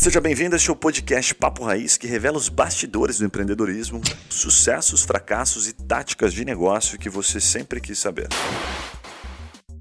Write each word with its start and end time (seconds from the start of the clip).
Seja 0.00 0.18
bem-vindo 0.18 0.54
a 0.54 0.56
este 0.56 0.74
podcast 0.74 1.34
Papo 1.34 1.62
Raiz, 1.62 1.98
que 1.98 2.06
revela 2.06 2.38
os 2.38 2.48
bastidores 2.48 3.18
do 3.18 3.26
empreendedorismo, 3.26 4.00
sucessos, 4.30 5.02
fracassos 5.02 5.68
e 5.68 5.74
táticas 5.74 6.32
de 6.32 6.42
negócio 6.42 6.98
que 6.98 7.10
você 7.10 7.38
sempre 7.38 7.82
quis 7.82 7.98
saber. 7.98 8.28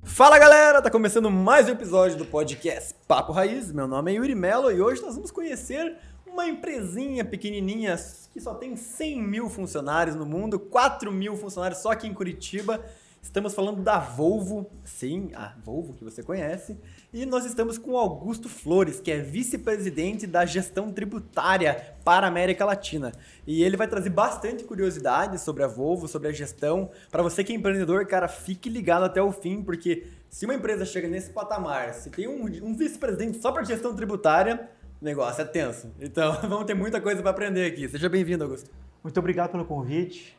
Fala 0.03 0.37
galera, 0.37 0.81
tá 0.81 0.91
começando 0.91 1.31
mais 1.31 1.69
um 1.69 1.71
episódio 1.71 2.17
do 2.17 2.25
podcast 2.25 2.93
Papo 3.07 3.31
Raiz. 3.31 3.71
Meu 3.71 3.87
nome 3.87 4.11
é 4.11 4.15
Yuri 4.15 4.35
Mello 4.35 4.69
e 4.69 4.81
hoje 4.81 5.01
nós 5.01 5.15
vamos 5.15 5.31
conhecer 5.31 5.95
uma 6.27 6.45
empresinha 6.45 7.23
pequenininha 7.23 7.95
que 8.33 8.41
só 8.41 8.53
tem 8.53 8.75
100 8.75 9.23
mil 9.23 9.49
funcionários 9.49 10.17
no 10.17 10.25
mundo, 10.25 10.59
4 10.59 11.13
mil 11.13 11.37
funcionários 11.37 11.79
só 11.79 11.91
aqui 11.91 12.07
em 12.07 12.13
Curitiba. 12.13 12.83
Estamos 13.21 13.53
falando 13.53 13.81
da 13.81 13.99
Volvo, 13.99 14.71
sim, 14.83 15.29
a 15.35 15.53
Volvo 15.63 15.93
que 15.93 16.03
você 16.03 16.23
conhece. 16.23 16.77
E 17.13 17.25
nós 17.25 17.45
estamos 17.45 17.77
com 17.77 17.97
Augusto 17.97 18.47
Flores, 18.47 18.99
que 18.99 19.11
é 19.11 19.19
vice-presidente 19.19 20.25
da 20.25 20.45
gestão 20.45 20.91
tributária 20.91 21.95
para 22.03 22.25
a 22.25 22.29
América 22.29 22.63
Latina. 22.63 23.11
E 23.45 23.61
ele 23.61 23.75
vai 23.75 23.87
trazer 23.87 24.09
bastante 24.09 24.63
curiosidade 24.63 25.37
sobre 25.39 25.63
a 25.63 25.67
Volvo, 25.67 26.07
sobre 26.07 26.29
a 26.29 26.31
gestão. 26.31 26.89
Para 27.11 27.21
você 27.21 27.43
que 27.43 27.51
é 27.51 27.55
empreendedor, 27.55 28.07
cara, 28.07 28.27
fique 28.27 28.69
ligado 28.69 29.03
até 29.03 29.21
o 29.21 29.31
fim, 29.31 29.61
porque 29.61 30.07
se 30.29 30.45
uma 30.45 30.55
empresa 30.55 30.85
chega 30.85 31.07
nesse 31.07 31.31
patamar, 31.31 31.93
se 31.93 32.09
tem 32.09 32.27
um, 32.27 32.45
um 32.65 32.73
vice-presidente 32.73 33.41
só 33.41 33.51
para 33.51 33.63
gestão 33.63 33.93
tributária, 33.93 34.69
o 35.01 35.05
negócio 35.05 35.41
é 35.41 35.45
tenso. 35.45 35.91
Então, 35.99 36.39
vamos 36.47 36.65
ter 36.65 36.73
muita 36.73 37.01
coisa 37.01 37.21
para 37.21 37.31
aprender 37.31 37.65
aqui. 37.65 37.87
Seja 37.89 38.07
bem-vindo, 38.07 38.45
Augusto. 38.45 38.71
Muito 39.03 39.19
obrigado 39.19 39.51
pelo 39.51 39.65
convite. 39.65 40.38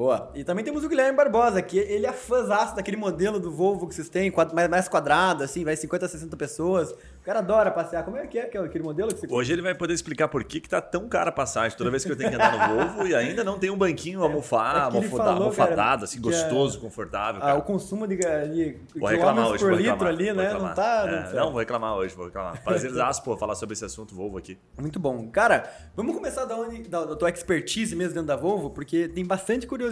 Boa. 0.00 0.30
E 0.34 0.42
também 0.42 0.64
temos 0.64 0.82
o 0.82 0.88
Guilherme 0.88 1.14
Barbosa, 1.14 1.60
que 1.60 1.76
ele 1.76 2.06
é 2.06 2.12
fãzaço 2.14 2.74
daquele 2.74 2.96
modelo 2.96 3.38
do 3.38 3.50
Volvo 3.50 3.86
que 3.86 3.94
vocês 3.94 4.08
têm, 4.08 4.32
mais 4.70 4.88
quadrado, 4.88 5.44
assim, 5.44 5.62
vai 5.62 5.76
50, 5.76 6.08
60 6.08 6.34
pessoas. 6.38 6.94
O 7.20 7.22
cara 7.22 7.40
adora 7.40 7.70
passear. 7.70 8.02
Como 8.02 8.16
é 8.16 8.26
que 8.26 8.38
é, 8.38 8.46
que 8.46 8.56
aquele 8.56 8.82
modelo 8.82 9.12
que 9.12 9.20
você 9.20 9.26
Hoje 9.30 9.52
ele 9.52 9.60
vai 9.60 9.74
poder 9.74 9.92
explicar 9.92 10.28
por 10.28 10.42
que, 10.42 10.58
que 10.58 10.70
tá 10.70 10.80
tão 10.80 11.06
cara 11.06 11.28
a 11.28 11.32
passagem 11.32 11.76
toda 11.76 11.90
vez 11.90 12.02
que 12.02 12.10
eu 12.10 12.16
tenho 12.16 12.30
que 12.30 12.34
andar 12.34 12.70
no 12.70 12.80
Volvo 12.80 13.06
e 13.06 13.14
ainda 13.14 13.44
não 13.44 13.58
tem 13.58 13.68
um 13.68 13.76
banquinho 13.76 14.22
almofado, 14.22 14.96
é, 14.96 15.00
é 15.00 15.20
almofadado, 15.20 16.04
assim, 16.04 16.18
gostoso, 16.18 16.78
é, 16.78 16.80
confortável. 16.80 17.42
Ah, 17.44 17.54
o 17.56 17.62
consumo 17.62 18.06
de, 18.06 18.16
de 18.16 18.78
vou 18.98 19.06
reclamar 19.06 19.48
hoje, 19.48 19.58
por 19.58 19.70
vou 19.70 19.78
litro 19.78 19.92
reclamar, 19.92 20.14
ali, 20.14 20.32
né? 20.32 20.52
Não 20.54 20.74
tá. 20.74 21.30
É, 21.30 21.36
não, 21.36 21.50
vou 21.50 21.58
reclamar 21.58 21.94
hoje, 21.96 22.14
vou 22.14 22.24
reclamar. 22.24 22.64
Prazerzaço, 22.64 23.22
pô, 23.22 23.36
falar 23.36 23.54
sobre 23.54 23.74
esse 23.74 23.84
assunto 23.84 24.14
Volvo 24.14 24.38
aqui. 24.38 24.56
Muito 24.80 24.98
bom. 24.98 25.28
Cara, 25.28 25.70
vamos 25.94 26.14
começar 26.14 26.46
da, 26.46 26.56
onde, 26.56 26.88
da, 26.88 27.04
da 27.04 27.16
tua 27.16 27.28
expertise 27.28 27.94
mesmo 27.94 28.14
dentro 28.14 28.28
da 28.28 28.36
Volvo, 28.36 28.70
porque 28.70 29.08
tem 29.08 29.26
bastante 29.26 29.66
curiosidade, 29.66 29.89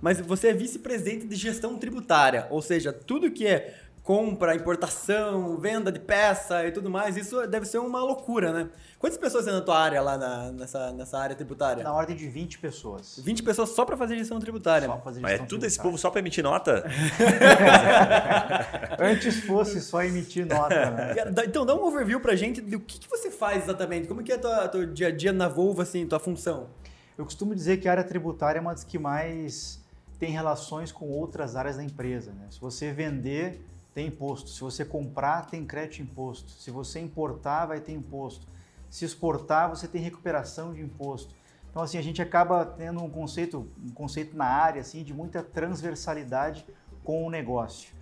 mas 0.00 0.20
você 0.20 0.48
é 0.48 0.52
vice-presidente 0.52 1.26
de 1.26 1.36
gestão 1.36 1.78
tributária, 1.78 2.46
ou 2.50 2.60
seja, 2.60 2.92
tudo 2.92 3.30
que 3.30 3.46
é 3.46 3.74
compra, 4.04 4.54
importação, 4.54 5.56
venda 5.56 5.90
de 5.90 5.98
peça 5.98 6.66
e 6.66 6.70
tudo 6.70 6.90
mais, 6.90 7.16
isso 7.16 7.46
deve 7.46 7.64
ser 7.64 7.78
uma 7.78 8.00
loucura, 8.00 8.52
né? 8.52 8.68
Quantas 8.98 9.18
pessoas 9.18 9.46
tem 9.46 9.52
na 9.52 9.62
tua 9.62 9.78
área 9.78 10.00
lá 10.02 10.18
na, 10.18 10.52
nessa, 10.52 10.92
nessa 10.92 11.18
área 11.18 11.34
tributária? 11.34 11.82
Na 11.82 11.92
ordem 11.92 12.14
de 12.14 12.28
20 12.28 12.58
pessoas. 12.58 13.18
20 13.22 13.42
pessoas 13.42 13.70
só 13.70 13.84
para 13.84 13.96
fazer 13.96 14.16
gestão 14.16 14.38
tributária. 14.38 14.86
Só 14.86 14.98
fazer 14.98 15.20
gestão 15.20 15.22
Mas 15.22 15.32
é 15.32 15.36
tudo 15.36 15.48
tributária. 15.48 15.68
esse 15.68 15.80
povo 15.80 15.98
só 15.98 16.10
para 16.10 16.20
emitir 16.20 16.44
nota? 16.44 16.84
Antes 19.00 19.40
fosse 19.40 19.80
só 19.80 20.02
emitir 20.02 20.46
nota, 20.46 20.90
né? 20.90 21.14
Então 21.46 21.64
dá 21.64 21.74
um 21.74 21.84
overview 21.84 22.20
pra 22.20 22.36
gente 22.36 22.60
do 22.60 22.80
que, 22.80 23.00
que 23.00 23.08
você 23.08 23.30
faz 23.30 23.64
exatamente, 23.64 24.06
como 24.06 24.22
que 24.22 24.32
é 24.32 24.38
tua, 24.38 24.68
teu 24.68 24.86
dia 24.86 25.08
a 25.08 25.10
dia 25.10 25.32
na 25.32 25.48
Volvo, 25.48 25.80
assim, 25.80 26.06
tua 26.06 26.18
função? 26.18 26.68
Eu 27.16 27.24
costumo 27.24 27.54
dizer 27.54 27.78
que 27.78 27.88
a 27.88 27.92
área 27.92 28.04
tributária 28.04 28.58
é 28.58 28.60
uma 28.60 28.72
das 28.72 28.84
que 28.84 28.98
mais 28.98 29.80
tem 30.18 30.30
relações 30.30 30.90
com 30.90 31.08
outras 31.08 31.56
áreas 31.56 31.76
da 31.76 31.84
empresa. 31.84 32.32
Né? 32.32 32.46
Se 32.50 32.60
você 32.60 32.92
vender 32.92 33.64
tem 33.94 34.08
imposto. 34.08 34.50
Se 34.50 34.60
você 34.60 34.84
comprar, 34.84 35.46
tem 35.46 35.64
crédito 35.64 36.02
imposto. 36.02 36.50
Se 36.50 36.70
você 36.70 36.98
importar, 36.98 37.66
vai 37.66 37.80
ter 37.80 37.92
imposto. 37.92 38.46
Se 38.90 39.04
exportar, 39.04 39.70
você 39.70 39.86
tem 39.86 40.02
recuperação 40.02 40.74
de 40.74 40.82
imposto. 40.82 41.34
Então, 41.70 41.82
assim, 41.82 41.96
a 41.96 42.02
gente 42.02 42.20
acaba 42.20 42.66
tendo 42.66 43.02
um 43.02 43.08
conceito, 43.08 43.68
um 43.82 43.90
conceito 43.90 44.36
na 44.36 44.46
área 44.46 44.80
assim, 44.80 45.02
de 45.02 45.14
muita 45.14 45.42
transversalidade 45.42 46.66
com 47.04 47.24
o 47.24 47.30
negócio. 47.30 47.94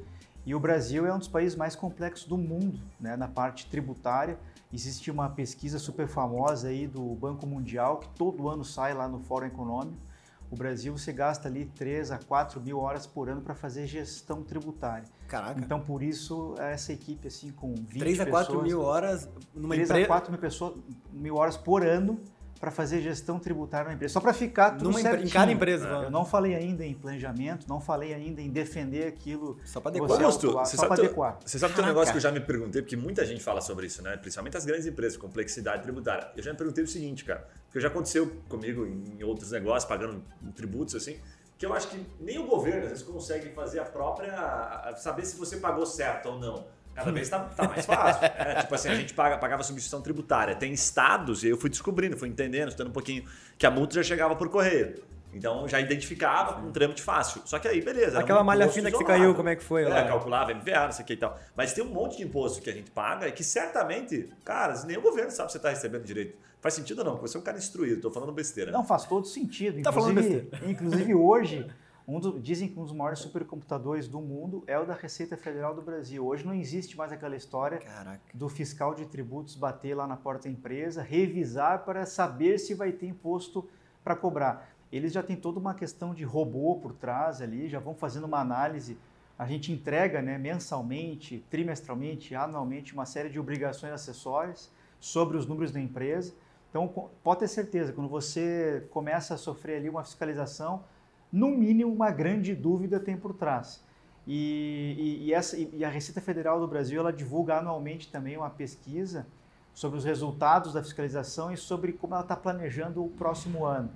E 0.45 0.55
o 0.55 0.61
Brasil 0.61 1.07
é 1.07 1.15
um 1.15 1.19
dos 1.19 1.29
países 1.29 1.57
mais 1.57 1.77
complexos 1.77 2.27
do 2.27 2.37
mundo 2.37 2.81
né, 2.99 3.15
na 3.17 3.29
parte 3.29 3.67
tributária. 3.67 4.39
Existe 4.73 5.11
uma 5.11 5.29
pesquisa 5.29 5.79
super 5.79 6.09
famosa 6.09 6.69
aí 6.69 6.87
do 6.87 7.03
Banco 7.15 7.47
Mundial 7.47 7.99
que 7.99 8.09
todo 8.11 8.49
ano 8.49 8.65
sai 8.65 8.95
lá 8.95 9.07
no 9.07 9.19
Fórum 9.19 9.47
Econômico 9.47 10.13
o 10.53 10.55
Brasil 10.55 10.93
você 10.97 11.15
gasta 11.15 11.49
ali 11.49 11.65
3 11.65 12.11
a 12.11 12.19
4 12.19 12.61
mil 12.61 12.79
horas 12.79 13.07
por 13.07 13.31
ano 13.31 13.41
para 13.41 13.55
fazer 13.55 13.87
gestão 13.87 14.43
tributária. 14.43 15.09
Caraca. 15.27 15.59
Então, 15.59 15.81
por 15.81 16.03
isso, 16.03 16.55
essa 16.59 16.93
equipe, 16.93 17.27
assim, 17.27 17.51
com 17.53 17.75
20 17.75 17.99
3 17.99 18.21
a 18.21 18.27
4 18.27 18.47
pessoas, 18.49 18.69
mil 18.69 18.83
horas 18.83 19.29
numa 19.55 19.75
3 19.75 19.89
empresa... 19.89 20.05
a 20.05 20.09
4 20.09 20.31
mil, 20.31 20.41
pessoas, 20.41 20.75
mil 21.11 21.37
horas 21.37 21.57
por 21.57 21.87
ano 21.87 22.21
para 22.63 22.71
fazer 22.71 23.01
gestão 23.01 23.41
tributária 23.41 23.89
na 23.89 23.95
empresa. 23.95 24.13
Só 24.15 24.21
para 24.21 24.33
ficar 24.33 24.71
tudo 24.71 24.85
Numa, 24.85 25.01
certinho. 25.01 25.27
Em 25.27 25.31
cada 25.33 25.51
empresa. 25.51 25.89
É. 25.89 26.05
Eu 26.05 26.11
não 26.13 26.25
falei 26.25 26.55
ainda 26.55 26.87
em 26.87 26.95
planejamento, 26.95 27.67
não 27.69 27.81
falei 27.81 28.15
ainda 28.15 28.41
em 28.41 28.49
defender 28.49 29.05
aquilo. 29.09 29.59
Só 29.65 29.81
para 29.81 29.91
adequar. 29.91 30.11
Você, 30.11 30.23
Augusto, 30.23 30.53
você 30.53 30.77
só 30.77 30.83
sabe 30.89 31.01
adequar. 31.01 31.39
Você 31.45 31.59
sabe 31.59 31.73
que 31.73 31.81
tem 31.81 31.85
um 31.85 31.89
negócio 31.89 32.13
que 32.13 32.19
eu 32.19 32.23
já 32.23 32.31
me 32.31 32.39
perguntei, 32.39 32.81
porque 32.81 32.97
muita 32.97 33.27
gente 33.27 33.43
fala 33.43 33.61
sobre 33.61 33.87
isso, 33.87 34.01
né? 34.01 34.17
Principalmente 34.17 34.57
as 34.57 34.65
grandes 34.65 34.87
empresas, 34.87 35.19
complexidade 35.19 35.83
tributária. 35.83 36.31
Eu 36.37 36.43
já 36.45 36.53
me 36.53 36.57
perguntei 36.57 36.85
o 36.85 36.87
seguinte, 36.87 37.25
cara, 37.25 37.49
porque 37.65 37.81
já 37.81 37.89
aconteceu 37.89 38.33
comigo 38.49 38.87
em 38.87 39.25
outros 39.25 39.51
negócios, 39.51 39.85
pagando 39.85 40.23
tributos 40.55 40.95
assim, 40.95 41.19
que 41.59 41.67
eu 41.67 41.75
acho 41.75 41.89
que 41.89 42.07
nem 42.21 42.39
o 42.39 42.47
governo 42.47 42.85
às 42.85 42.91
vezes 42.91 43.03
consegue 43.03 43.49
fazer 43.49 43.81
a 43.81 43.85
própria. 43.85 44.95
saber 44.99 45.25
se 45.25 45.35
você 45.35 45.57
pagou 45.57 45.85
certo 45.85 46.29
ou 46.29 46.39
não. 46.39 46.65
Cada 46.95 47.11
vez 47.11 47.27
está 47.27 47.41
tá 47.41 47.69
mais 47.69 47.87
fácil. 47.87 48.23
É, 48.43 48.61
tipo 48.61 48.75
assim, 48.75 48.89
a 48.89 48.95
gente 48.95 49.15
paga, 49.15 49.39
pagava 49.39 49.63
substituição 49.63 50.03
tributária. 50.03 50.55
Tem 50.55 50.73
estados, 50.73 51.45
e 51.45 51.49
eu 51.49 51.57
fui 51.57 51.71
descobrindo, 51.71 52.17
fui 52.17 52.29
entendendo, 52.29 52.69
estudando 52.69 52.91
um 52.91 52.93
pouquinho, 52.93 53.25
que 53.57 53.65
a 53.65 53.71
multa 53.71 53.95
já 53.95 54.03
chegava 54.03 54.35
por 54.35 54.49
correio. 54.49 55.03
Então 55.35 55.67
já 55.67 55.81
identificava 55.81 56.55
com 56.55 56.69
um 56.69 56.73
trâmite 56.73 57.03
fácil. 57.03 57.43
Só 57.45 57.59
que 57.59 57.67
aí, 57.67 57.81
beleza. 57.81 58.19
Aquela 58.19 58.43
um 58.43 58.45
malha 58.45 58.69
fina 58.69 58.91
que 58.91 58.97
você 58.97 59.05
caiu, 59.05 59.35
como 59.35 59.49
é 59.49 59.57
que 59.57 59.65
foi? 59.65 59.85
É, 59.85 59.89
lá? 59.89 60.05
calculava 60.05 60.53
MVA, 60.55 60.85
não 60.85 60.93
sei 60.93 61.05
o 61.05 61.07
que 61.07 61.13
e 61.15 61.17
tal. 61.17 61.39
Mas 61.57 61.73
tem 61.73 61.83
um 61.83 61.89
monte 61.89 62.19
de 62.19 62.25
imposto 62.25 62.61
que 62.61 62.69
a 62.69 62.73
gente 62.73 62.91
paga 62.91 63.27
e 63.29 63.33
que 63.33 63.43
certamente, 63.43 64.29
cara, 64.45 64.75
nem 64.85 64.99
o 64.99 65.01
governo 65.01 65.31
sabe 65.31 65.49
se 65.49 65.53
você 65.53 65.59
está 65.59 65.71
recebendo 65.71 66.05
direito. 66.05 66.37
Faz 66.61 66.75
sentido 66.75 67.01
ou 67.01 67.05
não? 67.05 67.13
Porque 67.13 67.29
você 67.29 67.37
é 67.37 67.41
um 67.41 67.43
cara 67.43 67.59
instruído, 67.59 67.97
estou 67.97 68.13
falando 68.13 68.31
besteira. 68.33 68.71
Não, 68.71 68.85
faz 68.85 69.05
todo 69.05 69.27
sentido. 69.27 69.83
Tá 69.83 69.93
falando 69.93 70.15
besteira. 70.15 70.49
Inclusive 70.65 71.15
hoje, 71.15 71.67
um 72.07 72.19
do, 72.19 72.41
dizem 72.41 72.69
que 72.69 72.79
um 72.79 72.83
dos 72.83 72.93
maiores 72.93 73.21
supercomputadores 73.21 74.09
do 74.09 74.21
mundo 74.21 74.65
é 74.67 74.79
o 74.79 74.85
da 74.85 74.95
Receita 74.95 75.37
Federal 75.37 75.75
do 75.75 75.83
Brasil. 75.83 76.27
Hoje 76.27 76.45
não 76.45 76.55
existe 76.55 76.97
mais 76.97 77.13
aquela 77.13 77.37
história 77.37 77.79
Caraca. 77.79 78.21
do 78.35 78.49
fiscal 78.49 78.95
de 78.95 79.07
tributos 79.07 79.55
bater 79.55 79.95
lá 79.95 80.07
na 80.07 80.17
porta 80.17 80.49
da 80.49 80.51
empresa, 80.51 81.03
revisar 81.03 81.85
para 81.85 82.05
saber 82.05 82.59
se 82.59 82.75
vai 82.75 82.93
ter 82.93 83.07
imposto 83.07 83.69
para 84.03 84.17
cobrar. 84.17 84.69
Eles 84.91 85.13
já 85.13 85.23
têm 85.23 85.37
toda 85.37 85.59
uma 85.59 85.75
questão 85.75 86.13
de 86.13 86.25
robô 86.25 86.77
por 86.77 86.93
trás 86.93 87.41
ali, 87.41 87.69
já 87.69 87.79
vão 87.79 87.95
fazendo 87.95 88.25
uma 88.25 88.41
análise. 88.41 88.99
A 89.39 89.47
gente 89.47 89.73
entrega 89.73 90.21
né, 90.21 90.37
mensalmente, 90.37 91.45
trimestralmente, 91.49 92.35
anualmente 92.35 92.93
uma 92.93 93.07
série 93.07 93.29
de 93.29 93.39
obrigações 93.39 93.93
acessórias 93.93 94.71
sobre 95.01 95.37
os 95.37 95.47
números 95.47 95.73
da 95.73 95.81
empresa. 95.81 96.35
Então, 96.69 97.11
pode 97.23 97.41
ter 97.41 97.49
certeza, 97.49 97.93
quando 97.93 98.09
você 98.09 98.87
começa 98.91 99.35
a 99.35 99.37
sofrer 99.37 99.77
ali 99.77 99.89
uma 99.89 100.05
fiscalização, 100.05 100.85
no 101.33 101.49
mínimo, 101.49 101.93
uma 101.93 102.11
grande 102.11 102.55
dúvida 102.55 103.01
tem 103.01 103.17
por 103.17 103.33
trás. 103.33 103.83
E, 104.27 104.95
e, 104.99 105.27
e, 105.27 105.35
essa, 105.35 105.57
e 105.57 105.85
a 105.85 105.89
Receita 105.89 106.21
Federal 106.21 106.61
do 106.61 106.69
Brasil 106.69 107.01
ela 107.01 107.13
divulga 107.13 107.59
anualmente 107.59 108.11
também 108.11 108.37
uma 108.37 108.51
pesquisa 108.51 109.27
sobre 109.75 109.99
os 109.99 110.05
resultados 110.05 110.75
da 110.75 110.83
fiscalização 110.83 111.51
e 111.51 111.57
sobre 111.57 111.93
como 111.93 112.15
ela 112.15 112.23
está 112.23 112.37
planejando 112.37 113.05
o 113.05 113.09
próximo 113.09 113.65
ano. 113.65 113.91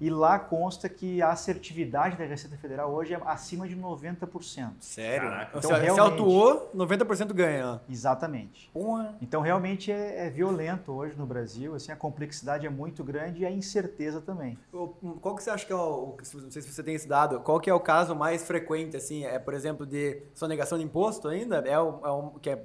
E 0.00 0.10
lá 0.10 0.38
consta 0.38 0.88
que 0.88 1.20
a 1.20 1.30
assertividade 1.30 2.16
da 2.16 2.24
Receita 2.24 2.56
Federal 2.56 2.92
hoje 2.92 3.14
é 3.14 3.20
acima 3.24 3.66
de 3.66 3.76
90%. 3.76 4.72
Sério? 4.80 5.28
Caraca. 5.28 5.58
Então, 5.58 5.74
se, 5.74 5.80
realmente, 5.80 5.94
se 5.94 6.00
autuou, 6.00 6.70
90% 6.74 7.32
ganha. 7.32 7.80
Exatamente. 7.88 8.70
Porra. 8.72 9.16
Então, 9.20 9.40
realmente 9.40 9.90
é, 9.90 10.26
é, 10.26 10.30
violento 10.30 10.92
hoje 10.92 11.16
no 11.16 11.26
Brasil. 11.26 11.74
Assim, 11.74 11.90
a 11.90 11.96
complexidade 11.96 12.66
é 12.66 12.70
muito 12.70 13.02
grande 13.02 13.42
e 13.42 13.46
a 13.46 13.50
incerteza 13.50 14.20
também. 14.20 14.58
Qual 15.20 15.34
que 15.34 15.42
você 15.42 15.50
acha 15.50 15.66
que 15.66 15.72
é 15.72 15.76
o... 15.76 16.16
Não 16.34 16.50
sei 16.50 16.62
se 16.62 16.72
você 16.72 16.82
tem 16.82 16.94
esse 16.94 17.08
dado. 17.08 17.40
Qual 17.40 17.58
que 17.60 17.68
é 17.68 17.74
o 17.74 17.80
caso 17.80 18.14
mais 18.14 18.44
frequente, 18.44 18.96
assim? 18.96 19.24
É, 19.24 19.38
por 19.38 19.54
exemplo, 19.54 19.84
de 19.84 20.22
sonegação 20.34 20.78
de 20.78 20.84
imposto 20.84 21.28
ainda? 21.28 21.58
É 21.58 21.78
o, 21.78 22.00
é 22.04 22.10
o 22.10 22.30
que 22.40 22.50
é 22.50 22.56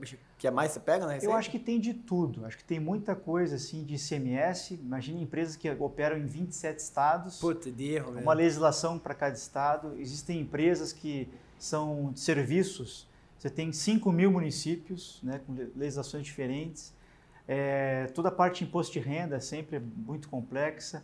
que 0.43 0.47
é 0.47 0.51
mais 0.51 0.73
você 0.73 0.79
pega 0.81 1.05
na 1.05 1.13
receita? 1.13 1.33
Eu 1.33 1.37
acho 1.37 1.49
que 1.49 1.57
tem 1.57 1.79
de 1.79 1.93
tudo. 1.93 2.45
Acho 2.45 2.57
que 2.57 2.65
tem 2.65 2.77
muita 2.77 3.15
coisa 3.15 3.55
assim 3.55 3.85
de 3.85 3.95
ICMS. 3.95 4.73
Imagina 4.73 5.21
empresas 5.21 5.55
que 5.55 5.69
operam 5.71 6.17
em 6.17 6.25
27 6.25 6.79
estados. 6.79 7.22
Puta, 7.31 7.71
de 7.71 7.93
erro. 7.93 8.11
Uma 8.11 8.15
mesmo. 8.15 8.33
legislação 8.33 8.99
para 8.99 9.13
cada 9.13 9.35
estado. 9.35 9.95
Existem 9.97 10.41
empresas 10.41 10.91
que 10.91 11.29
são 11.57 12.11
de 12.11 12.19
serviços. 12.19 13.07
Você 13.37 13.49
tem 13.49 13.71
5 13.71 14.11
mil 14.11 14.31
municípios, 14.31 15.19
né, 15.21 15.41
com 15.45 15.53
legislações 15.75 16.23
diferentes. 16.23 16.93
É, 17.47 18.07
toda 18.15 18.29
a 18.29 18.31
parte 18.31 18.59
de 18.59 18.65
imposto 18.65 18.93
de 18.93 18.99
renda 18.99 19.35
é 19.35 19.39
sempre 19.39 19.79
muito 19.79 20.29
complexa 20.29 21.03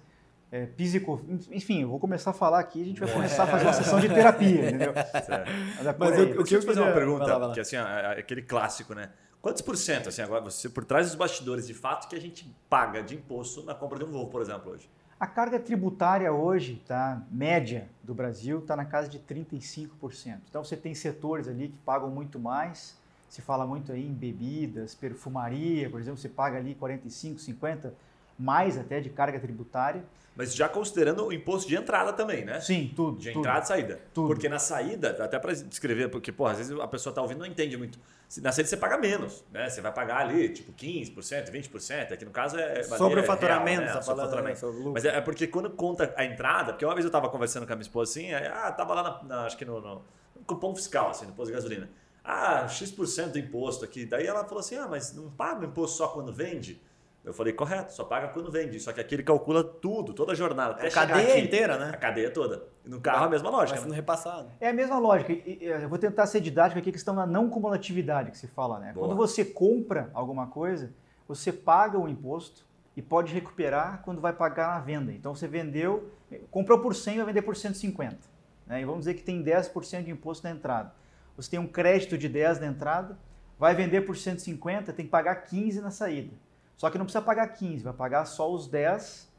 é, 0.52 0.66
físico, 0.66 1.24
enfim, 1.52 1.84
eu 1.84 1.90
vou 1.90 2.00
começar 2.00 2.32
a 2.32 2.34
falar 2.34 2.60
aqui, 2.60 2.82
a 2.82 2.86
gente 2.86 3.00
vai 3.00 3.12
começar 3.12 3.44
a 3.44 3.48
fazer 3.48 3.66
uma 3.66 3.74
sessão 3.74 4.00
de 4.00 4.10
terapia, 4.10 4.66
entendeu? 4.70 4.94
Certo. 4.94 5.52
Mas, 5.78 5.86
é 5.86 5.96
Mas 5.98 6.18
eu, 6.18 6.26
eu, 6.30 6.44
queria 6.44 6.62
fazer 6.62 6.82
uma 6.82 6.92
pergunta, 6.92 7.20
vai 7.20 7.34
lá, 7.34 7.40
vai 7.40 7.48
lá. 7.50 7.54
que 7.54 7.60
assim, 7.60 7.76
é 7.76 8.20
aquele 8.20 8.42
clássico, 8.42 8.96
né? 8.96 9.12
Quantos 9.42 9.62
por 9.62 9.78
cento, 9.78 10.10
assim, 10.10 10.22
agora, 10.22 10.42
você 10.42 10.68
por 10.68 10.84
trás 10.84 11.08
dos 11.08 11.16
bastidores, 11.16 11.68
de 11.68 11.74
fato, 11.74 12.10
que 12.10 12.16
a 12.16 12.20
gente 12.20 12.52
paga 12.68 13.04
de 13.04 13.16
imposto 13.16 13.64
na 13.64 13.76
compra 13.76 14.00
de 14.00 14.06
um 14.06 14.12
Volvo, 14.12 14.32
por 14.32 14.42
exemplo, 14.42 14.72
hoje? 14.72 14.90
A 15.20 15.28
carga 15.28 15.60
tributária 15.60 16.32
hoje, 16.32 16.82
tá, 16.88 17.22
média 17.30 17.90
do 18.02 18.14
Brasil, 18.14 18.60
está 18.60 18.74
na 18.74 18.86
casa 18.86 19.10
de 19.10 19.20
35%. 19.20 20.38
Então 20.50 20.64
você 20.64 20.78
tem 20.78 20.96
setores 20.96 21.46
ali 21.46 21.68
que 21.68 21.78
pagam 21.80 22.10
muito 22.10 22.40
mais. 22.40 22.98
Se 23.28 23.42
fala 23.42 23.68
muito 23.68 23.92
aí 23.92 24.08
em 24.08 24.14
bebidas, 24.14 24.96
perfumaria, 24.96 25.90
por 25.90 26.00
exemplo, 26.00 26.18
você 26.18 26.30
paga 26.30 26.58
ali 26.58 26.74
45, 26.74 27.38
50, 27.38 27.94
mais 28.40 28.78
até 28.78 29.02
de 29.02 29.10
carga 29.10 29.38
tributária. 29.42 30.06
Mas 30.38 30.56
já 30.56 30.70
considerando 30.70 31.26
o 31.26 31.34
imposto 31.34 31.68
de 31.68 31.76
entrada 31.76 32.14
também, 32.14 32.46
né? 32.46 32.62
Sim, 32.62 32.94
tudo. 32.96 33.20
De 33.20 33.34
tudo, 33.34 33.40
entrada 33.40 33.66
e 33.66 33.68
saída. 33.68 34.00
Tudo. 34.14 34.28
Porque 34.28 34.48
na 34.48 34.58
saída, 34.58 35.22
até 35.22 35.38
para 35.38 35.52
descrever, 35.54 36.08
porque, 36.08 36.32
pô, 36.32 36.46
às 36.46 36.60
vezes 36.60 36.80
a 36.80 36.88
pessoa 36.88 37.14
tá 37.14 37.22
ouvindo 37.22 37.40
e 37.40 37.42
não 37.42 37.46
entende 37.46 37.76
muito. 37.76 38.00
Na 38.38 38.52
saída 38.52 38.70
você 38.70 38.78
paga 38.78 38.96
menos, 38.98 39.44
né? 39.52 39.68
Você 39.70 39.82
vai 39.82 39.92
pagar 39.92 40.18
ali, 40.18 40.50
tipo, 40.50 40.72
15%, 40.72 41.50
20%. 41.50 42.14
Aqui 42.14 42.24
no 42.26 42.30
caso 42.32 42.60
é. 42.60 42.84
Sobre 42.84 43.22
o 43.22 43.24
faturamento, 43.24 43.82
real, 43.82 43.88
né? 43.88 43.94
tá 43.94 44.02
Sobre 44.04 44.06
falando, 44.22 44.30
faturamento. 44.30 44.60
sobre. 44.60 44.84
Mas 44.92 45.06
é, 45.06 45.18
é 45.18 45.22
porque 45.22 45.48
quando 45.48 45.70
conta 45.72 46.14
a 46.16 46.24
entrada, 46.24 46.74
porque 46.74 46.86
uma 46.86 46.94
vez 46.94 47.04
eu 47.06 47.12
tava 47.12 47.28
conversando 47.30 47.66
com 47.66 47.74
a 47.74 47.76
minha 47.76 47.82
esposa 47.84 48.12
assim, 48.12 48.32
aí, 48.32 48.46
ah, 48.46 48.72
tava 48.72 48.94
lá 48.94 49.04
na, 49.04 49.24
na- 49.24 49.46
acho 49.46 49.58
que 49.58 49.66
no, 49.66 49.82
no, 49.82 49.96
no 50.36 50.44
cupom 50.46 50.76
fiscal, 50.76 51.10
assim, 51.10 51.26
no 51.26 51.34
posto 51.34 51.48
de 51.50 51.56
gasolina. 51.56 51.90
Ah, 52.24 52.68
X% 52.68 53.32
do 53.32 53.40
imposto 53.40 53.84
aqui. 53.84 54.06
Daí 54.06 54.28
ela 54.28 54.44
falou 54.44 54.60
assim: 54.60 54.76
ah, 54.76 54.88
mas 54.88 55.12
não 55.16 55.32
paga 55.32 55.62
o 55.62 55.66
imposto 55.66 55.98
só 55.98 56.10
quando 56.10 56.32
vende? 56.32 56.80
Eu 57.24 57.34
falei, 57.34 57.52
correto, 57.54 57.92
só 57.94 58.04
paga 58.06 58.30
quando 58.30 58.50
vende. 58.50 58.80
Só 58.80 58.94
que 58.94 59.00
aqui 59.00 59.14
ele 59.16 59.24
calcula 59.24 59.64
tudo, 59.64 60.14
toda 60.14 60.32
a 60.32 60.36
jornada. 60.36 60.72
até 60.72 60.86
É 60.86 60.88
a 60.88 60.90
chegar 60.90 61.08
cadeia 61.08 61.34
aqui. 61.34 61.42
inteira, 61.42 61.76
A 61.76 61.78
né? 61.78 61.92
cadeia 61.98 62.32
toda. 62.32 62.64
No 62.86 63.00
carro 63.02 63.26
a 63.26 63.30
mesma 63.30 63.50
lógica. 63.50 63.76
Vai 63.78 63.84
sendo 63.84 63.94
repassado. 63.96 64.50
É 64.60 64.70
a 64.70 64.74
mesma 64.74 64.98
lógica. 64.98 65.34
Eu 65.34 65.90
vou 65.90 65.98
tentar 66.00 66.26
ser 66.28 66.40
didático 66.40 66.80
aqui, 66.80 66.92
questão 66.92 67.14
da 67.16 67.26
não 67.26 67.50
cumulatividade 67.50 68.32
que 68.32 68.38
se 68.38 68.48
fala, 68.48 68.80
né? 68.80 68.94
Boa. 68.94 69.06
Quando 69.08 69.18
você 69.18 69.44
compra 69.44 70.10
alguma 70.14 70.48
coisa, 70.48 70.92
você 71.28 71.52
paga 71.52 72.00
o 72.00 72.08
imposto 72.08 72.66
e 72.96 73.02
pode 73.02 73.34
recuperar 73.34 74.02
quando 74.04 74.22
vai 74.22 74.34
pagar 74.34 74.76
na 74.76 74.80
venda. 74.80 75.12
Então 75.12 75.36
você 75.36 75.48
vendeu, 75.48 76.10
comprou 76.50 76.80
por 76.80 76.96
100, 76.96 77.18
vai 77.18 77.26
vender 77.28 77.42
por 77.42 77.56
150. 77.56 78.18
Né? 78.66 78.82
E 78.82 78.86
vamos 78.86 79.02
dizer 79.02 79.14
que 79.16 79.24
tem 79.24 79.44
10% 79.44 80.04
de 80.04 80.12
imposto 80.12 80.44
na 80.48 80.52
entrada. 80.52 80.94
Você 81.36 81.52
tem 81.52 81.60
um 81.60 81.68
crédito 81.68 82.18
de 82.18 82.28
10 82.28 82.60
na 82.62 82.68
entrada, 82.68 83.18
vai 83.58 83.76
vender 83.76 84.02
por 84.02 84.16
150, 84.18 84.92
tem 84.94 85.06
que 85.06 85.12
pagar 85.12 85.36
15 85.36 85.80
na 85.82 85.92
saída. 85.92 86.34
Só 86.80 86.90
que 86.90 86.98
não 86.98 87.04
precisa 87.04 87.22
pagar 87.22 87.46
15, 87.46 87.84
vai 87.84 87.92
pagar 87.92 88.24
só 88.24 88.50
os 88.50 88.66
10, 88.66 89.30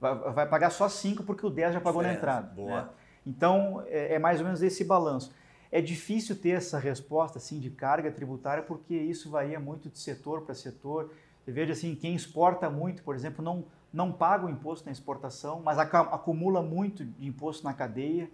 vai, 0.00 0.14
vai 0.14 0.48
pagar 0.48 0.70
só 0.70 0.88
5 0.88 1.24
porque 1.24 1.44
o 1.44 1.50
10 1.50 1.74
já 1.74 1.80
pagou 1.80 2.00
na 2.00 2.12
Diferença. 2.12 2.38
entrada. 2.38 2.54
Boa. 2.54 2.82
né? 2.82 2.88
Então, 3.26 3.82
é, 3.88 4.14
é 4.14 4.18
mais 4.20 4.38
ou 4.38 4.44
menos 4.44 4.62
esse 4.62 4.84
balanço. 4.84 5.34
É 5.72 5.80
difícil 5.80 6.36
ter 6.36 6.50
essa 6.50 6.78
resposta 6.78 7.38
assim 7.38 7.58
de 7.58 7.68
carga 7.68 8.12
tributária 8.12 8.62
porque 8.62 8.94
isso 8.94 9.28
varia 9.28 9.58
muito 9.58 9.88
de 9.88 9.98
setor 9.98 10.42
para 10.42 10.54
setor. 10.54 11.12
Você 11.44 11.50
veja 11.50 11.72
assim, 11.72 11.96
quem 11.96 12.14
exporta 12.14 12.70
muito, 12.70 13.02
por 13.02 13.16
exemplo, 13.16 13.44
não, 13.44 13.64
não 13.92 14.12
paga 14.12 14.46
o 14.46 14.48
imposto 14.48 14.86
na 14.86 14.92
exportação, 14.92 15.60
mas 15.64 15.80
acumula 15.80 16.62
muito 16.62 17.04
de 17.04 17.26
imposto 17.26 17.64
na 17.64 17.74
cadeia. 17.74 18.30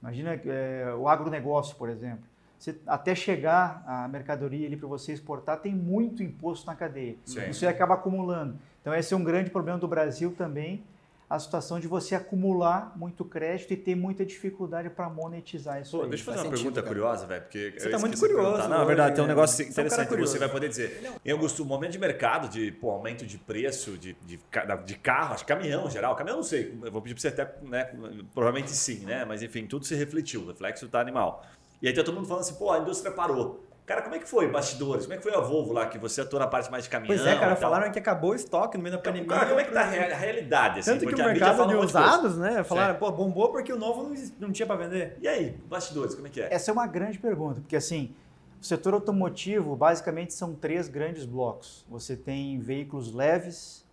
Imagina 0.00 0.40
é, 0.46 0.94
o 0.98 1.06
agronegócio, 1.06 1.76
por 1.76 1.90
exemplo. 1.90 2.24
Você- 2.58 2.76
até 2.86 3.14
chegar 3.14 3.84
a 3.86 4.08
mercadoria 4.08 4.66
ali 4.66 4.76
para 4.76 4.88
você 4.88 5.12
exportar, 5.12 5.60
tem 5.60 5.74
muito 5.74 6.22
imposto 6.22 6.66
na 6.66 6.74
cadeia. 6.74 7.16
Sim. 7.24 7.48
Isso 7.48 7.64
aí 7.64 7.70
acaba 7.70 7.94
acumulando. 7.94 8.58
Então, 8.80 8.92
esse 8.94 9.14
é 9.14 9.16
um 9.16 9.22
grande 9.22 9.48
problema 9.50 9.78
do 9.78 9.86
Brasil 9.86 10.34
também, 10.36 10.82
a 11.30 11.38
situação 11.38 11.78
de 11.78 11.86
você 11.86 12.14
acumular 12.14 12.94
muito 12.96 13.22
crédito 13.22 13.70
e 13.74 13.76
ter 13.76 13.94
muita 13.94 14.24
dificuldade 14.24 14.88
para 14.88 15.10
monetizar 15.10 15.78
isso 15.80 15.98
Pô, 15.98 16.04
aí. 16.04 16.08
deixa 16.08 16.22
eu 16.22 16.24
fazer 16.24 16.36
faz 16.38 16.48
uma 16.48 16.56
sentido, 16.56 16.72
pergunta 16.72 16.82
cara. 16.82 16.94
curiosa, 16.94 17.26
velho, 17.26 17.42
porque 17.42 17.74
Você 17.76 17.86
eu 17.86 17.90
tá 17.90 17.98
muito 17.98 18.18
curioso. 18.18 18.66
Não, 18.66 18.76
é 18.76 18.78
hoje, 18.78 18.86
verdade, 18.86 19.14
tem 19.14 19.24
um 19.24 19.26
né? 19.26 19.34
negócio 19.34 19.62
é 19.62 19.66
um 19.66 19.68
interessante 19.68 20.08
que 20.08 20.16
você 20.16 20.38
vai 20.38 20.48
poder 20.48 20.68
dizer. 20.70 21.02
Em 21.22 21.30
Augusto, 21.30 21.62
o 21.62 21.66
momento 21.66 21.92
de 21.92 21.98
mercado 21.98 22.48
de 22.48 22.72
pô, 22.72 22.90
aumento 22.90 23.26
de 23.26 23.36
preço 23.36 23.98
de, 23.98 24.14
de, 24.24 24.40
de 24.86 24.94
carro, 24.96 25.34
acho 25.34 25.44
que 25.44 25.52
caminhão 25.52 25.86
em 25.86 25.90
geral, 25.90 26.16
caminhão 26.16 26.38
não 26.38 26.42
sei, 26.42 26.74
eu 26.82 26.90
vou 26.90 27.02
pedir 27.02 27.14
pra 27.14 27.20
você 27.20 27.28
até, 27.28 27.54
né, 27.62 27.84
provavelmente 28.32 28.70
sim, 28.70 29.04
né, 29.04 29.26
mas 29.26 29.42
enfim, 29.42 29.66
tudo 29.66 29.84
se 29.84 29.94
refletiu, 29.94 30.40
o 30.40 30.46
reflexo 30.48 30.88
tá 30.88 30.98
animal. 30.98 31.44
E 31.80 31.88
aí 31.88 31.94
tá 31.94 32.02
todo 32.02 32.14
mundo 32.14 32.26
falando 32.26 32.42
assim, 32.42 32.54
pô, 32.54 32.70
a 32.72 32.78
indústria 32.78 33.12
parou. 33.12 33.64
Cara, 33.86 34.02
como 34.02 34.14
é 34.14 34.18
que 34.18 34.28
foi, 34.28 34.46
bastidores? 34.50 35.04
Como 35.06 35.14
é 35.14 35.16
que 35.16 35.22
foi 35.22 35.34
a 35.34 35.40
Volvo 35.40 35.72
lá, 35.72 35.86
que 35.86 35.96
você 35.96 36.20
atua 36.20 36.40
na 36.40 36.46
parte 36.46 36.70
mais 36.70 36.84
de 36.84 36.90
caminhão? 36.90 37.16
Pois 37.16 37.26
é, 37.26 37.38
cara, 37.38 37.56
falaram 37.56 37.90
que 37.90 37.98
acabou 37.98 38.32
o 38.32 38.34
estoque 38.34 38.76
no 38.76 38.82
meio 38.82 38.94
da 38.96 39.00
pandemia. 39.02 39.26
Cara, 39.28 39.46
como 39.46 39.60
é 39.60 39.64
que 39.64 39.72
tá 39.72 39.80
a 39.80 39.84
rea- 39.84 40.12
a 40.14 40.18
realidade? 40.18 40.80
Assim, 40.80 40.90
Tanto 40.92 41.06
que 41.06 41.14
o 41.14 41.24
mercado 41.24 41.66
de 41.68 41.74
usados, 41.76 42.36
né? 42.36 42.62
Falaram, 42.64 42.96
pô, 42.98 43.10
bombou 43.10 43.50
porque 43.50 43.72
o 43.72 43.78
novo 43.78 44.02
não, 44.02 44.14
não 44.40 44.52
tinha 44.52 44.66
pra 44.66 44.76
vender. 44.76 45.16
E 45.22 45.26
aí, 45.26 45.56
bastidores, 45.70 46.14
como 46.14 46.26
é 46.26 46.30
que 46.30 46.40
é? 46.42 46.52
Essa 46.52 46.70
é 46.70 46.72
uma 46.72 46.86
grande 46.86 47.18
pergunta, 47.18 47.62
porque 47.62 47.76
assim, 47.76 48.14
o 48.60 48.64
setor 48.66 48.92
automotivo 48.92 49.74
basicamente 49.74 50.34
são 50.34 50.54
três 50.54 50.86
grandes 50.86 51.24
blocos. 51.24 51.86
Você 51.88 52.14
tem 52.14 52.58
veículos 52.60 53.14
leves, 53.14 53.86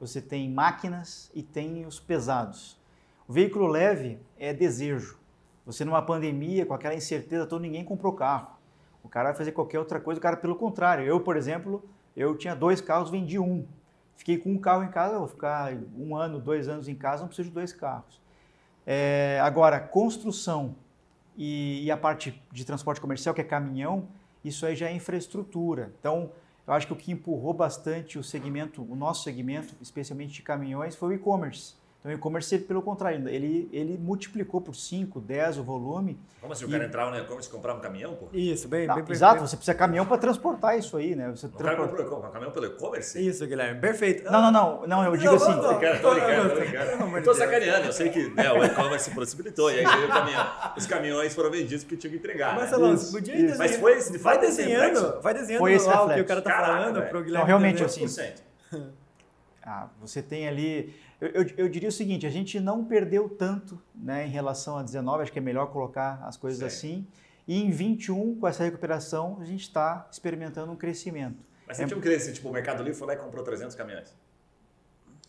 você 0.00 0.20
tem 0.20 0.50
máquinas 0.50 1.30
e 1.32 1.40
tem 1.44 1.86
os 1.86 2.00
pesados. 2.00 2.76
O 3.28 3.32
veículo 3.32 3.68
leve 3.68 4.18
é 4.40 4.52
desejo. 4.52 5.18
Você 5.66 5.84
numa 5.84 6.00
pandemia, 6.00 6.64
com 6.64 6.72
aquela 6.72 6.94
incerteza 6.94 7.44
toda, 7.44 7.60
ninguém 7.60 7.84
comprou 7.84 8.12
carro. 8.12 8.56
O 9.02 9.08
cara 9.08 9.30
vai 9.30 9.36
fazer 9.36 9.50
qualquer 9.50 9.80
outra 9.80 9.98
coisa, 9.98 10.18
o 10.18 10.22
cara 10.22 10.36
pelo 10.36 10.54
contrário. 10.54 11.04
Eu, 11.04 11.20
por 11.20 11.36
exemplo, 11.36 11.84
eu 12.16 12.36
tinha 12.36 12.54
dois 12.54 12.80
carros, 12.80 13.10
vendi 13.10 13.38
um. 13.38 13.66
Fiquei 14.16 14.38
com 14.38 14.52
um 14.52 14.58
carro 14.58 14.84
em 14.84 14.88
casa, 14.88 15.18
vou 15.18 15.28
ficar 15.28 15.74
um 15.98 16.16
ano, 16.16 16.40
dois 16.40 16.68
anos 16.68 16.88
em 16.88 16.94
casa, 16.94 17.22
não 17.22 17.28
preciso 17.28 17.48
de 17.48 17.54
dois 17.54 17.72
carros. 17.72 18.20
É, 18.86 19.40
agora, 19.42 19.80
construção 19.80 20.76
e, 21.36 21.84
e 21.84 21.90
a 21.90 21.96
parte 21.96 22.40
de 22.52 22.64
transporte 22.64 23.00
comercial, 23.00 23.34
que 23.34 23.40
é 23.40 23.44
caminhão, 23.44 24.08
isso 24.44 24.64
aí 24.64 24.76
já 24.76 24.88
é 24.88 24.92
infraestrutura. 24.92 25.92
Então, 25.98 26.30
eu 26.66 26.72
acho 26.72 26.86
que 26.86 26.92
o 26.92 26.96
que 26.96 27.10
empurrou 27.10 27.52
bastante 27.52 28.18
o 28.18 28.22
segmento, 28.22 28.82
o 28.82 28.94
nosso 28.94 29.24
segmento, 29.24 29.74
especialmente 29.80 30.32
de 30.32 30.42
caminhões, 30.42 30.94
foi 30.94 31.10
o 31.10 31.12
e-commerce. 31.12 31.74
Então, 32.06 32.14
o 32.14 32.18
e-commerce, 32.18 32.56
pelo 32.60 32.80
contrário, 32.82 33.28
ele, 33.28 33.68
ele 33.72 33.98
multiplicou 33.98 34.60
por 34.60 34.76
5, 34.76 35.20
10 35.20 35.58
o 35.58 35.64
volume. 35.64 36.16
Como 36.40 36.52
assim, 36.52 36.64
o 36.64 36.68
cara 36.70 36.84
entrava 36.86 37.10
no 37.10 37.18
e-commerce 37.18 37.48
e 37.48 37.52
comprava 37.52 37.78
um 37.78 37.82
caminhão, 37.82 38.14
pô? 38.14 38.28
Isso, 38.32 38.68
bem, 38.68 38.86
Não, 38.86 38.94
bem 38.94 39.04
exato, 39.10 39.38
bem- 39.40 39.46
você 39.48 39.56
precisa 39.56 39.72
de 39.74 39.78
caminhão 39.80 40.06
para 40.06 40.16
transportar 40.16 40.78
isso 40.78 40.96
aí, 40.96 41.16
né? 41.16 41.30
Você 41.30 41.46
O 41.46 41.50
cara 41.50 41.74
transporta- 41.74 42.04
comprou 42.04 42.20
um 42.28 42.30
caminhão 42.30 42.52
pelo 42.52 42.66
e-commerce? 42.66 43.26
Isso, 43.26 43.44
Guilherme, 43.44 43.80
perfeito. 43.80 44.30
Não, 44.30 44.40
não, 44.40 44.52
não, 44.52 44.86
não, 44.86 45.04
eu 45.04 45.16
digo 45.16 45.34
assim, 45.34 45.50
não, 45.50 45.62
não. 45.72 45.80
Cara, 45.80 45.98
tô 45.98 46.14
brincando, 46.14 46.54
tô 46.54 46.60
de 47.18 47.24
tô 47.24 47.34
sacaneando, 47.34 47.86
eu 47.86 47.92
sei 47.92 48.08
que 48.10 48.28
né, 48.34 48.52
o 48.52 48.64
e-commerce 48.64 49.10
possibilitou, 49.10 49.72
e 49.72 49.80
aí 49.80 49.84
veio 49.84 50.04
o 50.06 50.08
caminhão. 50.08 50.46
Os 50.76 50.86
caminhões 50.86 51.34
foram 51.34 51.50
vendidos 51.50 51.82
porque 51.82 51.96
tinham 51.96 52.12
que 52.12 52.18
entregar. 52.18 52.52
né? 52.54 52.60
Marcelão, 52.60 52.94
Isso, 52.94 53.06
você 53.06 53.12
podia 53.18 53.34
isso. 53.34 53.42
desenhar- 53.46 53.58
Mas 53.68 53.76
foi 53.80 53.92
esse, 53.98 54.12
de 54.12 54.18
vai 54.18 54.38
desenhando, 54.38 55.20
vai 55.20 55.34
desenhando 55.34 55.60
Foi 55.60 55.72
esse 55.72 55.88
lá 55.88 56.04
o 56.04 56.14
que 56.14 56.20
o 56.20 56.24
cara 56.24 56.40
tá 56.40 56.50
Caraca, 56.52 56.72
falando 56.72 57.02
pro 57.08 57.24
Guilherme. 57.24 57.38
Não, 57.38 57.44
realmente, 57.46 57.82
assim, 57.82 58.04
100%. 58.06 58.34
Ah, 59.68 59.88
você 60.00 60.22
tem 60.22 60.46
ali. 60.46 60.94
Eu, 61.20 61.28
eu, 61.28 61.46
eu 61.56 61.68
diria 61.68 61.88
o 61.88 61.92
seguinte: 61.92 62.26
a 62.26 62.30
gente 62.30 62.60
não 62.60 62.84
perdeu 62.84 63.28
tanto 63.28 63.80
né, 63.94 64.26
em 64.26 64.30
relação 64.30 64.76
a 64.76 64.82
19, 64.82 65.22
acho 65.22 65.32
que 65.32 65.38
é 65.38 65.42
melhor 65.42 65.66
colocar 65.66 66.22
as 66.24 66.36
coisas 66.36 66.58
Sim. 66.58 66.66
assim. 66.66 67.06
E 67.48 67.62
em 67.62 67.70
21, 67.70 68.40
com 68.40 68.48
essa 68.48 68.64
recuperação, 68.64 69.38
a 69.40 69.44
gente 69.44 69.62
está 69.62 70.08
experimentando 70.10 70.72
um 70.72 70.76
crescimento. 70.76 71.44
Mas 71.66 71.76
você 71.76 71.86
tinha 71.86 71.96
um 71.96 72.00
crescimento, 72.00 72.36
tipo, 72.36 72.48
o 72.48 72.52
Mercado 72.52 72.82
Livre 72.82 72.98
foi 72.98 73.08
lá 73.08 73.14
e 73.14 73.16
comprou 73.16 73.44
300 73.44 73.74
caminhões. 73.76 74.14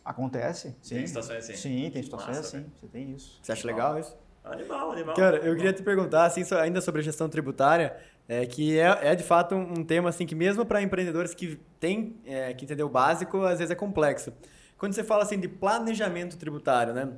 Acontece? 0.03 0.75
Sim. 0.82 0.96
Tem 0.96 1.08
situações 1.08 1.38
assim? 1.38 1.56
Sim, 1.56 1.89
tem 1.91 2.01
situações 2.01 2.38
Massa, 2.38 2.48
assim. 2.48 2.58
velho. 2.58 2.72
Você 2.79 2.88
tem 2.88 3.12
isso. 3.12 3.39
Você 3.41 3.51
acha 3.51 3.67
legal 3.67 4.00
isso? 4.00 4.17
Animal, 4.44 4.91
animal. 4.94 5.15
Cara, 5.15 5.38
eu 5.38 5.56
queria 5.56 5.74
te 5.74 5.84
perguntar, 5.84 6.25
assim, 6.25 6.44
ainda 6.56 6.79
sobre 6.79 7.01
a 7.01 7.03
gestão 7.03 7.27
tributária, 7.27 7.98
é, 8.27 8.46
que 8.46 8.79
é, 8.79 9.12
é 9.12 9.15
de 9.15 9.24
fato 9.24 9.53
um, 9.53 9.79
um 9.79 9.84
tema, 9.84 10.10
assim, 10.10 10.25
que 10.25 10.36
mesmo 10.36 10.65
para 10.65 10.82
empreendedores 10.82 11.34
que 11.34 11.60
têm 11.79 12.15
é, 12.25 12.53
que 12.53 12.65
entender 12.65 12.84
o 12.84 12.89
básico, 12.89 13.41
às 13.41 13.60
vezes 13.60 13.72
é 13.72 13.75
complexo. 13.75 14.32
Quando 14.77 14.93
você 14.93 15.03
fala, 15.03 15.24
assim, 15.24 15.39
de 15.39 15.48
planejamento 15.48 16.38
tributário, 16.38 16.93
né? 16.93 17.10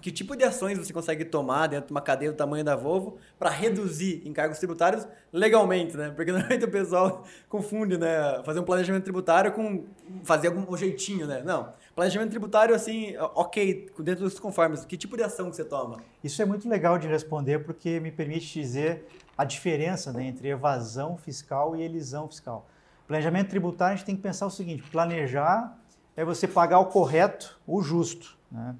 Que 0.00 0.10
tipo 0.10 0.34
de 0.34 0.44
ações 0.44 0.78
você 0.78 0.92
consegue 0.92 1.24
tomar 1.24 1.66
dentro 1.66 1.88
de 1.88 1.92
uma 1.92 2.00
cadeia 2.00 2.32
do 2.32 2.36
tamanho 2.36 2.64
da 2.64 2.74
Volvo 2.74 3.18
para 3.38 3.50
reduzir 3.50 4.22
encargos 4.24 4.58
tributários 4.58 5.06
legalmente, 5.30 5.96
né? 5.96 6.10
Porque 6.14 6.30
normalmente 6.32 6.64
o 6.64 6.70
pessoal 6.70 7.24
confunde, 7.48 7.98
né? 7.98 8.40
Fazer 8.44 8.60
um 8.60 8.62
planejamento 8.62 9.04
tributário 9.04 9.52
com 9.52 9.84
fazer 10.22 10.48
algum 10.48 10.72
um 10.72 10.76
jeitinho, 10.76 11.26
né? 11.26 11.42
Não. 11.44 11.72
Planejamento 11.94 12.30
tributário, 12.30 12.74
assim, 12.74 13.14
ok, 13.34 13.90
dentro 13.98 14.24
dos 14.24 14.38
conformes. 14.38 14.84
Que 14.86 14.96
tipo 14.96 15.16
de 15.16 15.22
ação 15.22 15.50
que 15.50 15.56
você 15.56 15.64
toma? 15.64 15.98
Isso 16.24 16.40
é 16.40 16.46
muito 16.46 16.66
legal 16.68 16.98
de 16.98 17.06
responder 17.06 17.58
porque 17.58 18.00
me 18.00 18.10
permite 18.10 18.58
dizer 18.58 19.06
a 19.36 19.44
diferença 19.44 20.12
né, 20.12 20.24
entre 20.24 20.48
evasão 20.48 21.18
fiscal 21.18 21.76
e 21.76 21.82
elisão 21.82 22.26
fiscal. 22.28 22.66
Planejamento 23.06 23.50
tributário, 23.50 23.94
a 23.94 23.96
gente 23.96 24.06
tem 24.06 24.16
que 24.16 24.22
pensar 24.22 24.46
o 24.46 24.50
seguinte: 24.50 24.82
planejar 24.90 25.76
é 26.20 26.24
você 26.24 26.46
pagar 26.46 26.80
o 26.80 26.86
correto, 26.86 27.58
o 27.66 27.80
justo. 27.80 28.36
Né? 28.52 28.76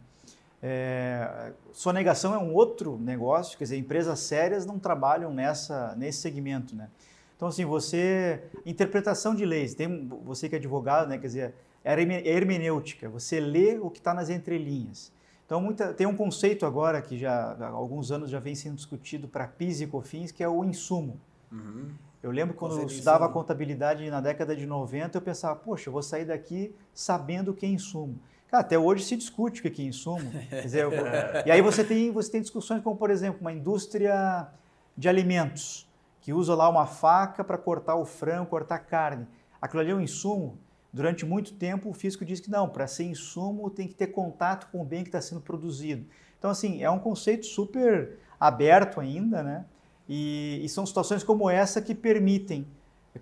É, 0.63 1.53
sonegação 1.73 2.35
é 2.35 2.39
um 2.39 2.53
outro 2.53 2.99
negócio, 2.99 3.57
quer 3.57 3.65
dizer, 3.65 3.79
empresas 3.79 4.21
sérias 4.21 4.67
não 4.67 4.79
trabalham 4.79 5.33
nessa, 5.33 5.95
nesse 5.97 6.21
segmento. 6.21 6.77
Né? 6.77 6.91
Então, 7.35 7.49
assim, 7.49 7.65
você. 7.65 8.43
Interpretação 8.67 9.35
de 9.35 9.47
leis, 9.47 9.75
tem, 9.75 10.07
você 10.23 10.51
que 10.51 10.55
é 10.55 10.59
advogado, 10.59 11.09
né, 11.09 11.17
quer 11.17 11.29
dizer, 11.29 11.55
é 11.83 11.95
é 11.95 12.29
hermenêutica, 12.29 13.09
você 13.09 13.41
lê 13.41 13.79
o 13.79 13.89
que 13.89 14.01
está 14.01 14.13
nas 14.13 14.29
entrelinhas. 14.29 15.11
Então, 15.47 15.63
muita, 15.63 15.95
tem 15.95 16.07
um 16.07 16.15
conceito 16.15 16.67
agora 16.67 17.01
que 17.01 17.17
já 17.17 17.57
há 17.59 17.69
alguns 17.69 18.13
anos 18.13 18.29
já 18.29 18.39
vem 18.39 18.55
sendo 18.55 18.77
discutido 18.77 19.27
para 19.27 19.49
PIS 19.49 19.81
e 19.81 19.87
COFINS, 19.87 20.31
que 20.31 20.45
é 20.45 20.49
o 20.49 20.63
insumo. 20.63 21.19
Eu 22.23 22.31
lembro 22.31 22.55
quando 22.55 22.79
eu 22.79 22.87
estudava 22.87 23.29
contabilidade 23.31 24.09
na 24.11 24.21
década 24.21 24.55
de 24.55 24.67
90, 24.67 25.17
eu 25.17 25.23
pensava, 25.23 25.57
poxa, 25.57 25.89
eu 25.89 25.93
vou 25.93 26.03
sair 26.03 26.27
daqui 26.27 26.75
sabendo 26.93 27.53
o 27.53 27.55
que 27.55 27.65
é 27.65 27.69
insumo. 27.69 28.19
Cara, 28.49 28.63
até 28.63 28.79
hoje 28.79 29.05
se 29.05 29.17
discute 29.17 29.67
o 29.67 29.71
que 29.71 29.81
é 29.81 29.85
insumo. 29.87 30.31
Dizer, 30.63 30.85
vou... 30.85 30.99
e 31.47 31.51
aí 31.51 31.63
você 31.63 31.83
tem, 31.83 32.11
você 32.11 32.31
tem 32.31 32.43
discussões 32.43 32.83
como, 32.83 32.97
por 32.97 33.11
exemplo, 33.11 33.41
uma 33.41 33.53
indústria 33.53 34.49
de 34.97 35.09
alimentos, 35.09 35.89
que 36.21 36.33
usa 36.33 36.55
lá 36.55 36.69
uma 36.69 36.87
faca 36.87 37.43
para 37.43 37.57
cortar 37.57 37.95
o 37.95 38.05
frango, 38.05 38.51
cortar 38.51 38.75
a 38.75 38.81
carne. 38.81 39.27
Aquilo 39.63 39.81
ali 39.81 39.91
é 39.91 39.95
um 39.95 40.01
insumo. 40.01 40.59
Durante 40.93 41.25
muito 41.25 41.55
tempo, 41.55 41.89
o 41.89 41.95
físico 41.95 42.25
diz 42.25 42.41
que 42.41 42.51
não, 42.51 42.69
para 42.69 42.87
ser 42.87 43.05
insumo 43.05 43.71
tem 43.71 43.89
que 43.89 43.95
ter 43.95 44.09
contato 44.09 44.69
com 44.71 44.83
o 44.83 44.85
bem 44.85 45.05
que 45.05 45.09
está 45.09 45.21
sendo 45.21 45.41
produzido. 45.41 46.05
Então, 46.39 46.51
assim, 46.51 46.83
é 46.83 46.91
um 46.91 46.99
conceito 46.99 47.47
super 47.47 48.19
aberto 48.39 49.01
ainda, 49.01 49.43
né? 49.43 49.65
E, 50.13 50.61
e, 50.65 50.69
são 50.69 50.85
situações 50.85 51.23
como 51.23 51.49
essa 51.49 51.81
que 51.81 51.95
permitem, 51.95 52.67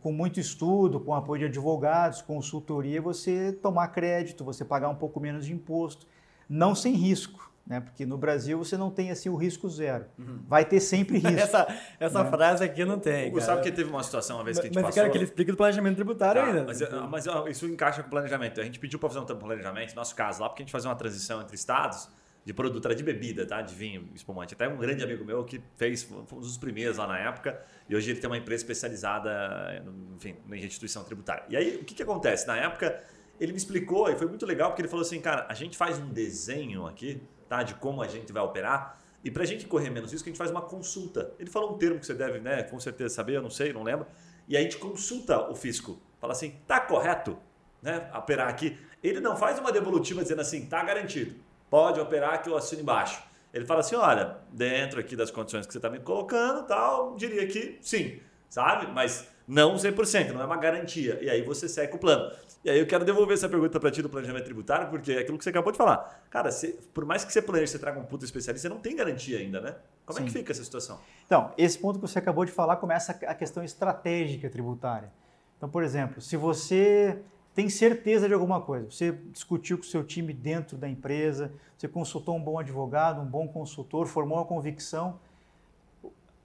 com 0.03 0.11
muito 0.11 0.41
estudo, 0.41 0.99
com 0.99 1.15
apoio 1.15 1.41
de 1.41 1.45
advogados, 1.45 2.23
consultoria, 2.23 3.03
você 3.03 3.53
tomar 3.53 3.89
crédito, 3.89 4.43
você 4.43 4.65
pagar 4.65 4.89
um 4.89 4.95
pouco 4.95 5.21
menos 5.21 5.45
de 5.45 5.53
imposto, 5.53 6.07
não 6.49 6.75
sem 6.75 6.95
risco. 6.95 7.53
Né? 7.67 7.81
Porque 7.81 8.07
no 8.07 8.17
Brasil 8.17 8.57
você 8.57 8.79
não 8.79 8.91
tem 8.91 9.11
assim 9.11 9.29
o 9.29 9.37
risco 9.37 9.69
zero. 9.69 10.07
Uhum. 10.19 10.39
Vai 10.49 10.65
ter 10.65 10.81
sempre 10.81 11.19
risco. 11.21 11.39
essa 11.39 11.67
essa 12.01 12.25
né? 12.25 12.31
frase 12.31 12.65
aqui 12.65 12.83
não 12.87 12.99
tem. 12.99 13.31
Você 13.33 13.45
sabe 13.45 13.61
que 13.61 13.71
teve 13.71 13.91
uma 13.91 14.03
situação 14.03 14.39
uma 14.39 14.45
vez 14.45 14.59
que 14.59 14.65
a 14.65 14.69
gente 14.69 14.75
mas, 14.75 14.87
passou. 14.87 15.03
Mas 15.03 15.13
que 15.13 15.19
ele 15.19 15.25
explica 15.25 15.53
do 15.53 15.59
planejamento 15.59 15.97
tributário 15.97 16.41
tá, 16.41 16.49
ainda. 16.49 16.65
Mas, 16.65 16.81
mas 17.11 17.27
isso 17.51 17.67
encaixa 17.67 18.01
com 18.01 18.07
o 18.07 18.11
planejamento. 18.11 18.63
A 18.63 18.65
gente 18.65 18.79
pediu 18.79 18.99
para 18.99 19.11
fazer 19.11 19.21
um 19.21 19.27
planejamento, 19.27 19.91
no 19.91 19.97
nosso 19.97 20.17
caso 20.17 20.41
lá, 20.41 20.49
porque 20.49 20.63
a 20.63 20.65
gente 20.65 20.73
fazia 20.73 20.89
uma 20.89 20.97
transição 20.97 21.43
entre 21.43 21.55
estados 21.55 22.09
de 22.49 22.55
produto, 22.55 22.83
era 22.87 22.95
de 22.95 23.03
bebida, 23.03 23.45
tá? 23.45 23.61
De 23.61 23.75
vinho, 23.75 24.09
espumante. 24.15 24.55
Até 24.55 24.67
um 24.67 24.79
grande 24.79 25.05
amigo 25.05 25.23
meu 25.23 25.45
que 25.45 25.61
fez, 25.77 26.03
foi 26.03 26.39
um 26.39 26.41
dos 26.41 26.57
primeiros 26.57 26.97
lá 26.97 27.07
na 27.07 27.19
época, 27.19 27.63
e 27.87 27.95
hoje 27.95 28.11
ele 28.11 28.21
tem 28.21 28.31
uma 28.31 28.39
empresa 28.39 28.63
especializada, 28.63 29.85
enfim, 30.17 30.35
em 30.51 30.59
restituição 30.59 31.05
tributária. 31.05 31.45
E 31.51 31.57
aí, 31.59 31.77
o 31.77 31.85
que, 31.85 31.95
que 31.95 32.03
acontece? 32.03 32.47
Na 32.47 32.57
época, 32.57 33.05
ele 33.39 33.53
me 33.53 33.59
explicou, 33.59 34.09
e 34.11 34.17
foi 34.17 34.27
muito 34.27 34.47
legal, 34.47 34.71
porque 34.71 34.81
ele 34.81 34.89
falou 34.89 35.05
assim, 35.05 35.21
cara, 35.21 35.45
a 35.47 35.53
gente 35.53 35.77
faz 35.77 35.99
um 35.99 36.09
desenho 36.09 36.87
aqui, 36.87 37.21
tá? 37.51 37.63
De 37.63 37.75
como 37.75 38.01
a 38.01 38.09
gente 38.09 38.33
vai 38.33 38.43
operar, 38.43 38.99
e 39.23 39.31
para 39.31 39.43
a 39.43 39.47
gente 39.47 39.67
correr 39.67 39.91
menos 39.91 40.11
risco, 40.11 40.27
a 40.27 40.31
gente 40.31 40.39
faz 40.39 40.51
uma 40.51 40.63
consulta. 40.63 41.35
Ele 41.39 41.51
falou 41.51 41.75
um 41.75 41.77
termo 41.77 42.01
que 42.01 42.07
você 42.07 42.15
deve, 42.15 42.41
né, 42.41 42.63
com 42.63 42.81
certeza 42.81 43.15
saber, 43.15 43.35
eu 43.37 43.43
não 43.43 43.51
sei, 43.51 43.75
não 43.75 43.83
lembro. 43.83 44.07
E 44.49 44.57
aí 44.57 44.63
a 44.63 44.65
gente 44.65 44.79
consulta 44.79 45.51
o 45.51 45.55
fisco. 45.55 46.01
Fala 46.19 46.33
assim, 46.33 46.55
tá 46.67 46.81
correto, 46.81 47.37
né, 47.83 48.11
operar 48.17 48.49
aqui. 48.49 48.79
Ele 49.03 49.21
não 49.21 49.37
faz 49.37 49.59
uma 49.59 49.71
devolutiva 49.71 50.23
dizendo 50.23 50.41
assim, 50.41 50.65
tá 50.65 50.83
garantido 50.83 51.47
pode 51.71 52.01
operar 52.01 52.43
que 52.43 52.49
eu 52.49 52.57
assino 52.57 52.83
embaixo. 52.83 53.23
Ele 53.53 53.65
fala 53.65 53.81
assim, 53.81 53.97
olha, 53.97 54.37
dentro 54.53 55.01
aqui 55.01 55.17
das 55.17 55.31
condições 55.31 55.67
que 55.67 55.73
você 55.73 55.79
está 55.79 55.89
me 55.89 55.99
colocando, 55.99 56.67
tal, 56.67 57.17
diria 57.17 57.47
que 57.47 57.79
sim, 57.81 58.21
sabe? 58.49 58.87
Mas 58.93 59.27
não 59.47 59.77
100%, 59.77 60.33
não 60.33 60.43
é 60.43 60.45
uma 60.45 60.59
garantia. 60.59 61.19
E 61.23 61.31
aí 61.31 61.43
você 61.43 61.69
segue 61.69 61.97
o 61.97 61.99
plano. 61.99 62.31
E 62.63 62.69
aí 62.69 62.79
eu 62.79 62.87
quero 62.87 63.05
devolver 63.05 63.35
essa 63.35 63.49
pergunta 63.49 63.81
para 63.81 63.91
ti 63.91 64.03
do 64.03 64.09
planejamento 64.11 64.45
tributário, 64.45 64.89
porque 64.91 65.13
é 65.13 65.19
aquilo 65.21 65.39
que 65.39 65.45
você 65.45 65.51
acabou 65.51 65.73
de 65.73 65.79
falar. 65.79 66.23
Cara, 66.29 66.51
você, 66.51 66.79
por 66.93 67.05
mais 67.07 67.25
que 67.25 67.33
você 67.33 67.41
planeje, 67.41 67.73
você 67.73 67.79
traga 67.79 67.99
um 67.99 68.05
puta 68.05 68.25
especialista, 68.25 68.69
você 68.69 68.75
não 68.75 68.81
tem 68.81 68.95
garantia 68.95 69.39
ainda, 69.39 69.61
né? 69.61 69.77
Como 70.05 70.19
Sim. 70.19 70.25
é 70.25 70.27
que 70.27 70.33
fica 70.33 70.53
essa 70.53 70.63
situação? 70.63 71.01
Então, 71.25 71.53
esse 71.57 71.79
ponto 71.79 71.99
que 71.99 72.07
você 72.07 72.19
acabou 72.19 72.45
de 72.45 72.53
falar 72.53 72.77
começa 72.77 73.13
a 73.13 73.35
questão 73.35 73.65
estratégica 73.65 74.51
tributária. 74.51 75.11
Então, 75.57 75.69
por 75.69 75.83
exemplo, 75.83 76.21
se 76.21 76.37
você 76.37 77.19
tem 77.59 77.69
certeza 77.69 78.29
de 78.29 78.35
alguma 78.35 78.61
coisa. 78.61 78.89
Você 78.89 79.11
discutiu 79.33 79.79
com 79.79 79.83
o 79.83 79.87
seu 79.87 80.05
time 80.05 80.33
dentro 80.33 80.79
da 80.79 80.89
empresa, 80.89 81.51
você 81.77 81.89
consultou 81.89 82.37
um 82.37 82.41
bom 82.41 82.57
advogado, 82.57 83.21
um 83.21 83.25
bom 83.25 83.49
consultor, 83.49 84.07
formou 84.07 84.39
uma 84.39 84.45
convicção. 84.45 85.19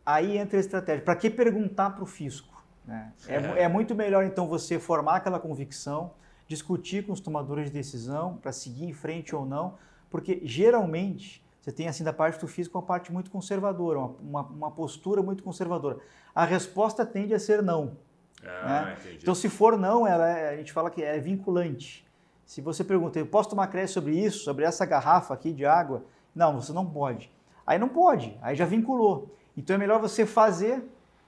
Aí 0.04 0.40
entra 0.40 0.58
a 0.58 0.60
estratégia. 0.60 1.06
Para 1.06 1.16
que 1.16 1.30
perguntar 1.30 1.92
para 1.92 2.04
o 2.04 2.08
fisco? 2.08 2.66
Né? 2.84 3.14
É, 3.28 3.36
é. 3.36 3.62
é 3.62 3.68
muito 3.68 3.94
melhor, 3.94 4.24
então, 4.24 4.48
você 4.48 4.80
formar 4.80 5.18
aquela 5.18 5.40
convicção, 5.40 6.14
discutir 6.48 7.06
com 7.06 7.14
os 7.14 7.20
tomadores 7.20 7.68
de 7.68 7.74
decisão 7.74 8.38
para 8.38 8.52
seguir 8.52 8.86
em 8.86 8.94
frente 8.94 9.36
ou 9.36 9.46
não, 9.46 9.76
porque 10.10 10.42
geralmente 10.44 11.46
você 11.62 11.72
tem, 11.72 11.88
assim, 11.88 12.04
da 12.04 12.12
parte 12.12 12.40
do 12.40 12.48
fisco, 12.48 12.76
uma 12.76 12.84
parte 12.84 13.14
muito 13.14 13.30
conservadora, 13.30 14.00
uma, 14.00 14.16
uma, 14.20 14.42
uma 14.42 14.72
postura 14.72 15.22
muito 15.22 15.44
conservadora. 15.44 16.00
A 16.34 16.44
resposta 16.44 17.06
tende 17.06 17.36
a 17.36 17.40
ser 17.40 17.62
não. 17.62 17.98
Ah, 18.46 18.86
né? 18.86 18.98
Então, 19.22 19.34
se 19.34 19.50
for 19.50 19.78
não, 19.78 20.06
ela 20.06 20.28
é, 20.28 20.54
a 20.54 20.58
gente 20.58 20.72
fala 20.72 20.90
que 20.90 21.02
é 21.02 21.20
vinculante. 21.20 22.06
Se 22.46 22.62
você 22.62 22.84
pergunta, 22.84 23.18
eu 23.18 23.26
posso 23.26 23.50
tomar 23.50 23.68
crédito 23.68 23.94
sobre 23.94 24.18
isso, 24.18 24.44
sobre 24.44 24.66
essa 24.66 24.86
garrafa 24.86 25.34
aqui 25.34 25.52
de 25.52 25.66
água? 25.66 26.04
Não, 26.36 26.60
você 26.60 26.74
não 26.74 26.86
pode. 26.86 27.32
Aí 27.66 27.80
não 27.80 27.90
pode, 27.90 28.38
aí 28.42 28.56
já 28.56 28.66
vinculou. 28.66 29.34
Então 29.56 29.76
é 29.76 29.80
melhor 29.80 30.00
você 30.00 30.26
fazer, 30.26 30.84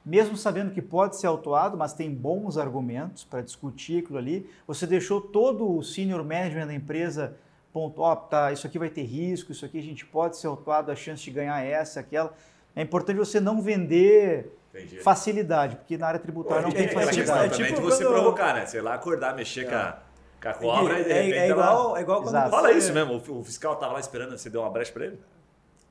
mesmo 0.05 0.35
sabendo 0.35 0.71
que 0.71 0.81
pode 0.81 1.15
ser 1.15 1.27
autuado, 1.27 1.77
mas 1.77 1.93
tem 1.93 2.13
bons 2.13 2.57
argumentos 2.57 3.23
para 3.23 3.41
discutir 3.41 4.03
aquilo 4.03 4.17
ali. 4.17 4.49
Você 4.67 4.85
deixou 4.85 5.21
todo 5.21 5.77
o 5.77 5.83
senior 5.83 6.23
management 6.23 6.67
da 6.67 6.73
empresa 6.73 7.37
ponto, 7.75 8.01
ó, 8.01 8.13
oh, 8.13 8.15
tá, 8.15 8.53
isso 8.53 8.65
aqui 8.65 8.79
vai 8.79 8.89
ter 8.89 9.03
risco, 9.03 9.51
isso 9.51 9.65
aqui 9.65 9.77
a 9.77 9.83
gente 9.83 10.05
pode 10.05 10.37
ser 10.37 10.47
autuado, 10.47 10.93
a 10.93 10.95
chance 10.95 11.21
de 11.21 11.31
ganhar 11.31 11.61
é 11.61 11.71
essa, 11.71 11.99
aquela. 11.99 12.33
É 12.73 12.81
importante 12.81 13.17
você 13.17 13.41
não 13.41 13.61
vender 13.61 14.57
Entendi. 14.75 14.99
facilidade, 14.99 15.77
porque 15.77 15.97
na 15.97 16.07
área 16.07 16.19
tributária 16.19 16.63
Pô, 16.63 16.67
não 16.67 16.75
tem 16.75 16.85
é, 16.85 16.89
facilidade. 16.89 17.45
É 17.45 17.49
tipo, 17.49 17.63
é 17.63 17.67
tipo 17.67 17.81
você 17.81 18.03
quando... 18.03 18.13
provocar, 18.13 18.53
né? 18.53 18.65
Sei 18.65 18.81
lá, 18.81 18.93
acordar, 18.93 19.33
mexer 19.33 19.61
é. 19.61 19.69
com, 19.69 19.75
a, 19.75 19.99
com 20.41 20.49
a 20.49 20.53
cobra 20.53 20.99
e, 20.99 21.03
de 21.03 21.13
repente... 21.13 21.37
É, 21.37 21.49
igual, 21.49 21.97
é 21.97 22.01
igual 22.01 22.21
quando 22.21 22.35
você... 22.35 22.49
Fala 22.49 22.71
isso 22.73 22.93
mesmo, 22.93 23.15
o, 23.15 23.43
fiscal 23.43 23.77
tava 23.77 23.93
lá 23.93 23.99
esperando, 23.99 24.37
você 24.37 24.49
deu 24.49 24.61
uma 24.61 24.69
brecha 24.69 24.91
para 24.91 25.05
ele? 25.05 25.19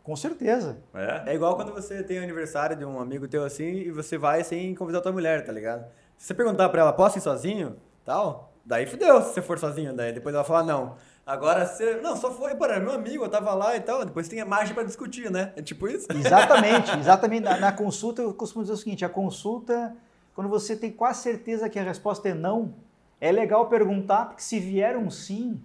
Com 0.02 0.14
certeza. 0.14 0.76
É? 0.92 1.30
é 1.30 1.34
igual 1.34 1.56
quando 1.56 1.72
você 1.72 2.02
tem 2.02 2.20
o 2.20 2.22
aniversário 2.22 2.76
de 2.76 2.84
um 2.84 3.00
amigo 3.00 3.26
teu 3.26 3.42
assim 3.42 3.64
e 3.64 3.90
você 3.90 4.18
vai 4.18 4.44
sem 4.44 4.74
convidar 4.74 5.00
tua 5.00 5.12
mulher, 5.12 5.46
tá 5.46 5.50
ligado? 5.50 5.86
Se 6.18 6.26
você 6.26 6.34
perguntar 6.34 6.68
pra 6.68 6.82
ela, 6.82 6.92
posso 6.92 7.16
ir 7.16 7.22
sozinho? 7.22 7.76
Tal, 8.04 8.52
daí 8.62 8.84
fudeu 8.84 9.22
se 9.22 9.32
você 9.32 9.40
for 9.40 9.58
sozinho, 9.58 9.94
daí 9.94 10.12
depois 10.12 10.34
ela 10.34 10.44
fala 10.44 10.62
não. 10.62 10.96
Agora 11.26 11.66
você. 11.66 11.96
Não, 12.02 12.16
só 12.16 12.30
foi, 12.30 12.54
para 12.54 12.78
meu 12.78 12.92
amigo, 12.92 13.24
eu 13.24 13.28
tava 13.28 13.54
lá 13.54 13.74
e 13.76 13.80
tal. 13.80 14.04
Depois 14.04 14.28
tem 14.28 14.40
a 14.40 14.44
margem 14.44 14.74
para 14.74 14.84
discutir, 14.84 15.30
né? 15.30 15.52
É 15.56 15.62
tipo 15.62 15.88
isso? 15.88 16.06
Exatamente, 16.12 16.90
exatamente. 17.00 17.44
Na, 17.44 17.58
na, 17.58 17.72
consulta, 17.72 18.20
eu 18.20 18.34
costumo 18.34 18.62
dizer 18.62 18.74
o 18.74 18.76
seguinte: 18.76 19.04
a 19.04 19.08
consulta, 19.08 19.96
quando 20.34 20.50
você 20.50 20.76
tem 20.76 20.90
quase 20.90 21.22
certeza 21.22 21.68
que 21.68 21.78
a 21.78 21.82
resposta 21.82 22.28
é 22.28 22.34
não, 22.34 22.74
é 23.20 23.32
legal 23.32 23.66
perguntar, 23.68 24.26
porque 24.26 24.42
se 24.42 24.60
vier 24.60 24.98
um 24.98 25.10
sim, 25.10 25.58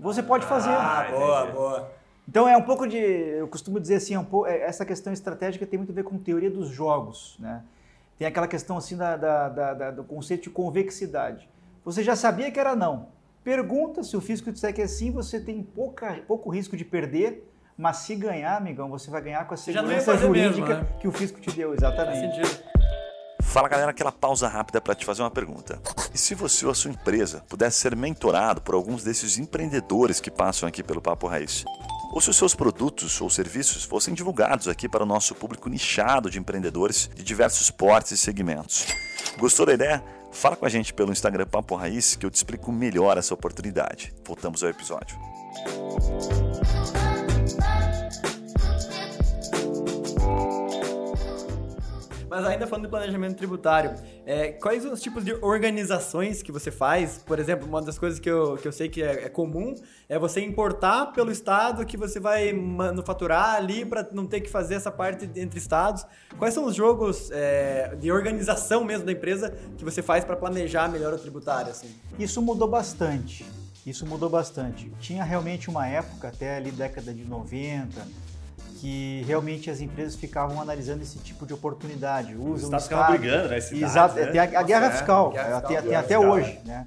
você 0.00 0.22
pode 0.22 0.46
fazer. 0.46 0.70
Ah, 0.70 1.08
boa, 1.10 1.46
boa. 1.46 1.92
Então 2.26 2.48
é 2.48 2.56
um 2.56 2.62
pouco 2.62 2.86
de. 2.86 2.96
Eu 2.96 3.48
costumo 3.48 3.78
dizer 3.78 3.96
assim, 3.96 4.14
é 4.14 4.18
um 4.18 4.24
pouco, 4.24 4.46
é, 4.46 4.60
essa 4.62 4.86
questão 4.86 5.12
estratégica 5.12 5.66
tem 5.66 5.78
muito 5.78 5.92
a 5.92 5.94
ver 5.94 6.04
com 6.04 6.16
teoria 6.16 6.50
dos 6.50 6.70
jogos, 6.70 7.36
né? 7.38 7.62
Tem 8.18 8.26
aquela 8.26 8.48
questão 8.48 8.78
assim 8.78 8.96
da, 8.96 9.14
da, 9.14 9.48
da, 9.48 9.90
do 9.90 10.02
conceito 10.02 10.44
de 10.44 10.50
convexidade. 10.50 11.46
Você 11.84 12.02
já 12.02 12.16
sabia 12.16 12.50
que 12.50 12.58
era 12.58 12.74
não. 12.74 13.08
Pergunta 13.46 14.02
se 14.02 14.16
o 14.16 14.20
físico 14.20 14.50
disser 14.50 14.74
que 14.74 14.82
é 14.82 14.88
sim, 14.88 15.12
você 15.12 15.38
tem 15.38 15.62
pouca, 15.62 16.20
pouco 16.26 16.50
risco 16.50 16.76
de 16.76 16.84
perder, 16.84 17.48
mas 17.78 17.98
se 17.98 18.16
ganhar, 18.16 18.56
amigão, 18.56 18.90
você 18.90 19.08
vai 19.08 19.22
ganhar 19.22 19.46
com 19.46 19.54
a 19.54 19.56
segurança 19.56 20.18
jurídica 20.18 20.66
mesmo, 20.66 20.82
né? 20.82 20.86
que 20.98 21.06
o 21.06 21.12
físico 21.12 21.40
te 21.40 21.52
deu, 21.52 21.72
exatamente. 21.72 22.40
Fala 23.40 23.68
galera, 23.68 23.92
aquela 23.92 24.10
pausa 24.10 24.48
rápida 24.48 24.80
para 24.80 24.96
te 24.96 25.06
fazer 25.06 25.22
uma 25.22 25.30
pergunta. 25.30 25.80
E 26.12 26.18
se 26.18 26.34
você 26.34 26.66
ou 26.66 26.72
a 26.72 26.74
sua 26.74 26.90
empresa 26.90 27.44
pudesse 27.48 27.78
ser 27.78 27.94
mentorado 27.94 28.60
por 28.62 28.74
alguns 28.74 29.04
desses 29.04 29.38
empreendedores 29.38 30.18
que 30.18 30.28
passam 30.28 30.68
aqui 30.68 30.82
pelo 30.82 31.00
Papo 31.00 31.28
Raiz? 31.28 31.64
Ou 32.12 32.20
se 32.20 32.28
os 32.28 32.36
seus 32.36 32.52
produtos 32.52 33.20
ou 33.20 33.30
serviços 33.30 33.84
fossem 33.84 34.12
divulgados 34.12 34.66
aqui 34.66 34.88
para 34.88 35.04
o 35.04 35.06
nosso 35.06 35.36
público 35.36 35.68
nichado 35.68 36.28
de 36.28 36.40
empreendedores 36.40 37.08
de 37.14 37.22
diversos 37.22 37.70
portes 37.70 38.10
e 38.10 38.16
segmentos? 38.16 38.86
Gostou 39.38 39.64
da 39.64 39.74
ideia? 39.74 40.02
Fala 40.36 40.54
com 40.54 40.66
a 40.66 40.68
gente 40.68 40.92
pelo 40.92 41.12
Instagram 41.12 41.46
Papo 41.46 41.74
Raiz 41.74 42.14
que 42.14 42.26
eu 42.26 42.30
te 42.30 42.34
explico 42.34 42.70
melhor 42.70 43.16
essa 43.16 43.32
oportunidade. 43.32 44.12
Voltamos 44.22 44.62
ao 44.62 44.68
episódio. 44.68 45.16
Mas 52.36 52.44
ainda 52.44 52.66
falando 52.66 52.84
de 52.84 52.90
planejamento 52.90 53.34
tributário, 53.34 53.94
é, 54.26 54.52
quais 54.52 54.84
os 54.84 55.00
tipos 55.00 55.24
de 55.24 55.32
organizações 55.40 56.42
que 56.42 56.52
você 56.52 56.70
faz? 56.70 57.22
Por 57.24 57.38
exemplo, 57.38 57.66
uma 57.66 57.80
das 57.80 57.98
coisas 57.98 58.20
que 58.20 58.28
eu, 58.28 58.58
que 58.58 58.68
eu 58.68 58.72
sei 58.72 58.90
que 58.90 59.02
é, 59.02 59.24
é 59.24 59.28
comum 59.30 59.74
é 60.06 60.18
você 60.18 60.42
importar 60.42 61.12
pelo 61.12 61.32
estado 61.32 61.86
que 61.86 61.96
você 61.96 62.20
vai 62.20 62.52
manufaturar 62.52 63.54
ali 63.54 63.86
para 63.86 64.06
não 64.12 64.26
ter 64.26 64.42
que 64.42 64.50
fazer 64.50 64.74
essa 64.74 64.90
parte 64.90 65.24
entre 65.34 65.58
estados. 65.58 66.04
Quais 66.36 66.52
são 66.52 66.66
os 66.66 66.74
jogos 66.74 67.30
é, 67.30 67.96
de 67.98 68.12
organização 68.12 68.84
mesmo 68.84 69.06
da 69.06 69.12
empresa 69.12 69.56
que 69.78 69.82
você 69.84 70.02
faz 70.02 70.22
para 70.22 70.36
planejar 70.36 70.90
melhor 70.90 71.14
o 71.14 71.18
tributário? 71.18 71.70
Assim? 71.70 71.88
Isso 72.18 72.42
mudou 72.42 72.68
bastante. 72.68 73.46
Isso 73.86 74.04
mudou 74.04 74.28
bastante. 74.28 74.92
Tinha 75.00 75.24
realmente 75.24 75.70
uma 75.70 75.86
época, 75.86 76.28
até 76.28 76.56
ali 76.56 76.70
década 76.70 77.14
de 77.14 77.24
90, 77.24 78.06
que 78.76 79.22
realmente 79.26 79.70
as 79.70 79.80
empresas 79.80 80.14
ficavam 80.14 80.60
analisando 80.60 81.02
esse 81.02 81.18
tipo 81.18 81.46
de 81.46 81.54
oportunidade. 81.54 82.34
Usam 82.34 82.52
Os 82.52 82.62
estados 82.62 82.84
ficavam 82.84 83.16
brigando, 83.16 83.48
né? 83.48 83.60
Cidades, 83.60 83.90
Exato, 83.90 84.14
né? 84.16 84.26
tem 84.26 84.40
a, 84.40 84.60
a 84.60 84.62
guerra 84.62 84.90
fiscal, 84.90 85.30
guerra 85.30 85.44
fiscal 85.44 85.68
tem, 85.68 85.82
tem 85.82 85.94
até 85.94 86.14
fiscal, 86.16 86.32
hoje. 86.32 86.60
É. 86.64 86.68
Né? 86.68 86.86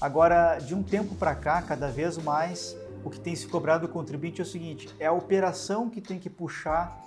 Agora, 0.00 0.58
de 0.58 0.74
um 0.74 0.82
tempo 0.82 1.14
para 1.14 1.34
cá, 1.34 1.60
cada 1.62 1.88
vez 1.88 2.16
mais, 2.18 2.76
o 3.04 3.10
que 3.10 3.18
tem 3.18 3.34
se 3.34 3.46
cobrado 3.46 3.86
do 3.86 3.92
contribuinte 3.92 4.40
é 4.40 4.44
o 4.44 4.46
seguinte, 4.46 4.88
é 4.98 5.06
a 5.06 5.12
operação 5.12 5.90
que 5.90 6.00
tem 6.00 6.18
que 6.18 6.30
puxar 6.30 6.98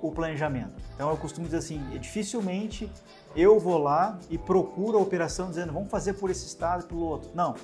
o 0.00 0.10
planejamento. 0.12 0.72
Então, 0.94 1.10
eu 1.10 1.16
costumo 1.16 1.46
dizer 1.46 1.58
assim, 1.58 1.82
dificilmente 1.98 2.90
eu 3.36 3.58
vou 3.58 3.78
lá 3.78 4.18
e 4.30 4.38
procuro 4.38 4.98
a 4.98 5.00
operação 5.00 5.48
dizendo 5.48 5.72
vamos 5.72 5.90
fazer 5.90 6.14
por 6.14 6.30
esse 6.30 6.46
estado 6.46 6.84
e 6.84 6.86
pelo 6.86 7.02
outro. 7.02 7.30
Não. 7.34 7.54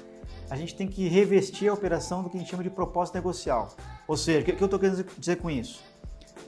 A 0.50 0.56
gente 0.56 0.74
tem 0.74 0.86
que 0.86 1.08
revestir 1.08 1.68
a 1.68 1.72
operação 1.72 2.22
do 2.22 2.30
que 2.30 2.36
a 2.36 2.40
gente 2.40 2.50
chama 2.50 2.62
de 2.62 2.70
proposta 2.70 3.16
negocial. 3.16 3.74
Ou 4.06 4.16
seja, 4.16 4.40
o 4.40 4.44
que, 4.44 4.52
eu 4.52 4.64
estou 4.64 4.78
querendo 4.78 5.04
dizer 5.18 5.36
com 5.36 5.50
isso? 5.50 5.82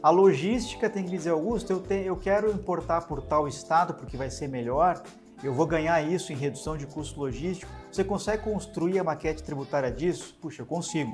A 0.02 0.10
logística 0.10 0.88
tem 0.88 1.04
que 1.04 1.10
dizer, 1.10 1.30
Augusto, 1.30 1.72
eu, 1.72 1.80
te, 1.80 1.94
eu 1.94 2.16
quero 2.16 2.50
importar 2.52 3.02
por 3.02 3.22
tal 3.22 3.48
estado 3.48 3.94
porque 3.94 4.16
vai 4.16 4.30
ser 4.30 4.48
melhor, 4.48 5.02
eu 5.42 5.52
vou 5.52 5.66
ganhar 5.66 6.00
isso 6.02 6.32
em 6.32 6.36
redução 6.36 6.76
de 6.76 6.86
custo 6.86 7.20
logístico. 7.20 7.70
Você 7.90 8.04
consegue 8.04 8.42
construir 8.42 8.98
a 8.98 9.04
maquete 9.04 9.42
tributária 9.42 9.90
disso? 9.90 10.36
Puxa, 10.40 10.62
eu 10.62 10.66
consigo. 10.66 11.12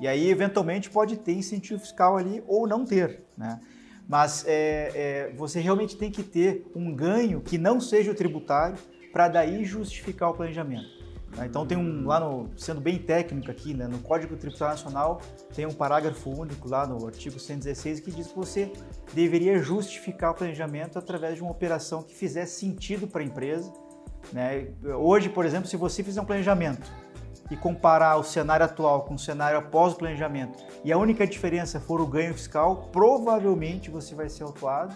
E 0.00 0.06
aí, 0.06 0.28
eventualmente, 0.30 0.90
pode 0.90 1.16
ter 1.16 1.32
incentivo 1.32 1.80
fiscal 1.80 2.16
ali 2.16 2.42
ou 2.46 2.68
não 2.68 2.84
ter. 2.84 3.24
Né? 3.36 3.60
Mas 4.08 4.44
é, 4.46 4.92
é, 4.94 5.32
você 5.36 5.60
realmente 5.60 5.96
tem 5.96 6.10
que 6.10 6.22
ter 6.22 6.70
um 6.74 6.94
ganho 6.94 7.40
que 7.40 7.58
não 7.58 7.80
seja 7.80 8.12
o 8.12 8.14
tributário 8.14 8.78
para 9.12 9.28
daí 9.28 9.64
justificar 9.64 10.30
o 10.30 10.34
planejamento. 10.34 10.97
Né? 11.38 11.46
Então 11.46 11.64
tem 11.64 11.78
um 11.78 12.06
lá 12.06 12.18
no 12.18 12.50
sendo 12.56 12.80
bem 12.80 12.98
técnico 12.98 13.50
aqui, 13.50 13.72
né, 13.72 13.86
no 13.86 13.98
Código 14.00 14.36
Tributário 14.36 14.74
Nacional 14.74 15.20
tem 15.54 15.64
um 15.66 15.72
parágrafo 15.72 16.30
único 16.30 16.68
lá 16.68 16.86
no 16.86 17.06
artigo 17.06 17.38
116 17.38 18.00
que 18.00 18.10
diz 18.10 18.26
que 18.26 18.36
você 18.36 18.72
deveria 19.14 19.58
justificar 19.58 20.32
o 20.32 20.34
planejamento 20.34 20.98
através 20.98 21.36
de 21.36 21.42
uma 21.42 21.50
operação 21.50 22.02
que 22.02 22.14
fizesse 22.14 22.60
sentido 22.60 23.06
para 23.06 23.22
a 23.22 23.24
empresa. 23.24 23.72
Né? 24.32 24.68
Hoje, 24.98 25.28
por 25.28 25.46
exemplo, 25.46 25.68
se 25.68 25.76
você 25.76 26.02
fizer 26.02 26.20
um 26.20 26.24
planejamento 26.24 26.90
e 27.50 27.56
comparar 27.56 28.16
o 28.16 28.22
cenário 28.22 28.66
atual 28.66 29.02
com 29.02 29.14
o 29.14 29.18
cenário 29.18 29.58
após 29.58 29.94
o 29.94 29.96
planejamento 29.96 30.62
e 30.84 30.92
a 30.92 30.98
única 30.98 31.26
diferença 31.26 31.80
for 31.80 32.00
o 32.00 32.06
ganho 32.06 32.34
fiscal, 32.34 32.88
provavelmente 32.92 33.90
você 33.90 34.14
vai 34.14 34.28
ser 34.28 34.42
autuado 34.42 34.94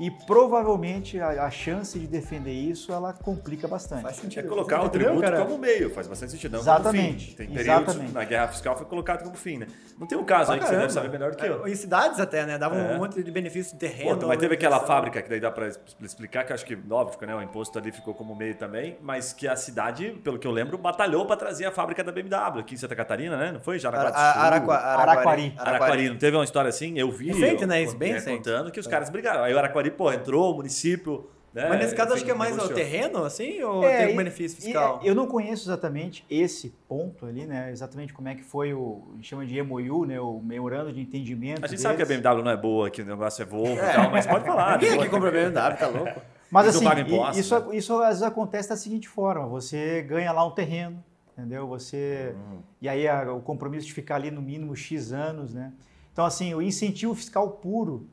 e 0.00 0.10
provavelmente 0.10 1.20
a, 1.20 1.44
a, 1.44 1.50
chance 1.50 1.98
de 1.98 2.06
defender 2.06 2.52
isso 2.52 2.92
ela 2.92 3.12
complica 3.12 3.68
bastante. 3.68 4.02
Faz 4.02 4.16
sentido. 4.16 4.46
É 4.46 4.48
colocar 4.48 4.82
o 4.82 4.88
tributo 4.88 5.20
cara? 5.20 5.44
como 5.44 5.58
meio, 5.58 5.90
faz 5.90 6.06
bastante 6.06 6.32
sentido. 6.32 6.52
Não 6.52 6.60
Exatamente. 6.60 7.34
Tem 7.36 7.48
períodos 7.48 7.88
Exatamente. 7.88 8.12
na 8.12 8.24
guerra 8.24 8.48
fiscal 8.48 8.76
foi 8.76 8.86
colocado 8.86 9.22
como 9.22 9.36
fim, 9.36 9.58
né? 9.58 9.66
Não 9.98 10.06
tem 10.06 10.18
um 10.18 10.24
caso 10.24 10.50
ah, 10.50 10.54
aí 10.54 10.60
que 10.60 10.66
você 10.66 10.76
deve 10.76 10.92
saber 10.92 11.08
melhor 11.08 11.30
do 11.30 11.36
que 11.36 11.46
eu. 11.46 11.66
É, 11.66 11.70
em 11.70 11.74
cidades 11.74 12.18
até, 12.18 12.44
né? 12.44 12.58
Dava 12.58 12.76
é. 12.76 12.94
um 12.94 12.98
monte 12.98 13.22
de 13.22 13.30
benefício 13.30 13.74
de 13.74 13.78
terreno. 13.78 14.18
Pô, 14.18 14.26
mas 14.26 14.38
teve 14.38 14.54
aquela 14.54 14.80
fábrica 14.80 15.22
que 15.22 15.28
daí 15.28 15.40
dá 15.40 15.50
para 15.50 15.68
explicar, 16.00 16.44
que 16.44 16.52
acho 16.52 16.64
que, 16.64 16.76
óbvio, 16.90 17.26
né? 17.26 17.34
O 17.34 17.42
imposto 17.42 17.78
ali 17.78 17.92
ficou 17.92 18.14
como 18.14 18.34
meio 18.34 18.54
também, 18.56 18.98
mas 19.00 19.32
que 19.32 19.46
a 19.46 19.56
cidade, 19.56 20.10
pelo 20.24 20.38
que 20.38 20.46
eu 20.46 20.50
lembro, 20.50 20.76
batalhou 20.76 21.26
para 21.26 21.36
trazer 21.36 21.66
a 21.66 21.70
fábrica 21.70 22.02
da 22.02 22.10
BMW 22.10 22.60
aqui 22.60 22.74
em 22.74 22.78
Santa 22.78 22.96
Catarina, 22.96 23.36
né? 23.36 23.52
Não 23.52 23.60
foi? 23.60 23.78
Jaraguá 23.78 24.10
Araquari. 24.14 24.94
Araquari. 24.94 25.54
Araquari. 25.56 26.08
Não 26.08 26.18
teve 26.18 26.36
uma 26.36 26.44
história 26.44 26.68
assim? 26.68 26.98
Eu 26.98 27.10
vi. 27.10 27.28
Recente, 27.32 27.66
né? 27.66 27.82
Isso 27.82 27.96
bem 27.96 28.20
contando 28.22 28.70
que 28.70 28.80
os 28.80 28.86
caras 28.86 29.10
brigaram. 29.10 29.44
Aí 29.44 29.54
o 29.54 29.58
Araquari, 29.58 29.83
pô, 29.90 30.12
entrou, 30.12 30.54
município. 30.54 31.28
Né? 31.54 31.68
Mas 31.68 31.78
nesse 31.78 31.94
caso 31.94 32.12
acho 32.12 32.24
que 32.24 32.32
é 32.32 32.34
mais 32.34 32.58
o 32.58 32.68
terreno, 32.68 33.22
assim, 33.22 33.62
ou 33.62 33.84
é, 33.84 34.06
tem 34.06 34.14
um 34.14 34.16
benefício 34.16 34.60
fiscal? 34.60 34.98
E, 35.04 35.06
eu 35.06 35.14
não 35.14 35.28
conheço 35.28 35.68
exatamente 35.68 36.26
esse 36.28 36.74
ponto 36.88 37.24
ali, 37.26 37.46
né? 37.46 37.70
Exatamente 37.70 38.12
como 38.12 38.28
é 38.28 38.34
que 38.34 38.42
foi 38.42 38.74
o, 38.74 39.04
a 39.12 39.14
gente 39.14 39.28
chama 39.28 39.46
de 39.46 39.62
MOU, 39.62 40.04
né? 40.04 40.18
O 40.18 40.40
memorando 40.42 40.92
de 40.92 41.00
entendimento. 41.00 41.58
A 41.58 41.68
gente 41.68 41.70
deles. 41.70 41.80
sabe 41.82 41.96
que 41.96 42.02
a 42.02 42.06
BMW 42.06 42.42
não 42.42 42.50
é 42.50 42.56
boa, 42.56 42.90
que 42.90 43.02
o 43.02 43.06
negócio 43.06 43.40
é 43.40 43.46
Volvo 43.46 43.80
é. 43.80 43.90
e 43.90 43.94
tal, 43.94 44.10
mas 44.10 44.26
pode 44.26 44.44
falar. 44.44 44.78
Ninguém 44.82 44.98
aqui 44.98 45.08
compra 45.08 45.30
BMW, 45.30 45.78
tá 45.78 45.86
louco? 45.86 46.20
Mas 46.50 46.68
assim, 46.68 46.86
imposto, 46.86 47.40
isso, 47.40 47.58
né? 47.58 47.76
isso 47.76 48.00
às 48.00 48.08
vezes 48.08 48.22
acontece 48.22 48.68
da 48.68 48.76
seguinte 48.76 49.08
forma, 49.08 49.44
você 49.44 50.02
ganha 50.02 50.30
lá 50.30 50.46
um 50.46 50.52
terreno, 50.52 51.02
entendeu? 51.32 51.66
Você... 51.66 52.32
Hum. 52.36 52.58
E 52.80 52.88
aí 52.88 53.08
a, 53.08 53.32
o 53.32 53.40
compromisso 53.40 53.88
de 53.88 53.92
ficar 53.92 54.16
ali 54.16 54.30
no 54.30 54.40
mínimo 54.40 54.76
X 54.76 55.12
anos, 55.12 55.52
né? 55.52 55.72
Então, 56.12 56.24
assim, 56.24 56.54
o 56.54 56.62
incentivo 56.62 57.12
fiscal 57.12 57.50
puro 57.50 58.06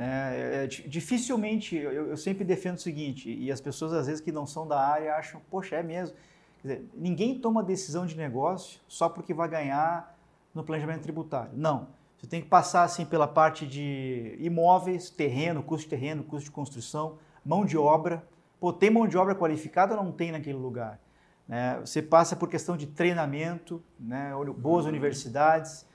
é, 0.00 0.62
é, 0.62 0.66
dificilmente, 0.68 1.74
eu, 1.74 2.10
eu, 2.10 2.16
sempre 2.16 2.44
defendo 2.44 2.76
o 2.76 2.80
seguinte, 2.80 3.28
e 3.28 3.50
as 3.50 3.60
pessoas 3.60 3.92
às 3.92 4.06
vezes 4.06 4.20
que 4.20 4.30
não 4.30 4.46
são 4.46 4.66
da 4.66 4.80
área 4.80 5.16
acham, 5.16 5.40
poxa, 5.50 5.74
é 5.74 5.82
mesmo. 5.82 6.16
Dizer, 6.62 6.88
ninguém 6.94 7.36
toma 7.36 7.64
decisão 7.64 8.06
de 8.06 8.16
negócio 8.16 8.80
só 8.86 9.08
porque 9.08 9.34
vai 9.34 9.48
ganhar 9.48 10.16
no 10.54 10.62
planejamento 10.62 11.02
tributário. 11.02 11.50
Não. 11.52 11.88
Você 12.16 12.28
tem 12.28 12.40
que 12.40 12.48
passar 12.48 12.84
assim 12.84 13.04
pela 13.04 13.26
parte 13.26 13.66
de 13.66 14.36
imóveis, 14.38 15.10
terreno, 15.10 15.62
custo 15.64 15.84
de 15.84 15.90
terreno, 15.90 16.22
custo 16.22 16.44
de 16.44 16.50
construção, 16.52 17.18
mão 17.44 17.64
de 17.64 17.76
obra. 17.76 18.24
Pô, 18.60 18.72
tem 18.72 18.90
mão 18.90 19.06
de 19.06 19.18
obra 19.18 19.34
qualificada 19.34 19.96
ou 19.96 20.04
não 20.04 20.12
tem 20.12 20.30
naquele 20.30 20.58
lugar? 20.58 21.00
Né? 21.46 21.78
Você 21.80 22.02
passa 22.02 22.36
por 22.36 22.48
questão 22.48 22.76
de 22.76 22.86
treinamento, 22.86 23.82
né? 23.98 24.32
boas 24.56 24.84
universidades. 24.84 25.86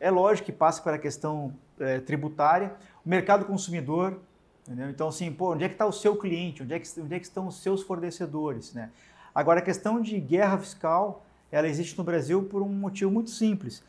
É 0.00 0.10
lógico 0.10 0.46
que 0.46 0.52
passa 0.52 0.82
pela 0.82 0.98
questão 0.98 1.54
é, 1.82 2.00
tributária, 2.00 2.74
o 3.04 3.08
mercado 3.08 3.44
consumidor, 3.44 4.20
entendeu? 4.62 4.88
Então, 4.90 5.08
assim, 5.08 5.32
pô, 5.32 5.52
onde 5.52 5.64
é 5.64 5.68
que 5.68 5.74
está 5.74 5.86
o 5.86 5.92
seu 5.92 6.16
cliente? 6.16 6.62
Onde 6.62 6.74
é, 6.74 6.78
que, 6.78 7.00
onde 7.00 7.14
é 7.14 7.18
que 7.18 7.26
estão 7.26 7.46
os 7.46 7.62
seus 7.62 7.82
fornecedores, 7.82 8.72
né? 8.72 8.90
Agora, 9.34 9.60
a 9.60 9.62
questão 9.62 10.00
de 10.00 10.18
guerra 10.20 10.58
fiscal, 10.58 11.24
ela 11.50 11.66
existe 11.66 11.96
no 11.96 12.04
Brasil 12.04 12.44
por 12.44 12.62
um 12.62 12.68
motivo 12.68 13.10
muito 13.10 13.30
simples. 13.30 13.82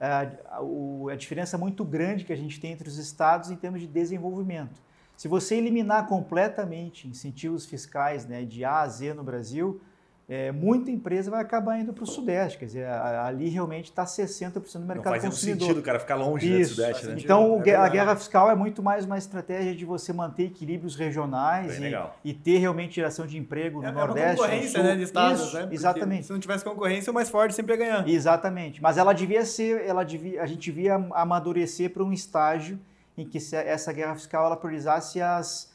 A, 0.00 0.22
a, 0.56 1.12
a 1.12 1.16
diferença 1.16 1.58
muito 1.58 1.84
grande 1.84 2.24
que 2.24 2.32
a 2.32 2.36
gente 2.36 2.60
tem 2.60 2.72
entre 2.72 2.88
os 2.88 2.98
estados 2.98 3.50
em 3.50 3.56
termos 3.56 3.80
de 3.80 3.86
desenvolvimento. 3.86 4.80
Se 5.16 5.28
você 5.28 5.56
eliminar 5.56 6.06
completamente 6.06 7.06
incentivos 7.06 7.66
fiscais 7.66 8.26
né, 8.26 8.44
de 8.44 8.64
A 8.64 8.80
a 8.80 8.88
Z 8.88 9.14
no 9.14 9.22
Brasil, 9.22 9.80
é, 10.26 10.50
muita 10.50 10.90
empresa 10.90 11.30
vai 11.30 11.42
acabar 11.42 11.78
indo 11.78 11.92
para 11.92 12.02
o 12.02 12.06
Sudeste. 12.06 12.58
Quer 12.58 12.64
dizer, 12.64 12.86
ali 12.86 13.50
realmente 13.50 13.90
está 13.90 14.04
60% 14.04 14.52
do 14.52 14.78
mercado 14.80 14.96
Não 14.96 15.02
faz 15.02 15.22
consumidor. 15.22 15.60
sentido 15.60 15.80
o 15.80 15.82
cara 15.82 16.00
ficar 16.00 16.14
longe 16.14 16.60
Isso. 16.60 16.70
do 16.70 16.76
Sudeste. 16.76 17.06
Né? 17.06 17.16
Então, 17.18 17.62
é 17.64 17.74
a 17.74 17.88
guerra 17.88 18.16
fiscal 18.16 18.50
é 18.50 18.54
muito 18.54 18.82
mais 18.82 19.04
uma 19.04 19.18
estratégia 19.18 19.74
de 19.74 19.84
você 19.84 20.14
manter 20.14 20.44
equilíbrios 20.44 20.96
regionais 20.96 21.78
e, 21.78 21.94
e, 22.24 22.32
ter 22.32 22.56
realmente 22.56 22.94
geração 22.94 23.26
de 23.26 23.36
emprego 23.36 23.82
no 23.82 23.88
é, 23.88 23.92
Nordeste. 23.92 24.26
É 24.26 24.30
uma 24.30 24.36
concorrência 24.36 24.82
né, 24.82 24.96
de 24.96 25.02
estados, 25.02 25.42
Isso, 25.42 25.56
né? 25.56 25.68
exatamente. 25.70 26.26
Se 26.26 26.32
não 26.32 26.40
tivesse 26.40 26.64
concorrência, 26.64 27.10
o 27.10 27.14
mais 27.14 27.28
forte 27.28 27.54
sempre 27.54 27.74
ia 27.74 27.78
ganhar. 27.78 28.08
Exatamente. 28.08 28.82
Mas 28.82 28.96
ela 28.96 29.12
devia 29.12 29.44
ser, 29.44 29.84
ela 29.86 30.04
devia, 30.04 30.42
a 30.42 30.46
gente 30.46 30.60
devia 30.60 30.94
amadurecer 31.12 31.90
para 31.90 32.02
um 32.02 32.12
estágio 32.12 32.78
em 33.16 33.26
que 33.26 33.38
essa 33.52 33.92
guerra 33.92 34.14
fiscal 34.14 34.46
ela 34.46 34.56
priorizasse 34.56 35.20
as 35.20 35.73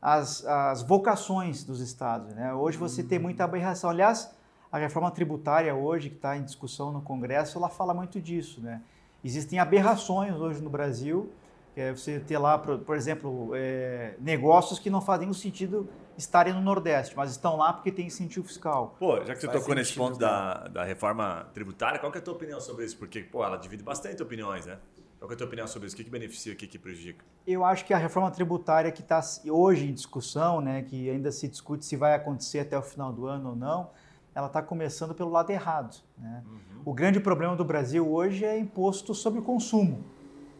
as, 0.00 0.44
as 0.44 0.82
vocações 0.82 1.64
dos 1.64 1.80
estados. 1.80 2.34
Né? 2.34 2.52
Hoje 2.54 2.76
você 2.76 3.02
tem 3.02 3.18
muita 3.18 3.44
aberração. 3.44 3.90
Aliás, 3.90 4.30
a 4.70 4.78
reforma 4.78 5.10
tributária 5.10 5.74
hoje, 5.74 6.10
que 6.10 6.16
está 6.16 6.36
em 6.36 6.44
discussão 6.44 6.92
no 6.92 7.02
Congresso, 7.02 7.58
ela 7.58 7.68
fala 7.68 7.92
muito 7.92 8.20
disso. 8.20 8.60
Né? 8.60 8.82
Existem 9.24 9.58
aberrações 9.58 10.34
hoje 10.34 10.62
no 10.62 10.70
Brasil, 10.70 11.32
que 11.74 11.80
é 11.80 11.92
você 11.92 12.20
ter 12.20 12.38
lá, 12.38 12.58
por, 12.58 12.78
por 12.78 12.96
exemplo, 12.96 13.50
é, 13.54 14.14
negócios 14.20 14.78
que 14.78 14.90
não 14.90 15.00
fazem 15.00 15.28
o 15.28 15.34
sentido 15.34 15.88
estarem 16.16 16.52
no 16.52 16.60
Nordeste, 16.60 17.16
mas 17.16 17.30
estão 17.30 17.56
lá 17.56 17.72
porque 17.72 17.92
tem 17.92 18.06
incentivo 18.06 18.46
fiscal. 18.46 18.96
Pô, 18.98 19.24
já 19.24 19.34
que 19.34 19.40
você 19.40 19.46
Faz 19.46 19.60
tocou 19.60 19.74
nesse 19.74 19.94
ponto 19.94 20.18
da, 20.18 20.66
da 20.66 20.82
reforma 20.82 21.46
tributária, 21.54 22.00
qual 22.00 22.12
é 22.12 22.18
a 22.18 22.20
tua 22.20 22.34
opinião 22.34 22.60
sobre 22.60 22.84
isso? 22.84 22.96
Porque, 22.96 23.20
pô, 23.20 23.44
ela 23.44 23.56
divide 23.56 23.84
bastante 23.84 24.20
opiniões, 24.20 24.66
né? 24.66 24.78
Qual 25.18 25.28
é 25.30 25.34
a 25.34 25.36
tua 25.36 25.46
opinião 25.46 25.66
sobre 25.66 25.88
isso? 25.88 25.96
O 25.96 25.96
que, 25.96 26.04
que 26.04 26.10
beneficia 26.10 26.52
e 26.52 26.54
o 26.54 26.58
que, 26.58 26.66
que 26.66 26.78
prejudica? 26.78 27.24
Eu 27.46 27.64
acho 27.64 27.84
que 27.84 27.92
a 27.92 27.98
reforma 27.98 28.30
tributária 28.30 28.92
que 28.92 29.02
está 29.02 29.20
hoje 29.50 29.88
em 29.88 29.92
discussão, 29.92 30.60
né, 30.60 30.82
que 30.82 31.10
ainda 31.10 31.32
se 31.32 31.48
discute 31.48 31.84
se 31.84 31.96
vai 31.96 32.14
acontecer 32.14 32.60
até 32.60 32.78
o 32.78 32.82
final 32.82 33.12
do 33.12 33.26
ano 33.26 33.50
ou 33.50 33.56
não, 33.56 33.90
ela 34.32 34.46
está 34.46 34.62
começando 34.62 35.14
pelo 35.14 35.30
lado 35.30 35.50
errado. 35.50 35.96
Né? 36.16 36.44
Uhum. 36.46 36.82
O 36.84 36.94
grande 36.94 37.18
problema 37.18 37.56
do 37.56 37.64
Brasil 37.64 38.08
hoje 38.08 38.44
é 38.44 38.56
imposto 38.56 39.12
sobre 39.12 39.40
o 39.40 39.42
consumo. 39.42 40.04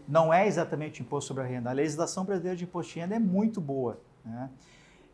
Não 0.09 0.35
é 0.35 0.49
exatamente 0.49 1.03
imposto 1.03 1.29
sobre 1.29 1.45
a 1.45 1.47
renda. 1.47 1.71
A 1.71 1.73
legislação 1.73 2.25
brasileira 2.25 2.57
de 2.57 2.65
imposto 2.65 2.95
de 2.95 3.01
renda 3.01 3.15
é 3.15 3.19
muito 3.21 3.61
boa. 3.61 4.01
Né? 4.25 4.51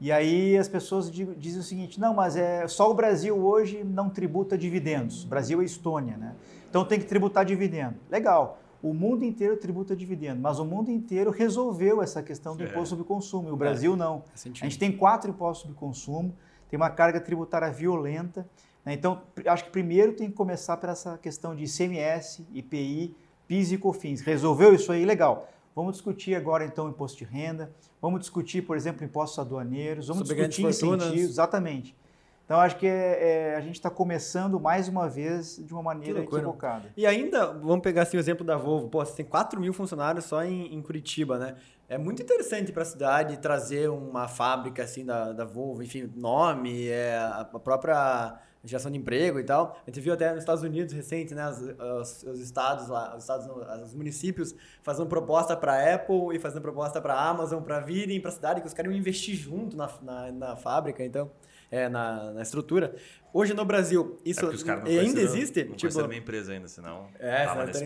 E 0.00 0.10
aí 0.10 0.56
as 0.56 0.68
pessoas 0.68 1.10
dizem 1.10 1.60
o 1.60 1.62
seguinte: 1.62 2.00
não, 2.00 2.14
mas 2.14 2.36
é 2.36 2.66
só 2.68 2.90
o 2.90 2.94
Brasil 2.94 3.36
hoje 3.36 3.84
não 3.84 4.08
tributa 4.08 4.56
dividendos. 4.56 5.24
Brasil 5.24 5.60
é 5.60 5.64
Estônia, 5.64 6.16
né? 6.16 6.34
Então 6.70 6.84
tem 6.84 6.98
que 6.98 7.06
tributar 7.06 7.44
dividendo. 7.44 7.96
Legal 8.10 8.60
o 8.84 8.92
mundo 8.92 9.24
inteiro 9.24 9.56
tributa 9.56 9.96
dividendo, 9.96 10.42
mas 10.42 10.58
o 10.58 10.64
mundo 10.64 10.90
inteiro 10.90 11.30
resolveu 11.30 12.02
essa 12.02 12.22
questão 12.22 12.54
do 12.54 12.62
é. 12.62 12.66
imposto 12.66 12.90
sobre 12.90 13.04
consumo, 13.04 13.48
e 13.48 13.50
o 13.50 13.56
Brasil 13.56 13.94
é. 13.94 13.96
não. 13.96 14.22
A 14.34 14.64
gente 14.64 14.78
tem 14.78 14.92
quatro 14.92 15.30
impostos 15.30 15.62
sobre 15.62 15.78
consumo, 15.78 16.36
tem 16.68 16.76
uma 16.76 16.90
carga 16.90 17.18
tributária 17.18 17.72
violenta, 17.72 18.46
né? 18.84 18.92
então 18.92 19.22
acho 19.46 19.64
que 19.64 19.70
primeiro 19.70 20.12
tem 20.12 20.28
que 20.28 20.34
começar 20.34 20.76
por 20.76 20.90
essa 20.90 21.16
questão 21.16 21.54
de 21.54 21.64
ICMS, 21.64 22.46
IPI, 22.52 23.16
PIS 23.48 23.72
e 23.72 23.78
COFINS. 23.78 24.20
Resolveu 24.20 24.74
isso 24.74 24.92
aí? 24.92 25.06
Legal. 25.06 25.48
Vamos 25.74 25.94
discutir 25.94 26.34
agora 26.34 26.66
então 26.66 26.84
o 26.84 26.90
imposto 26.90 27.16
de 27.16 27.24
renda, 27.24 27.72
vamos 28.02 28.20
discutir, 28.20 28.66
por 28.66 28.76
exemplo, 28.76 29.02
impostos 29.02 29.38
aduaneiros, 29.38 30.08
vamos 30.08 30.28
sobre 30.28 30.46
discutir 30.46 30.68
incentivos, 30.68 31.30
exatamente. 31.30 31.96
Então, 32.44 32.60
acho 32.60 32.76
que 32.76 32.86
é, 32.86 33.52
é, 33.52 33.56
a 33.56 33.60
gente 33.62 33.76
está 33.76 33.88
começando 33.88 34.60
mais 34.60 34.86
uma 34.86 35.08
vez 35.08 35.56
de 35.56 35.72
uma 35.72 35.82
maneira 35.82 36.20
equivocada. 36.20 36.92
E 36.94 37.06
ainda, 37.06 37.46
vamos 37.46 37.80
pegar 37.80 38.02
assim, 38.02 38.18
o 38.18 38.20
exemplo 38.20 38.44
da 38.44 38.56
Volvo. 38.56 38.88
Pô, 38.88 39.02
você 39.04 39.14
tem 39.14 39.24
4 39.24 39.58
mil 39.58 39.72
funcionários 39.72 40.26
só 40.26 40.44
em, 40.44 40.74
em 40.74 40.82
Curitiba, 40.82 41.38
né? 41.38 41.56
É 41.88 41.96
muito 41.96 42.22
interessante 42.22 42.70
para 42.70 42.82
a 42.82 42.86
cidade 42.86 43.38
trazer 43.38 43.88
uma 43.88 44.28
fábrica 44.28 44.82
assim 44.82 45.04
da, 45.04 45.32
da 45.32 45.44
Volvo, 45.44 45.82
enfim, 45.82 46.10
nome, 46.14 46.88
é, 46.88 47.16
a 47.16 47.44
própria 47.44 48.38
geração 48.62 48.90
de 48.90 48.98
emprego 48.98 49.38
e 49.38 49.44
tal. 49.44 49.78
A 49.86 49.90
gente 49.90 50.00
viu 50.00 50.12
até 50.12 50.30
nos 50.30 50.40
Estados 50.40 50.62
Unidos 50.62 50.92
recente, 50.92 51.34
né, 51.34 51.48
os, 51.48 51.60
os, 51.60 52.22
os 52.24 52.40
estados 52.40 52.88
lá, 52.88 53.14
os 53.16 53.22
estados, 53.22 53.46
os 53.82 53.94
municípios 53.94 54.54
fazendo 54.82 55.06
proposta 55.06 55.56
para 55.56 55.74
a 55.74 55.94
Apple 55.94 56.34
e 56.34 56.38
fazendo 56.38 56.62
proposta 56.62 57.00
para 57.00 57.14
a 57.14 57.28
Amazon 57.28 57.62
para 57.62 57.80
virem 57.80 58.20
para 58.20 58.30
a 58.30 58.32
cidade 58.32 58.60
que 58.60 58.66
os 58.66 58.74
caras 58.74 58.90
iam 58.90 58.98
investir 58.98 59.34
junto 59.34 59.76
na, 59.76 59.90
na, 60.02 60.32
na 60.32 60.56
fábrica, 60.56 61.04
então 61.04 61.30
é, 61.70 61.88
na, 61.88 62.32
na 62.32 62.42
estrutura. 62.42 62.94
Hoje 63.32 63.52
no 63.52 63.64
Brasil, 63.64 64.20
isso 64.24 64.46
é 64.46 64.98
ainda 65.00 65.20
existe? 65.20 65.64
Não 65.64 65.74
tipo, 65.74 66.06
minha 66.06 66.20
empresa 66.20 66.52
ainda, 66.52 66.68
senão 66.68 67.08
é, 67.18 67.64
nesse 67.66 67.84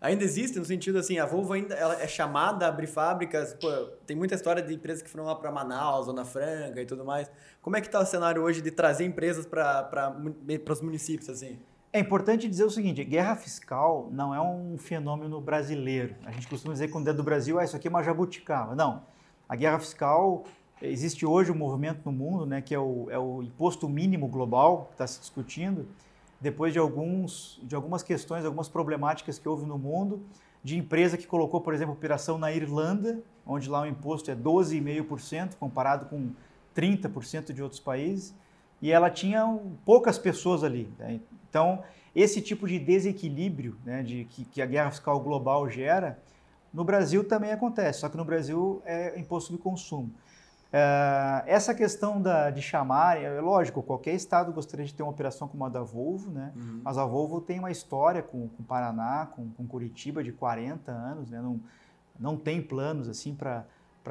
Ainda 0.00 0.22
existe 0.22 0.58
no 0.60 0.64
sentido 0.64 0.98
assim, 0.98 1.18
a 1.18 1.26
Volvo 1.26 1.52
ainda 1.52 1.74
ela 1.74 2.00
é 2.00 2.06
chamada 2.06 2.66
a 2.66 2.68
abrir 2.68 2.86
fábricas, 2.86 3.52
pô, 3.54 3.68
tem 4.06 4.16
muita 4.16 4.36
história 4.36 4.62
de 4.62 4.72
empresas 4.72 5.02
que 5.02 5.10
foram 5.10 5.24
lá 5.24 5.34
para 5.34 5.50
Manaus, 5.50 6.06
Zona 6.06 6.24
Franca 6.24 6.80
e 6.80 6.86
tudo 6.86 7.04
mais. 7.04 7.28
Como 7.60 7.76
é 7.76 7.80
que 7.80 7.88
está 7.88 7.98
o 7.98 8.06
cenário 8.06 8.42
hoje 8.42 8.62
de 8.62 8.70
trazer 8.70 9.04
empresas 9.04 9.44
para 9.44 10.16
os 10.70 10.80
municípios 10.80 11.28
assim? 11.28 11.58
É 11.92 11.98
importante 11.98 12.48
dizer 12.48 12.62
o 12.62 12.70
seguinte, 12.70 13.02
guerra 13.02 13.34
fiscal 13.34 14.08
não 14.12 14.32
é 14.32 14.40
um 14.40 14.78
fenômeno 14.78 15.40
brasileiro. 15.40 16.14
A 16.24 16.30
gente 16.30 16.46
costuma 16.46 16.72
dizer 16.72 16.86
que 16.86 16.92
quando 16.92 17.08
é 17.08 17.12
do 17.12 17.24
Brasil, 17.24 17.58
ah, 17.58 17.64
isso 17.64 17.74
aqui 17.74 17.88
é 17.88 17.90
uma 17.90 18.04
jabuticaba. 18.04 18.76
Não, 18.76 19.02
a 19.48 19.56
guerra 19.56 19.80
fiscal 19.80 20.44
Existe 20.82 21.26
hoje 21.26 21.52
um 21.52 21.54
movimento 21.54 22.00
no 22.04 22.12
mundo, 22.12 22.46
né, 22.46 22.62
que 22.62 22.74
é 22.74 22.78
o, 22.78 23.06
é 23.10 23.18
o 23.18 23.42
imposto 23.42 23.86
mínimo 23.86 24.26
global 24.28 24.86
que 24.86 24.94
está 24.94 25.06
se 25.06 25.20
discutindo, 25.20 25.86
depois 26.40 26.72
de, 26.72 26.78
alguns, 26.78 27.60
de 27.62 27.74
algumas 27.74 28.02
questões, 28.02 28.46
algumas 28.46 28.68
problemáticas 28.68 29.38
que 29.38 29.46
houve 29.46 29.66
no 29.66 29.76
mundo, 29.76 30.22
de 30.64 30.78
empresa 30.78 31.18
que 31.18 31.26
colocou, 31.26 31.60
por 31.60 31.74
exemplo, 31.74 31.92
operação 31.92 32.38
na 32.38 32.50
Irlanda, 32.50 33.20
onde 33.46 33.68
lá 33.68 33.82
o 33.82 33.86
imposto 33.86 34.30
é 34.30 34.34
12,5%, 34.34 35.56
comparado 35.56 36.06
com 36.06 36.30
30% 36.74 37.52
de 37.52 37.62
outros 37.62 37.80
países, 37.80 38.34
e 38.80 38.90
ela 38.90 39.10
tinha 39.10 39.44
poucas 39.84 40.18
pessoas 40.18 40.64
ali. 40.64 40.88
Né? 40.98 41.20
Então, 41.48 41.82
esse 42.16 42.40
tipo 42.40 42.66
de 42.66 42.78
desequilíbrio 42.78 43.76
né, 43.84 44.02
de, 44.02 44.24
que, 44.24 44.46
que 44.46 44.62
a 44.62 44.66
guerra 44.66 44.90
fiscal 44.90 45.20
global 45.20 45.68
gera, 45.68 46.18
no 46.72 46.84
Brasil 46.84 47.22
também 47.22 47.52
acontece, 47.52 48.00
só 48.00 48.08
que 48.08 48.16
no 48.16 48.24
Brasil 48.24 48.80
é 48.86 49.18
imposto 49.18 49.52
de 49.52 49.58
consumo. 49.58 50.10
Uh, 50.70 51.42
essa 51.46 51.74
questão 51.74 52.22
da, 52.22 52.48
de 52.48 52.62
chamar, 52.62 53.20
é 53.20 53.40
lógico, 53.40 53.82
qualquer 53.82 54.14
estado 54.14 54.52
gostaria 54.52 54.86
de 54.86 54.94
ter 54.94 55.02
uma 55.02 55.10
operação 55.10 55.48
como 55.48 55.64
a 55.64 55.68
da 55.68 55.82
Volvo, 55.82 56.30
né? 56.30 56.52
Uhum. 56.54 56.80
Mas 56.84 56.96
a 56.96 57.04
Volvo 57.04 57.40
tem 57.40 57.58
uma 57.58 57.72
história 57.72 58.22
com 58.22 58.44
o 58.44 58.62
Paraná, 58.68 59.26
com, 59.34 59.50
com, 59.50 59.66
Curitiba 59.66 60.22
de 60.22 60.30
40 60.30 60.92
anos, 60.92 61.30
né? 61.30 61.40
Não, 61.40 61.60
não 62.18 62.36
tem 62.36 62.62
planos 62.62 63.08
assim 63.08 63.34
para 63.34 63.64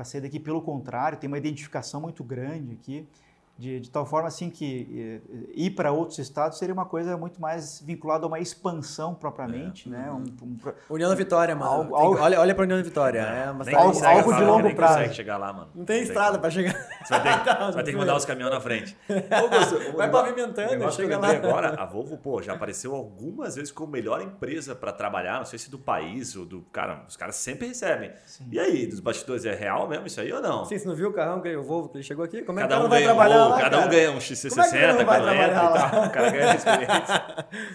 sair 0.03 0.19
daqui, 0.19 0.37
pelo 0.37 0.61
contrário, 0.61 1.17
tem 1.17 1.29
uma 1.29 1.37
identificação 1.37 2.01
muito 2.01 2.25
grande 2.25 2.73
aqui 2.73 3.07
de, 3.59 3.77
de 3.81 3.91
tal 3.91 4.05
forma 4.05 4.29
assim 4.29 4.49
que 4.49 5.21
eh, 5.29 5.51
ir 5.53 5.71
para 5.71 5.91
outros 5.91 6.17
estados 6.17 6.57
seria 6.57 6.73
uma 6.73 6.85
coisa 6.85 7.17
muito 7.17 7.41
mais 7.41 7.81
vinculada 7.81 8.23
a 8.23 8.27
uma 8.27 8.39
expansão 8.39 9.13
propriamente, 9.13 9.89
é. 9.89 9.91
né? 9.91 10.09
Um, 10.09 10.23
um, 10.45 10.57
União 10.89 11.09
da 11.09 11.15
Vitória, 11.15 11.53
mano. 11.53 11.69
Algo, 11.69 11.95
algo, 11.95 12.19
olha, 12.21 12.39
olha 12.39 12.55
para 12.55 12.63
União 12.63 12.77
da 12.77 12.83
Vitória, 12.83 13.19
é 13.19 13.51
uma 13.51 13.65
algo, 13.77 14.05
algo 14.05 14.33
de 14.33 14.43
longo 14.45 14.75
prazo. 14.75 14.93
consegue 14.93 15.13
chegar 15.13 15.35
lá, 15.35 15.51
mano. 15.51 15.71
Não 15.75 15.83
tem 15.83 16.01
estrada 16.01 16.39
para 16.39 16.49
chegar. 16.49 16.73
Você 17.03 17.19
vai 17.19 17.43
ter, 17.43 17.51
você 17.59 17.71
vai 17.73 17.83
ter 17.83 17.91
que 17.91 17.97
mandar 17.97 18.15
os 18.15 18.23
caminhões 18.23 18.53
na 18.53 18.61
frente. 18.61 18.95
Augusto, 19.29 19.97
vai 19.97 20.09
pavimentando, 20.09 20.91
chega 20.93 21.17
lá. 21.17 21.29
agora, 21.29 21.75
a 21.81 21.85
Volvo, 21.85 22.17
pô, 22.17 22.41
já 22.41 22.53
apareceu 22.53 22.95
algumas 22.95 23.55
vezes 23.55 23.73
como 23.73 23.91
melhor 23.91 24.21
empresa 24.21 24.73
para 24.73 24.93
trabalhar, 24.93 25.37
não 25.37 25.45
sei 25.45 25.59
se 25.59 25.69
do 25.69 25.77
país 25.77 26.33
ou 26.33 26.45
do 26.45 26.61
cara, 26.71 27.03
os 27.09 27.17
caras 27.17 27.35
sempre 27.35 27.67
recebem. 27.67 28.13
Sim. 28.25 28.47
E 28.53 28.57
aí, 28.57 28.87
dos 28.87 29.01
bastidores 29.01 29.43
é 29.43 29.53
real 29.53 29.85
mesmo 29.89 30.07
isso 30.07 30.21
aí 30.21 30.31
ou 30.31 30.41
não? 30.41 30.63
Sim, 30.63 30.77
você 30.77 30.87
não 30.87 30.95
viu 30.95 31.09
o 31.09 31.13
carrão 31.13 31.41
que 31.41 31.53
o 31.57 31.61
Volvo 31.61 31.89
que 31.89 31.97
ele 31.97 32.03
chegou 32.05 32.23
aqui? 32.23 32.41
Como 32.41 32.57
é 32.57 32.63
que 32.63 32.69
cada 32.69 32.85
um 32.85 32.87
vai 32.87 33.03
trabalhar? 33.03 33.48
Lá, 33.49 33.61
cada 33.61 33.77
cara? 33.77 33.87
um 33.87 33.89
ganha 33.89 34.11
um 34.11 34.17
XC60 34.17 34.73
é 34.73 34.91
entra 34.91 35.03
e 35.03 35.53
tal. 35.53 36.05
O 36.05 36.09
cara 36.09 36.29
ganha 36.31 36.55
experiência. 36.55 37.25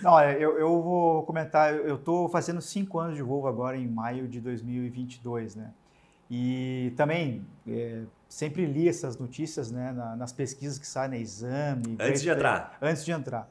Não, 0.02 0.20
eu, 0.22 0.58
eu 0.58 0.82
vou 0.82 1.22
comentar. 1.24 1.74
Eu 1.74 1.96
estou 1.96 2.28
fazendo 2.28 2.60
cinco 2.60 2.98
anos 2.98 3.16
de 3.16 3.22
Volvo 3.22 3.48
agora 3.48 3.76
em 3.76 3.86
maio 3.86 4.26
de 4.28 4.40
2022, 4.40 5.56
né? 5.56 5.70
E 6.30 6.92
também 6.96 7.46
é, 7.68 8.02
sempre 8.28 8.66
li 8.66 8.88
essas 8.88 9.18
notícias 9.18 9.70
né, 9.70 9.92
na, 9.92 10.16
nas 10.16 10.32
pesquisas 10.32 10.78
que 10.78 10.86
saem 10.86 11.10
na 11.10 11.16
exame. 11.18 11.96
Antes 12.00 12.22
de 12.22 12.30
entrar. 12.30 12.76
Antes 12.80 13.04
de 13.04 13.12
entrar. 13.12 13.48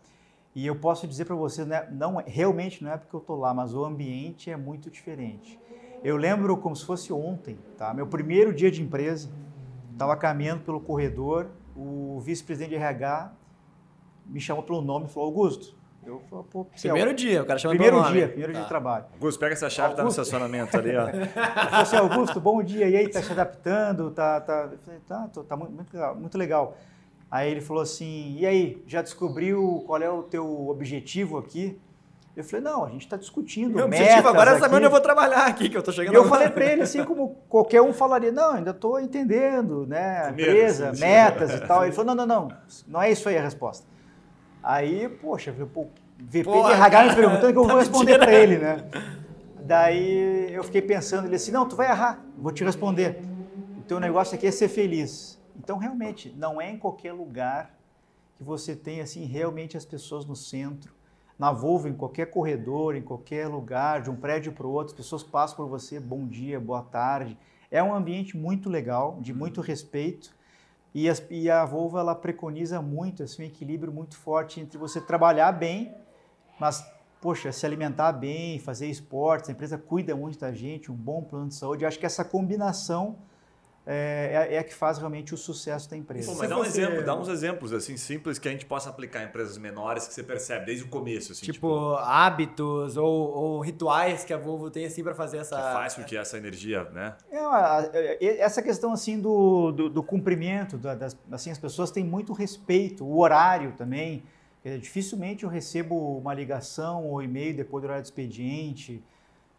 E 0.55 0.67
eu 0.67 0.75
posso 0.75 1.07
dizer 1.07 1.25
para 1.25 1.35
você, 1.35 1.65
né, 1.65 1.87
não, 1.91 2.21
realmente 2.25 2.83
não 2.83 2.91
é 2.91 2.97
porque 2.97 3.15
eu 3.15 3.19
estou 3.19 3.37
lá, 3.37 3.53
mas 3.53 3.73
o 3.73 3.83
ambiente 3.83 4.51
é 4.51 4.57
muito 4.57 4.89
diferente. 4.89 5.59
Eu 6.03 6.17
lembro 6.17 6.57
como 6.57 6.75
se 6.75 6.85
fosse 6.85 7.13
ontem, 7.13 7.57
tá? 7.77 7.93
Meu 7.93 8.05
primeiro 8.05 8.53
dia 8.53 8.69
de 8.69 8.81
empresa, 8.81 9.29
estava 9.93 10.15
caminhando 10.17 10.63
pelo 10.63 10.79
corredor 10.79 11.47
o 11.75 12.19
vice-presidente 12.19 12.69
de 12.69 12.75
RH 12.75 13.33
me 14.25 14.39
chamou 14.39 14.63
pelo 14.63 14.81
nome 14.81 15.05
e 15.05 15.09
falou, 15.09 15.27
Augusto, 15.27 15.75
eu 16.05 16.21
falei, 16.29 16.45
pô, 16.49 16.65
Primeiro 16.65 17.13
dia, 17.13 17.43
o 17.43 17.45
cara 17.45 17.57
chamou 17.57 17.75
Primeiro 17.75 17.97
pelo 17.97 18.07
nome. 18.07 18.17
dia, 18.17 18.27
primeiro 18.27 18.51
tá. 18.51 18.57
dia 18.59 18.63
de 18.63 18.69
trabalho. 18.69 19.05
Augusto, 19.13 19.39
pega 19.39 19.53
essa 19.53 19.69
chave, 19.69 19.89
Augusto. 19.89 19.97
tá 19.97 20.03
no 20.03 20.09
estacionamento 20.09 20.77
ali, 20.77 20.95
ó. 20.95 21.07
Ele 21.09 21.25
falou 21.25 21.81
assim, 21.81 21.95
Augusto, 21.95 22.41
bom 22.41 22.63
dia, 22.63 22.89
e 22.89 22.95
aí, 22.95 23.07
tá 23.07 23.21
se 23.21 23.31
adaptando, 23.31 24.11
tá, 24.11 24.41
tá, 24.41 24.69
eu 24.71 24.77
falei, 24.79 24.99
tá, 25.07 25.27
tô, 25.33 25.43
tá 25.43 25.55
muito, 25.55 25.71
muito, 25.73 25.93
legal, 25.93 26.15
muito 26.15 26.37
legal. 26.37 26.77
Aí 27.31 27.49
ele 27.49 27.61
falou 27.61 27.81
assim, 27.81 28.35
e 28.37 28.45
aí, 28.45 28.83
já 28.85 29.01
descobriu 29.01 29.83
qual 29.87 29.99
é 30.01 30.09
o 30.09 30.21
teu 30.21 30.69
objetivo 30.69 31.37
aqui? 31.37 31.81
Eu 32.35 32.43
falei, 32.43 32.65
não, 32.65 32.83
a 32.83 32.89
gente 32.89 33.01
está 33.01 33.15
discutindo 33.15 33.75
Meu 33.75 33.85
objetivo 33.85 34.27
agora 34.27 34.51
é 34.51 34.59
saber 34.59 34.75
onde 34.77 34.85
eu 34.85 34.89
vou 34.89 34.99
trabalhar 34.99 35.45
aqui, 35.45 35.69
que 35.69 35.77
eu 35.77 35.79
estou 35.79 35.93
chegando 35.93 36.15
E 36.15 36.17
eu 36.17 36.25
falei 36.25 36.49
para 36.49 36.65
ele, 36.65 36.81
assim 36.81 37.03
como 37.03 37.35
qualquer 37.47 37.81
um 37.81 37.93
falaria, 37.93 38.31
não, 38.31 38.53
ainda 38.55 38.71
estou 38.71 38.99
entendendo, 38.99 39.85
né, 39.85 40.31
empresa, 40.31 40.91
metas 40.93 41.53
e 41.53 41.59
tal. 41.67 41.83
Ele 41.83 41.91
falou, 41.95 42.15
não, 42.15 42.25
não, 42.25 42.47
não, 42.47 42.57
não 42.87 43.01
é 43.01 43.11
isso 43.11 43.29
aí 43.29 43.37
a 43.37 43.43
resposta. 43.43 43.85
Aí, 44.63 45.07
poxa, 45.09 45.51
eu 45.51 45.53
falei, 45.53 45.69
pô, 45.71 45.87
VP 46.19 46.43
Porra, 46.45 46.69
de 46.69 46.75
RH 46.75 47.03
me 47.03 47.15
perguntando 47.15 47.53
que 47.53 47.59
eu 47.59 47.67
vou 47.67 47.77
responder 47.77 48.17
para 48.17 48.33
ele, 48.33 48.57
né? 48.57 48.83
Daí 49.59 50.53
eu 50.53 50.63
fiquei 50.63 50.81
pensando, 50.81 51.27
ele 51.27 51.35
assim, 51.35 51.51
não, 51.51 51.67
tu 51.67 51.75
vai 51.75 51.89
errar, 51.89 52.23
vou 52.37 52.51
te 52.51 52.63
responder. 52.63 53.21
O 53.77 53.81
teu 53.81 53.99
negócio 53.99 54.35
aqui 54.35 54.47
é 54.47 54.51
ser 54.51 54.69
feliz. 54.69 55.39
Então, 55.55 55.77
realmente, 55.77 56.33
não 56.37 56.59
é 56.59 56.69
em 56.69 56.77
qualquer 56.77 57.13
lugar 57.13 57.75
que 58.35 58.43
você 58.43 58.75
tem, 58.75 59.01
assim, 59.01 59.25
realmente 59.25 59.77
as 59.77 59.85
pessoas 59.85 60.25
no 60.25 60.35
centro, 60.35 60.93
na 61.43 61.51
Volvo, 61.51 61.89
em 61.89 61.93
qualquer 61.93 62.27
corredor, 62.27 62.95
em 62.95 63.01
qualquer 63.01 63.49
lugar, 63.49 64.01
de 64.01 64.09
um 64.09 64.15
prédio 64.15 64.53
para 64.53 64.65
o 64.65 64.71
outro, 64.71 64.93
as 64.93 64.97
pessoas 64.97 65.23
passam 65.23 65.57
por 65.57 65.67
você, 65.67 65.99
bom 65.99 66.25
dia, 66.25 66.57
boa 66.57 66.81
tarde. 66.81 67.37
É 67.69 67.83
um 67.83 67.93
ambiente 67.93 68.37
muito 68.37 68.69
legal, 68.69 69.17
de 69.19 69.33
muito 69.33 69.59
respeito. 69.59 70.33
E, 70.93 71.09
as, 71.09 71.21
e 71.29 71.51
a 71.51 71.65
Volvo 71.65 71.99
ela 71.99 72.15
preconiza 72.15 72.81
muito 72.81 73.23
assim, 73.23 73.43
um 73.43 73.45
equilíbrio 73.45 73.91
muito 73.91 74.15
forte 74.15 74.61
entre 74.61 74.77
você 74.77 75.01
trabalhar 75.01 75.51
bem, 75.51 75.93
mas, 76.57 76.81
poxa, 77.19 77.51
se 77.51 77.65
alimentar 77.65 78.13
bem, 78.13 78.57
fazer 78.57 78.87
esportes, 78.87 79.49
a 79.49 79.51
empresa 79.51 79.77
cuida 79.77 80.15
muito 80.15 80.39
da 80.39 80.53
gente, 80.53 80.89
um 80.89 80.95
bom 80.95 81.21
plano 81.23 81.49
de 81.49 81.55
saúde. 81.55 81.83
Eu 81.83 81.89
acho 81.89 81.99
que 81.99 82.05
essa 82.05 82.23
combinação 82.23 83.17
é, 83.85 84.47
é, 84.49 84.55
é, 84.55 84.59
a 84.59 84.63
que 84.63 84.73
faz 84.73 84.97
realmente 84.97 85.33
o 85.33 85.37
sucesso 85.37 85.89
da 85.89 85.97
empresa. 85.97 86.31
Pô, 86.31 86.37
mas 86.37 86.49
dá 86.49 86.55
um 86.55 86.63
você... 86.63 86.81
exemplo, 86.81 87.05
dá 87.05 87.15
uns 87.15 87.27
exemplos 87.27 87.73
assim 87.73 87.97
simples 87.97 88.39
que 88.39 88.47
a 88.47 88.51
gente 88.51 88.65
possa 88.65 88.89
aplicar 88.89 89.21
em 89.21 89.25
empresas 89.25 89.57
menores 89.57 90.07
que 90.07 90.13
você 90.13 90.23
percebe 90.23 90.65
desde 90.65 90.85
o 90.85 90.87
começo. 90.87 91.33
Assim, 91.33 91.41
tipo, 91.41 91.53
tipo, 91.53 91.95
hábitos 91.95 92.95
ou, 92.95 93.33
ou, 93.33 93.59
rituais 93.59 94.23
que 94.23 94.31
a 94.33 94.37
Volvo 94.37 94.71
tem 94.71 94.85
assim 94.85 95.03
para 95.03 95.13
fazer 95.13 95.39
essa. 95.39 95.57
Que 95.57 95.61
faz 95.61 95.95
com 95.95 96.03
que 96.03 96.15
essa 96.15 96.37
energia, 96.37 96.85
né? 96.91 97.15
É, 97.29 98.37
essa 98.37 98.61
questão 98.61 98.93
assim 98.93 99.19
do, 99.19 99.73
do, 99.73 99.89
do 99.89 100.01
cumprimento, 100.01 100.77
das, 100.77 101.17
assim 101.29 101.51
as 101.51 101.57
pessoas 101.57 101.91
têm 101.91 102.05
muito 102.05 102.31
respeito, 102.31 103.03
o 103.03 103.19
horário 103.19 103.73
também. 103.73 104.23
Dificilmente 104.79 105.43
eu 105.43 105.49
recebo 105.49 106.17
uma 106.17 106.33
ligação 106.33 107.05
ou 107.05 107.21
e-mail 107.21 107.53
depois 107.53 107.81
do 107.81 107.85
horário 107.85 108.01
de 108.01 108.07
expediente. 108.07 109.03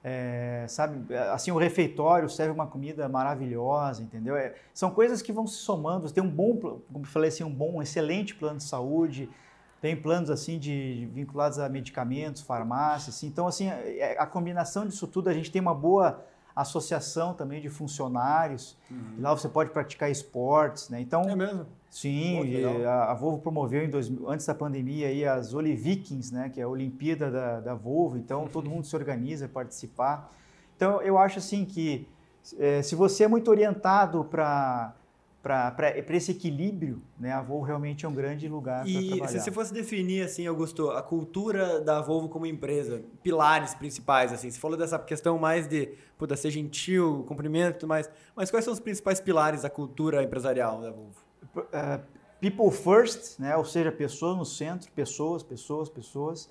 É, 0.07 0.67
sabe, 0.69 1.15
assim, 1.33 1.51
o 1.51 1.57
refeitório 1.57 2.29
serve 2.29 2.53
uma 2.53 2.67
comida 2.67 3.09
maravilhosa, 3.09 4.03
entendeu? 4.03 4.37
É, 4.37 4.55
são 4.75 4.91
coisas 4.91 5.23
que 5.23 5.33
vão 5.33 5.47
se 5.47 5.57
somando. 5.57 6.07
Você 6.07 6.15
tem 6.15 6.23
um 6.23 6.29
bom, 6.29 6.55
como 6.59 6.83
eu 7.01 7.05
falei 7.05 7.29
assim, 7.29 7.43
um 7.43 7.51
bom, 7.51 7.77
um 7.77 7.83
excelente 7.83 8.35
plano 8.35 8.59
de 8.59 8.65
saúde, 8.65 9.31
tem 9.81 9.97
planos 9.97 10.29
assim 10.31 10.59
de 10.59 11.09
vinculados 11.13 11.59
a 11.59 11.69
medicamentos, 11.71 12.43
farmácias, 12.43 13.17
assim. 13.17 13.27
então 13.27 13.47
assim, 13.47 13.69
é, 13.69 14.17
a 14.19 14.27
combinação 14.27 14.87
disso 14.87 15.07
tudo, 15.07 15.29
a 15.29 15.33
gente 15.33 15.51
tem 15.51 15.61
uma 15.61 15.75
boa 15.75 16.23
associação 16.55 17.35
também 17.35 17.61
de 17.61 17.69
funcionários. 17.69 18.77
Uhum. 18.91 19.17
Lá 19.21 19.33
você 19.33 19.49
pode 19.49 19.71
praticar 19.71 20.11
esportes, 20.11 20.89
né? 20.89 21.01
Então, 21.01 21.23
é 21.23 21.35
mesmo? 21.35 21.67
Sim, 21.95 22.85
a, 22.85 23.13
a, 23.13 23.15
Volvo 23.15 23.39
promoveu 23.39 23.85
em 23.85 23.89
dois, 23.89 24.11
antes 24.27 24.45
da 24.45 24.53
pandemia 24.53 25.07
aí 25.07 25.25
as 25.25 25.55
Olivikings, 25.55 26.33
né, 26.33 26.49
que 26.49 26.61
é 26.61 26.65
a 26.65 26.69
Olimpíada 26.69 27.31
da, 27.31 27.61
da 27.61 27.75
Volvo, 27.77 28.19
então 28.19 28.49
todo 28.53 28.69
mundo 28.69 28.85
se 28.85 28.97
organiza 28.97 29.47
para 29.47 29.63
participar. 29.63 30.29
Então 30.75 31.01
eu 31.03 31.17
acho 31.17 31.39
assim 31.39 31.65
que 31.65 32.09
é, 32.59 32.83
se 32.83 32.97
você 32.97 33.23
é 33.23 33.29
muito 33.29 33.49
orientado 33.49 34.25
para 34.25 34.93
para 35.41 36.17
esse 36.17 36.33
equilíbrio, 36.33 37.01
né, 37.17 37.31
a 37.31 37.43
Volvo 37.43 37.65
realmente 37.65 38.05
é 38.05 38.09
um 38.09 38.15
grande 38.15 38.49
lugar 38.49 38.83
para 38.83 38.93
trabalhar. 38.93 39.25
E 39.27 39.29
se 39.29 39.39
você 39.39 39.53
fosse 39.53 39.73
definir, 39.73 40.25
assim, 40.25 40.47
Augusto, 40.49 40.91
a 40.91 41.03
cultura 41.03 41.81
da 41.81 42.01
Volvo 42.01 42.29
como 42.31 42.45
empresa, 42.45 43.03
pilares 43.23 43.73
principais, 43.75 44.33
assim, 44.33 44.51
você 44.51 44.59
falou 44.59 44.77
dessa 44.77 44.99
questão 44.99 45.39
mais 45.39 45.69
de, 45.69 45.91
puta, 46.17 46.35
ser 46.35 46.51
gentil, 46.51 47.25
cumprimento 47.29 47.87
mais, 47.87 48.11
mas 48.35 48.51
quais 48.51 48.65
são 48.65 48.73
os 48.73 48.81
principais 48.81 49.21
pilares 49.21 49.63
da 49.63 49.71
cultura 49.71 50.25
empresarial 50.25 50.81
da 50.81 50.91
Volvo? 50.91 51.24
Uh, 51.57 52.03
people 52.41 52.71
first, 52.71 53.39
né, 53.41 53.57
ou 53.57 53.65
seja, 53.65 53.91
pessoas 53.91 54.37
no 54.37 54.45
centro, 54.45 54.91
pessoas, 54.93 55.43
pessoas, 55.43 55.89
pessoas, 55.89 56.51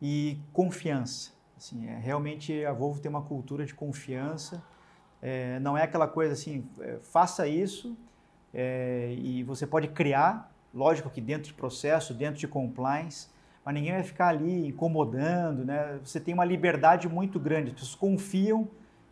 e 0.00 0.38
confiança. 0.52 1.32
Assim, 1.56 1.86
é, 1.86 1.98
realmente 1.98 2.64
a 2.64 2.72
Volvo 2.72 3.00
tem 3.00 3.10
uma 3.10 3.22
cultura 3.22 3.66
de 3.66 3.74
confiança, 3.74 4.62
é, 5.20 5.58
não 5.58 5.76
é 5.76 5.82
aquela 5.82 6.06
coisa 6.06 6.32
assim, 6.32 6.64
é, 6.80 6.98
faça 7.02 7.46
isso, 7.48 7.96
é, 8.54 9.14
e 9.18 9.42
você 9.42 9.66
pode 9.66 9.88
criar, 9.88 10.52
lógico 10.72 11.10
que 11.10 11.20
dentro 11.20 11.48
de 11.48 11.54
processo, 11.54 12.14
dentro 12.14 12.38
de 12.38 12.46
compliance, 12.48 13.28
mas 13.64 13.74
ninguém 13.74 13.92
vai 13.92 14.04
ficar 14.04 14.28
ali 14.28 14.68
incomodando, 14.68 15.64
né? 15.64 15.98
Você 16.02 16.18
tem 16.18 16.32
uma 16.32 16.44
liberdade 16.44 17.06
muito 17.06 17.38
grande, 17.38 17.68
as 17.68 17.74
pessoas 17.74 17.94
confiam 17.94 18.68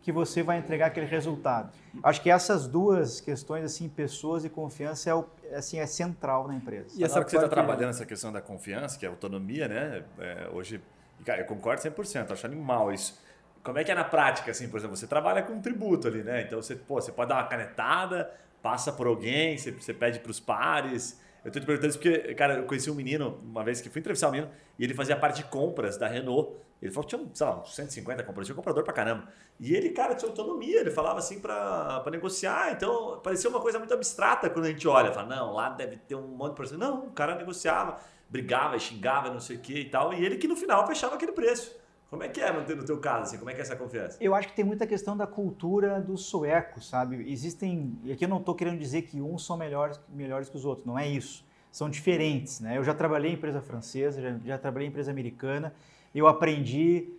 que 0.07 0.11
você 0.13 0.41
vai 0.41 0.57
entregar 0.57 0.85
aquele 0.85 1.05
resultado. 1.05 1.69
Acho 2.01 2.21
que 2.21 2.29
essas 2.29 2.65
duas 2.65 3.19
questões, 3.19 3.65
assim, 3.65 3.89
pessoas 3.89 4.45
e 4.45 4.49
confiança, 4.49 5.09
é, 5.09 5.13
o, 5.13 5.25
assim, 5.53 5.79
é 5.79 5.85
central 5.85 6.47
na 6.47 6.55
empresa. 6.55 6.95
E 6.97 7.03
essa 7.03 7.21
que 7.25 7.29
você 7.29 7.35
está 7.35 7.49
trabalhando 7.49 7.89
essa 7.89 8.05
questão 8.05 8.31
da 8.31 8.39
confiança, 8.39 8.97
que 8.97 9.05
é 9.05 9.09
autonomia, 9.09 9.67
né? 9.67 10.05
É, 10.17 10.47
hoje, 10.53 10.79
cara, 11.25 11.41
eu 11.41 11.45
concordo 11.45 11.81
100%, 11.81 12.31
acho 12.31 12.45
animal 12.45 12.93
isso. 12.93 13.21
Como 13.61 13.77
é 13.79 13.83
que 13.83 13.91
é 13.91 13.95
na 13.95 14.05
prática, 14.05 14.49
assim, 14.49 14.69
por 14.69 14.77
exemplo, 14.77 14.95
você 14.95 15.07
trabalha 15.07 15.43
com 15.43 15.51
um 15.51 15.61
tributo 15.61 16.07
ali, 16.07 16.23
né? 16.23 16.43
Então 16.43 16.61
você, 16.61 16.73
pô, 16.73 17.01
você 17.01 17.11
pode 17.11 17.27
dar 17.27 17.35
uma 17.35 17.47
canetada, 17.49 18.31
passa 18.61 18.93
por 18.93 19.07
alguém, 19.07 19.57
você, 19.57 19.71
você 19.71 19.93
pede 19.93 20.19
para 20.19 20.31
os 20.31 20.39
pares. 20.39 21.19
Eu 21.43 21.49
estou 21.49 21.61
te 21.61 21.65
perguntando 21.65 21.89
isso 21.89 21.99
porque, 21.99 22.33
cara, 22.33 22.59
eu 22.59 22.63
conheci 22.63 22.89
um 22.89 22.95
menino 22.95 23.41
uma 23.43 23.61
vez 23.61 23.81
que 23.81 23.89
fui 23.89 23.99
entrevistar 23.99 24.29
um 24.29 24.31
menino 24.31 24.49
e 24.79 24.85
ele 24.85 24.93
fazia 24.93 25.17
parte 25.17 25.43
de 25.43 25.49
compras 25.49 25.97
da 25.97 26.07
Renault. 26.07 26.55
Ele 26.81 26.91
falou 26.91 27.07
que 27.07 27.15
tinha, 27.15 27.29
sei 27.33 27.47
lá, 27.47 27.61
uns 27.61 27.75
150 27.75 28.23
compras, 28.23 28.45
tinha 28.45 28.55
comprador 28.55 28.83
pra 28.83 28.93
caramba. 28.93 29.27
E 29.59 29.75
ele, 29.75 29.89
cara, 29.89 30.13
tinha 30.13 30.29
autonomia, 30.29 30.79
ele 30.79 30.91
falava 30.91 31.17
assim 31.17 31.39
para 31.39 32.03
negociar. 32.11 32.71
Então, 32.71 33.19
parecia 33.23 33.49
uma 33.49 33.59
coisa 33.59 33.79
muito 33.79 33.93
abstrata 33.93 34.49
quando 34.49 34.65
a 34.65 34.69
gente 34.69 34.87
olha. 34.87 35.11
Fala, 35.11 35.27
não, 35.27 35.53
lá 35.53 35.69
deve 35.69 35.97
ter 35.97 36.15
um 36.15 36.27
monte 36.27 36.49
de 36.51 36.55
processo. 36.55 36.79
Não, 36.79 37.07
o 37.07 37.11
cara 37.11 37.35
negociava, 37.35 37.97
brigava, 38.29 38.77
xingava, 38.77 39.31
não 39.31 39.39
sei 39.39 39.57
o 39.57 39.59
que 39.59 39.79
e 39.79 39.89
tal. 39.89 40.13
E 40.13 40.23
ele 40.23 40.37
que 40.37 40.47
no 40.47 40.55
final 40.55 40.85
fechava 40.85 41.15
aquele 41.15 41.31
preço. 41.31 41.75
Como 42.09 42.23
é 42.23 42.29
que 42.29 42.39
é 42.39 42.53
no 42.53 42.85
teu 42.85 42.99
caso, 42.99 43.23
assim? 43.23 43.37
Como 43.37 43.49
é 43.49 43.53
que 43.53 43.59
é 43.59 43.63
essa 43.63 43.75
confiança? 43.75 44.17
Eu 44.21 44.33
acho 44.33 44.47
que 44.47 44.55
tem 44.55 44.63
muita 44.63 44.87
questão 44.87 45.17
da 45.17 45.27
cultura 45.27 45.99
do 45.99 46.17
sueco, 46.17 46.81
sabe? 46.81 47.29
Existem, 47.29 47.99
e 48.03 48.13
aqui 48.13 48.23
eu 48.23 48.29
não 48.29 48.37
estou 48.37 48.55
querendo 48.55 48.79
dizer 48.79 49.01
que 49.01 49.19
uns 49.19 49.45
são 49.45 49.57
melhores, 49.57 49.99
melhores 50.07 50.47
que 50.47 50.55
os 50.55 50.63
outros, 50.63 50.85
não 50.85 50.97
é 50.97 51.05
isso. 51.05 51.45
São 51.69 51.89
diferentes, 51.89 52.61
né? 52.61 52.77
Eu 52.77 52.83
já 52.83 52.93
trabalhei 52.93 53.31
em 53.31 53.33
empresa 53.33 53.61
francesa, 53.61 54.21
já, 54.21 54.37
já 54.45 54.57
trabalhei 54.57 54.87
em 54.87 54.89
empresa 54.89 55.11
americana, 55.11 55.73
eu 56.19 56.27
aprendi 56.27 57.09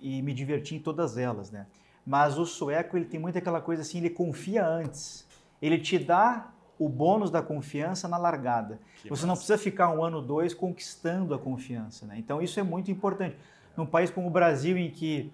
e 0.00 0.22
me 0.22 0.32
diverti 0.32 0.74
em 0.74 0.78
todas 0.78 1.18
elas, 1.18 1.50
né? 1.50 1.66
Mas 2.06 2.38
o 2.38 2.46
sueco, 2.46 2.96
ele 2.96 3.04
tem 3.04 3.20
muito 3.20 3.36
aquela 3.38 3.60
coisa 3.60 3.82
assim, 3.82 3.98
ele 3.98 4.10
confia 4.10 4.66
antes. 4.66 5.26
Ele 5.60 5.78
te 5.78 5.98
dá 5.98 6.50
o 6.78 6.88
bônus 6.88 7.30
da 7.30 7.42
confiança 7.42 8.08
na 8.08 8.16
largada. 8.16 8.80
Que 9.02 9.10
Você 9.10 9.10
massa. 9.10 9.26
não 9.26 9.34
precisa 9.34 9.58
ficar 9.58 9.90
um 9.90 10.02
ano, 10.02 10.22
dois 10.22 10.54
conquistando 10.54 11.34
a 11.34 11.38
confiança, 11.38 12.06
né? 12.06 12.16
Então 12.18 12.40
isso 12.40 12.58
é 12.58 12.62
muito 12.62 12.90
importante 12.90 13.36
num 13.76 13.86
país 13.86 14.10
como 14.10 14.26
o 14.26 14.30
Brasil, 14.30 14.76
em 14.78 14.90
que 14.90 15.30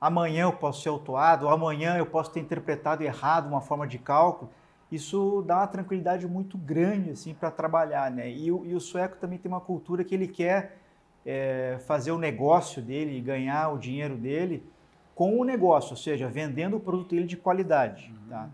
amanhã 0.00 0.44
eu 0.44 0.52
posso 0.52 0.82
ser 0.82 0.88
autuado, 0.88 1.46
ou 1.46 1.52
amanhã 1.52 1.96
eu 1.96 2.06
posso 2.06 2.30
ter 2.30 2.40
interpretado 2.40 3.02
errado 3.02 3.46
uma 3.46 3.60
forma 3.60 3.86
de 3.86 3.98
cálculo, 3.98 4.50
isso 4.90 5.42
dá 5.46 5.58
uma 5.58 5.66
tranquilidade 5.66 6.26
muito 6.26 6.56
grande 6.56 7.10
assim 7.10 7.34
para 7.34 7.50
trabalhar, 7.50 8.10
né? 8.10 8.30
E 8.30 8.46
e 8.46 8.74
o, 8.74 8.80
sueco 8.80 9.16
também 9.16 9.38
tem 9.38 9.50
uma 9.50 9.60
cultura 9.60 10.04
que 10.04 10.14
ele 10.14 10.28
quer 10.28 10.78
é, 11.24 11.78
fazer 11.86 12.12
o 12.12 12.18
negócio 12.18 12.82
dele, 12.82 13.20
ganhar 13.20 13.70
o 13.70 13.78
dinheiro 13.78 14.16
dele 14.16 14.62
com 15.14 15.38
o 15.38 15.44
negócio, 15.44 15.92
ou 15.92 15.96
seja, 15.96 16.28
vendendo 16.28 16.76
o 16.76 16.80
produto 16.80 17.10
dele 17.14 17.26
de 17.26 17.36
qualidade, 17.36 18.12
uhum. 18.12 18.28
tá? 18.28 18.48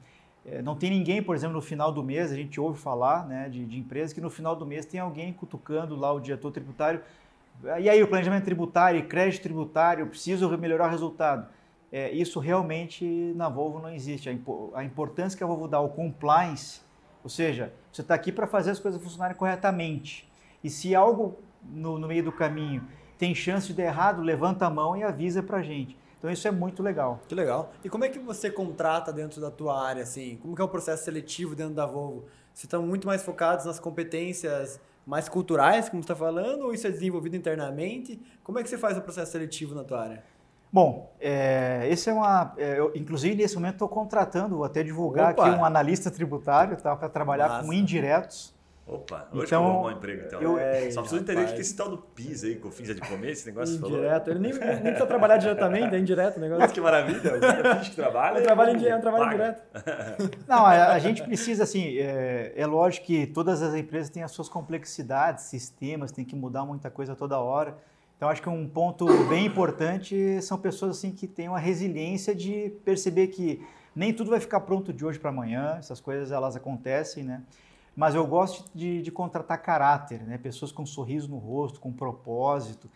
É, 0.45 0.63
não 0.63 0.75
tem 0.75 0.91
ninguém, 0.91 1.23
por 1.23 1.35
exemplo, 1.35 1.55
no 1.55 1.63
final 1.63 1.93
do 1.93 2.03
mês, 2.03 2.33
a 2.33 2.35
gente 2.35 2.59
ouve 2.59 2.79
falar 2.79 3.27
né, 3.27 3.49
de, 3.49 3.65
de 3.67 3.79
empresas 3.79 4.13
que 4.13 4.21
no 4.23 4.31
final 4.31 4.57
do 4.57 4.65
mês 4.65 4.87
tem 4.87 4.99
alguém 4.99 5.33
cutucando 5.33 5.95
lá 5.95 6.11
o 6.13 6.19
diretor 6.19 6.51
tributário, 6.51 7.03
e 7.79 7.91
aí, 7.91 8.03
o 8.03 8.09
planejamento 8.09 8.45
tributário, 8.45 9.07
crédito 9.07 9.43
tributário, 9.43 10.07
preciso 10.07 10.49
melhorar 10.57 10.87
o 10.87 10.91
resultado. 10.91 11.47
É, 11.93 12.11
isso 12.11 12.41
realmente 12.41 13.05
na 13.37 13.51
Volvo 13.51 13.81
não 13.81 13.91
existe. 13.91 14.31
A, 14.31 14.33
impo 14.33 14.71
a, 14.75 14.83
importância 14.83 15.37
que 15.37 15.45
a 15.45 15.47
Volvo 15.47 15.69
dá 15.69 15.77
ao 15.77 15.91
compliance, 15.91 16.81
ou 17.23 17.29
seja, 17.29 17.71
você 17.93 18.01
está 18.01 18.15
aqui 18.15 18.33
para 18.33 18.47
fazer 18.47 18.71
as 18.71 18.81
coisas 18.81 19.03
funcionarem 19.03 19.37
corretamente. 19.37 20.27
E 20.65 20.71
se 20.71 20.95
algo 20.95 21.39
no, 21.63 21.99
no, 21.99 22.09
meio 22.09 22.25
do 22.25 22.33
caminho 22.33 22.83
tem 23.19 23.35
chance 23.35 23.67
de 23.67 23.75
dar 23.75 23.85
errado, 23.85 24.23
levanta 24.23 24.67
a 24.67 24.71
mão 24.71 24.97
e 24.97 25.03
avisa 25.03 25.43
para 25.43 25.59
a 25.59 25.63
gente. 25.63 25.97
Então 26.19 26.31
isso 26.31 26.47
é 26.47 26.51
muito 26.51 26.83
legal. 26.83 27.21
Que 27.29 27.35
legal. 27.35 27.73
E 27.85 27.89
como 27.89 28.05
é 28.05 28.09
que 28.09 28.19
você 28.19 28.51
contrata 28.51 29.13
dentro 29.13 29.41
da 29.41 29.51
tua 29.51 29.83
área, 29.83 30.03
assim? 30.03 30.39
Como 30.41 30.55
que 30.55 30.61
é 30.61 30.65
o 30.65 30.69
processo 30.69 31.05
seletivo 31.05 31.55
dentro 31.55 31.75
da 31.75 31.87
Volvo? 31.87 32.25
Você 32.53 32.67
está 32.67 32.79
muito 32.79 33.07
mais 33.07 33.23
focados 33.23 33.65
nas 33.65 33.79
competências 33.79 34.81
mais 35.07 35.29
culturais, 35.29 35.89
como 35.89 36.03
você 36.03 36.13
está 36.13 36.15
falando, 36.15 36.63
ou 36.67 36.75
isso 36.75 36.87
é 36.87 36.91
desenvolvido 36.91 37.37
internamente? 37.37 38.21
Como 38.45 38.59
é 38.59 38.63
que 38.63 38.69
você 38.69 38.79
faz 38.79 38.97
o 38.99 39.01
processo 39.01 39.33
seletivo 39.33 39.75
na 39.75 39.83
tua 39.83 40.03
área? 40.03 40.25
Bom, 40.73 41.13
é, 41.21 41.89
esse 41.91 42.09
é 42.09 42.13
uma. 42.13 42.55
É, 42.57 42.79
eu, 42.79 42.93
inclusive, 42.95 43.35
nesse 43.35 43.57
momento, 43.57 43.75
estou 43.75 43.89
contratando, 43.89 44.57
vou 44.57 44.65
até 44.65 44.83
divulgar 44.85 45.33
Opa. 45.33 45.49
aqui 45.49 45.59
um 45.59 45.65
analista 45.65 46.11
tributário 46.11 46.77
tá, 46.77 46.95
para 46.95 47.09
trabalhar 47.09 47.49
Massa. 47.49 47.67
com 47.67 47.73
indiretos. 47.73 48.55
Opa, 48.93 49.29
hoje 49.33 49.47
então, 49.47 49.63
eu 49.63 49.69
vou 49.69 49.73
arrumar 49.77 49.95
um 49.95 49.97
emprego 49.97 50.23
então. 50.27 50.43
Eu, 50.43 50.59
é, 50.59 50.91
Só 50.91 51.03
preciso 51.03 51.23
entender 51.23 51.47
de 51.47 51.55
que 51.55 51.61
esse 51.61 51.77
tal 51.77 51.89
do 51.89 51.99
PIS 51.99 52.43
aí, 52.43 52.57
com 52.57 52.73
fins 52.73 52.89
de 52.89 53.01
comer, 53.01 53.31
esse 53.31 53.47
negócio 53.47 53.77
Indireto. 53.77 54.25
Falou. 54.25 54.37
Ele 54.37 54.39
nem, 54.41 54.53
nem 54.53 54.81
precisa 54.81 55.07
trabalhar 55.07 55.37
diretamente, 55.37 55.95
é 55.95 55.99
indireto 56.01 56.39
o 56.39 56.41
negócio. 56.41 56.61
Mas 56.61 56.73
que 56.75 56.81
maravilha, 56.81 57.21
o 57.21 57.85
que 57.85 57.95
trabalha. 57.95 58.39
Eu 58.39 58.43
trabalho, 58.43 58.77
em, 58.77 58.83
eu 58.83 59.01
trabalho 59.01 59.25
indireto. 59.27 59.63
Não, 60.49 60.67
a, 60.67 60.89
a, 60.89 60.99
gente 60.99 61.23
precisa, 61.23 61.63
assim, 61.63 61.99
é, 61.99 62.53
é 62.57 62.67
lógico 62.67 63.07
que 63.07 63.29
todas 63.29 63.63
as 63.63 63.77
empresas 63.77 64.11
têm 64.11 64.25
as 64.25 64.33
suas 64.33 64.49
complexidades, 64.49 65.45
sistemas, 65.45 66.11
tem 66.11 66.25
que 66.25 66.35
mudar 66.35 66.65
muita 66.65 66.91
coisa 66.91 67.15
toda 67.15 67.39
hora. 67.39 67.79
Então, 68.17 68.29
acho 68.29 68.43
que 68.43 68.49
um 68.49 68.67
ponto 68.67 69.07
bem 69.29 69.47
importante 69.47 70.43
são 70.43 70.59
pessoas 70.59 70.99
assim 70.99 71.13
que 71.13 71.29
têm 71.29 71.49
uma 71.49 71.61
resiliência 71.61 72.35
de 72.35 72.73
perceber 72.85 73.29
que 73.29 73.65
nem 73.95 74.13
tudo 74.13 74.31
vai 74.31 74.41
ficar 74.41 74.59
pronto 74.61 74.93
de 74.93 75.05
hoje 75.05 75.17
para 75.17 75.31
amanhã, 75.31 75.77
essas 75.79 76.01
coisas 76.01 76.33
elas 76.33 76.57
acontecem, 76.57 77.23
né? 77.23 77.41
Mas 77.97 78.15
eu 78.15 78.27
gosto 78.27 78.71
de, 78.75 79.03
de 79.03 79.11
contratar 79.11 79.61
caráter, 79.61 80.23
né? 80.23 80.39
pessoas 80.39 80.73
com 80.73 80.83
um 80.83 80.87
sorriso 80.87 81.29
no 81.29 81.39
rosto, 81.39 81.81
com 81.81 81.93
propósito. 81.93 82.89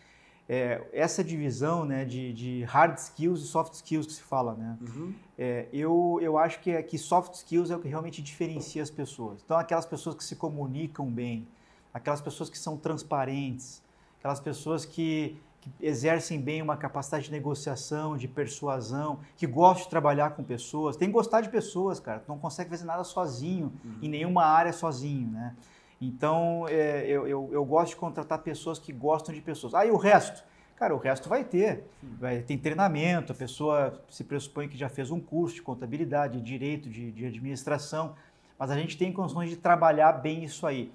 É, 0.47 0.87
essa 0.93 1.23
divisão 1.23 1.85
né, 1.85 2.05
de, 2.05 2.31
de, 2.31 2.63
hard 2.65 2.97
skills 2.97 3.41
e 3.41 3.47
soft 3.47 3.73
skills 3.73 4.05
que 4.05 4.13
se 4.13 4.21
fala, 4.21 4.53
né? 4.53 4.77
Uhum. 4.79 5.13
É, 5.37 5.67
eu, 5.73 6.19
eu 6.21 6.37
acho 6.37 6.59
que, 6.59 6.69
é, 6.69 6.83
que 6.83 6.99
soft 6.99 7.33
skills 7.33 7.71
é 7.71 7.75
o 7.75 7.79
que 7.79 7.87
realmente 7.87 8.21
diferencia 8.21 8.83
as 8.83 8.91
pessoas. 8.91 9.41
Então, 9.43 9.57
aquelas 9.57 9.87
pessoas 9.87 10.15
que 10.15 10.23
se 10.23 10.35
comunicam 10.35 11.07
bem, 11.07 11.47
aquelas 11.91 12.21
pessoas 12.21 12.47
que 12.47 12.59
são 12.59 12.77
transparentes, 12.77 13.81
aquelas 14.19 14.39
pessoas 14.39 14.85
que, 14.85 15.35
que 15.65 15.85
exercem 15.85 16.39
bem 16.39 16.61
uma 16.61 16.77
capacidade 16.77 17.25
de 17.25 17.31
negociação, 17.31 18.15
de 18.15 18.27
persuasão, 18.27 19.19
que 19.35 19.47
gostam 19.47 19.85
de 19.85 19.89
trabalhar 19.89 20.31
com 20.31 20.43
pessoas. 20.43 20.95
Tem 20.95 21.07
que 21.07 21.13
gostar 21.13 21.41
de 21.41 21.49
pessoas, 21.49 21.99
cara. 21.99 22.19
Tu 22.19 22.27
não 22.27 22.37
consegue 22.37 22.69
fazer 22.69 22.85
nada 22.85 23.03
sozinho, 23.03 23.73
uhum. 23.83 23.97
em 24.01 24.09
nenhuma 24.09 24.45
área 24.45 24.71
sozinho, 24.71 25.29
né? 25.31 25.55
Então, 25.99 26.67
é, 26.67 27.07
eu, 27.07 27.27
eu, 27.27 27.49
eu, 27.51 27.65
gosto 27.65 27.91
de 27.91 27.95
contratar 27.95 28.39
pessoas 28.39 28.77
que 28.77 28.91
gostam 28.91 29.33
de 29.33 29.41
pessoas. 29.41 29.73
Aí 29.73 29.89
ah, 29.89 29.93
o 29.93 29.97
resto? 29.97 30.43
Cara, 30.75 30.93
o 30.93 30.97
resto 30.97 31.29
vai 31.29 31.43
ter. 31.43 31.85
Vai 32.19 32.41
ter 32.41 32.57
treinamento, 32.57 33.31
a 33.31 33.35
pessoa 33.35 34.03
se 34.09 34.23
pressupõe 34.23 34.67
que 34.67 34.77
já 34.77 34.89
fez 34.89 35.09
um 35.09 35.19
curso 35.19 35.55
de 35.55 35.61
contabilidade, 35.61 36.37
de 36.37 36.43
direito, 36.43 36.89
de, 36.89 37.11
de 37.11 37.25
administração, 37.25 38.13
mas 38.59 38.69
a 38.69 38.75
gente 38.75 38.97
tem 38.97 39.11
condições 39.11 39.49
de 39.49 39.55
trabalhar 39.55 40.11
bem 40.11 40.43
isso 40.43 40.67
aí. 40.67 40.91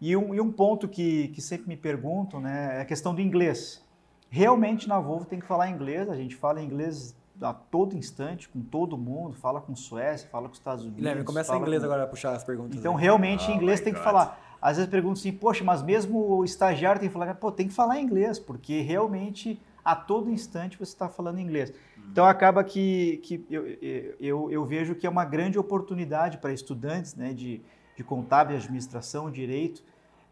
E 0.00 0.16
um, 0.16 0.34
e 0.34 0.40
um 0.40 0.52
ponto 0.52 0.88
que, 0.88 1.28
que 1.28 1.42
sempre 1.42 1.68
me 1.68 1.76
perguntam 1.76 2.40
né, 2.40 2.78
é 2.78 2.80
a 2.80 2.84
questão 2.84 3.14
do 3.14 3.20
inglês. 3.20 3.83
Realmente 4.34 4.88
na 4.88 4.98
Volvo 4.98 5.24
tem 5.24 5.38
que 5.38 5.46
falar 5.46 5.70
inglês, 5.70 6.10
a 6.10 6.16
gente 6.16 6.34
fala 6.34 6.60
inglês 6.60 7.16
a 7.40 7.54
todo 7.54 7.96
instante, 7.96 8.48
com 8.48 8.60
todo 8.60 8.98
mundo, 8.98 9.36
fala 9.36 9.60
com 9.60 9.76
Suécia, 9.76 10.28
fala 10.28 10.48
com 10.48 10.54
os 10.54 10.58
Estados 10.58 10.82
Unidos. 10.82 10.98
Guilherme, 10.98 11.22
começa 11.22 11.54
em 11.54 11.60
inglês 11.60 11.80
com... 11.80 11.86
agora 11.86 12.02
a 12.02 12.06
puxar 12.08 12.32
as 12.32 12.42
perguntas. 12.42 12.76
Então, 12.76 12.96
aí. 12.96 13.02
realmente, 13.02 13.48
em 13.48 13.52
oh 13.52 13.56
inglês 13.56 13.80
tem 13.80 13.92
God. 13.92 14.00
que 14.00 14.04
falar. 14.04 14.56
Às 14.60 14.76
vezes 14.76 14.90
perguntam 14.90 15.20
assim, 15.20 15.30
poxa, 15.30 15.62
mas 15.62 15.84
mesmo 15.84 16.18
o 16.18 16.44
estagiário 16.44 17.00
tem 17.00 17.08
que 17.08 17.12
falar, 17.12 17.32
pô, 17.36 17.52
tem 17.52 17.68
que 17.68 17.74
falar 17.74 18.00
inglês, 18.00 18.40
porque 18.40 18.80
realmente 18.80 19.62
a 19.84 19.94
todo 19.94 20.28
instante 20.28 20.76
você 20.78 20.92
está 20.92 21.08
falando 21.08 21.38
inglês. 21.38 21.70
Uhum. 21.70 22.02
Então 22.10 22.24
acaba 22.24 22.64
que, 22.64 23.18
que 23.18 23.46
eu, 23.48 23.64
eu, 24.18 24.50
eu, 24.50 24.64
vejo 24.64 24.96
que 24.96 25.06
é 25.06 25.10
uma 25.10 25.24
grande 25.24 25.60
oportunidade 25.60 26.38
para 26.38 26.52
estudantes 26.52 27.14
né, 27.14 27.32
de, 27.32 27.62
de 27.96 28.02
contábil, 28.02 28.56
administração, 28.56 29.30
direito, 29.30 29.84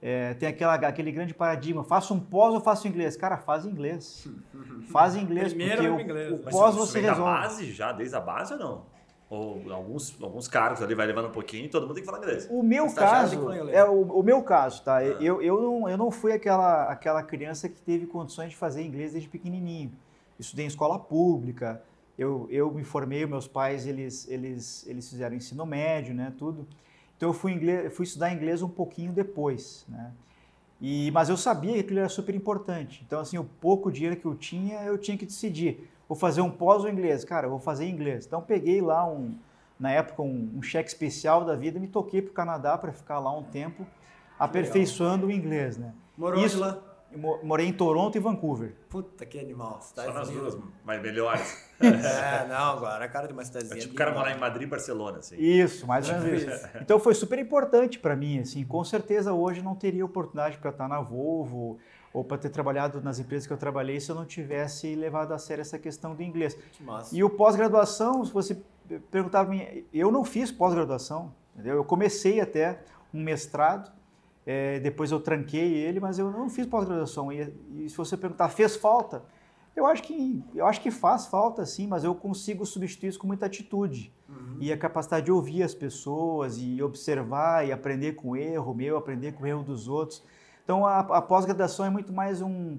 é, 0.04 0.34
tem 0.34 0.48
aquela, 0.48 0.74
aquele 0.74 1.12
grande 1.12 1.32
paradigma, 1.32 1.84
faça 1.84 2.12
um 2.12 2.18
pós 2.18 2.52
ou 2.52 2.60
faça 2.60 2.88
inglês? 2.88 3.16
Cara, 3.16 3.36
faz 3.38 3.64
inglês. 3.64 4.26
Faz 4.90 5.14
inglês, 5.14 5.54
Primeiro 5.54 5.76
porque 5.76 5.88
o, 5.88 6.00
inglês. 6.00 6.32
o 6.32 6.38
pós 6.38 6.74
você, 6.74 6.92
você 6.94 7.00
resolve. 7.00 7.22
da 7.22 7.40
base 7.42 7.72
já, 7.72 7.92
desde 7.92 8.16
a 8.16 8.20
base 8.20 8.52
ou 8.54 8.58
não? 8.58 8.92
Ou 9.30 9.72
alguns, 9.72 10.20
alguns 10.20 10.48
cargos 10.48 10.82
ali 10.82 10.94
vai 10.94 11.06
levando 11.06 11.28
um 11.28 11.32
pouquinho 11.32 11.66
e 11.66 11.68
todo 11.68 11.84
mundo 11.84 11.94
tem 11.94 12.02
que 12.02 12.10
falar 12.10 12.18
inglês. 12.18 12.48
O 12.50 12.64
meu 12.64 12.92
caso, 12.92 13.50
é 13.70 13.84
o, 13.84 14.02
o, 14.18 14.22
meu 14.24 14.42
caso, 14.42 14.82
tá? 14.82 14.96
Ah. 14.96 15.04
Eu, 15.04 15.40
eu, 15.40 15.62
não, 15.62 15.88
eu 15.88 15.96
não 15.96 16.10
fui 16.10 16.32
aquela, 16.32 16.90
aquela 16.90 17.22
criança 17.22 17.68
que 17.68 17.80
teve 17.80 18.04
condições 18.06 18.50
de 18.50 18.56
fazer 18.56 18.82
inglês 18.82 19.12
desde 19.12 19.28
pequenininho. 19.28 19.92
Estudei 20.36 20.64
em 20.64 20.68
escola 20.68 20.98
pública, 20.98 21.80
eu, 22.18 22.48
eu 22.50 22.72
me 22.72 22.82
formei, 22.82 23.24
meus 23.24 23.46
pais 23.46 23.86
eles, 23.86 24.28
eles, 24.28 24.84
eles 24.88 25.08
fizeram 25.08 25.36
ensino 25.36 25.64
médio, 25.64 26.12
né, 26.12 26.32
tudo. 26.36 26.66
Então 27.22 27.30
eu 27.30 27.34
fui, 27.34 27.52
inglês, 27.52 27.94
fui 27.94 28.04
estudar 28.04 28.32
inglês 28.32 28.62
um 28.62 28.68
pouquinho 28.68 29.12
depois, 29.12 29.86
né? 29.88 30.10
E, 30.80 31.08
mas 31.12 31.28
eu 31.28 31.36
sabia 31.36 31.74
que 31.74 31.78
aquilo 31.78 32.00
era 32.00 32.08
super 32.08 32.34
importante. 32.34 33.00
Então, 33.06 33.20
assim, 33.20 33.38
o 33.38 33.44
pouco 33.44 33.92
dinheiro 33.92 34.16
que 34.16 34.26
eu 34.26 34.34
tinha, 34.34 34.82
eu 34.82 34.98
tinha 34.98 35.16
que 35.16 35.24
decidir 35.24 35.88
vou 36.12 36.18
fazer 36.18 36.42
um 36.42 36.50
pós 36.50 36.84
ou 36.84 36.90
inglês? 36.90 37.24
Cara, 37.24 37.48
vou 37.48 37.58
fazer 37.58 37.88
inglês. 37.88 38.26
Então 38.26 38.42
peguei 38.42 38.82
lá 38.82 39.08
um, 39.08 39.34
na 39.80 39.90
época 39.90 40.20
um, 40.20 40.50
um 40.56 40.62
cheque 40.62 40.88
especial 40.88 41.44
da 41.44 41.54
vida 41.54 41.78
e 41.78 41.80
me 41.80 41.88
toquei 41.88 42.20
para 42.20 42.30
o 42.30 42.34
Canadá 42.34 42.76
para 42.76 42.92
ficar 42.92 43.18
lá 43.18 43.34
um 43.34 43.44
tempo 43.44 43.86
aperfeiçoando 44.38 45.28
o 45.28 45.30
inglês, 45.30 45.78
né? 45.78 45.94
Morou 46.18 46.44
Isso, 46.44 46.60
lá? 46.60 46.78
Morei 47.42 47.66
em 47.66 47.72
Toronto 47.72 48.16
e 48.16 48.20
Vancouver. 48.20 48.74
Puta, 48.88 49.26
que 49.26 49.38
animal. 49.38 49.80
Só 49.82 50.12
nas 50.12 50.30
duas, 50.30 50.58
mas 50.84 51.02
melhores. 51.02 51.70
é, 51.80 52.46
não, 52.48 52.76
agora 52.76 53.04
é 53.04 53.08
cara 53.08 53.26
de 53.26 53.32
uma 53.32 53.44
cidadezinha. 53.44 53.78
É 53.78 53.80
tipo 53.80 53.94
o 53.94 53.96
cara 53.96 54.12
morar 54.12 54.34
em 54.34 54.38
Madrid 54.38 54.66
e 54.66 54.70
Barcelona, 54.70 55.18
assim. 55.18 55.36
Isso, 55.38 55.86
mais 55.86 56.08
ou 56.08 56.18
menos 56.18 56.42
isso. 56.42 56.68
Então 56.80 56.98
foi 56.98 57.14
super 57.14 57.38
importante 57.38 57.98
para 57.98 58.16
mim, 58.16 58.38
assim. 58.38 58.64
Com 58.64 58.82
certeza 58.84 59.32
hoje 59.32 59.62
não 59.62 59.74
teria 59.74 60.04
oportunidade 60.04 60.58
para 60.58 60.70
estar 60.70 60.88
na 60.88 61.00
Volvo 61.00 61.78
ou 62.12 62.22
para 62.22 62.38
ter 62.38 62.50
trabalhado 62.50 63.00
nas 63.00 63.18
empresas 63.18 63.46
que 63.46 63.52
eu 63.52 63.56
trabalhei 63.56 63.98
se 64.00 64.10
eu 64.10 64.14
não 64.14 64.26
tivesse 64.26 64.94
levado 64.94 65.32
a 65.32 65.38
sério 65.38 65.62
essa 65.62 65.78
questão 65.78 66.14
do 66.14 66.22
inglês. 66.22 66.56
E 67.12 67.24
o 67.24 67.30
pós-graduação, 67.30 68.24
se 68.24 68.32
você 68.32 68.62
perguntava 69.10 69.50
mim, 69.50 69.84
eu 69.92 70.10
não 70.10 70.24
fiz 70.24 70.50
pós-graduação, 70.52 71.34
eu 71.64 71.84
comecei 71.84 72.40
até 72.40 72.80
um 73.12 73.22
mestrado, 73.22 73.90
é, 74.46 74.80
depois 74.80 75.10
eu 75.10 75.20
tranquei 75.20 75.74
ele, 75.74 76.00
mas 76.00 76.18
eu 76.18 76.30
não 76.30 76.50
fiz 76.50 76.66
pós-graduação. 76.66 77.32
E, 77.32 77.52
e, 77.76 77.88
se 77.88 77.96
você 77.96 78.16
perguntar, 78.16 78.48
fez 78.48 78.76
falta? 78.76 79.22
Eu 79.74 79.86
acho 79.86 80.02
que 80.02 80.42
eu 80.54 80.66
acho 80.66 80.80
que 80.80 80.90
faz 80.90 81.26
falta, 81.26 81.64
sim, 81.64 81.86
mas 81.86 82.04
eu 82.04 82.14
consigo 82.14 82.66
substituir 82.66 83.08
isso 83.08 83.18
com 83.18 83.26
muita 83.26 83.46
atitude 83.46 84.12
uhum. 84.28 84.56
e 84.60 84.70
a 84.70 84.76
capacidade 84.76 85.26
de 85.26 85.32
ouvir 85.32 85.62
as 85.62 85.74
pessoas 85.74 86.58
e 86.58 86.82
observar 86.82 87.66
e 87.66 87.72
aprender 87.72 88.12
com 88.12 88.30
o 88.30 88.36
erro 88.36 88.74
meu, 88.74 88.98
aprender 88.98 89.32
com 89.32 89.44
o 89.44 89.46
erro 89.46 89.62
dos 89.62 89.88
outros. 89.88 90.22
Então 90.62 90.86
a, 90.86 90.98
a 90.98 91.22
pós-graduação 91.22 91.86
é 91.86 91.90
muito 91.90 92.12
mais 92.12 92.42
um. 92.42 92.78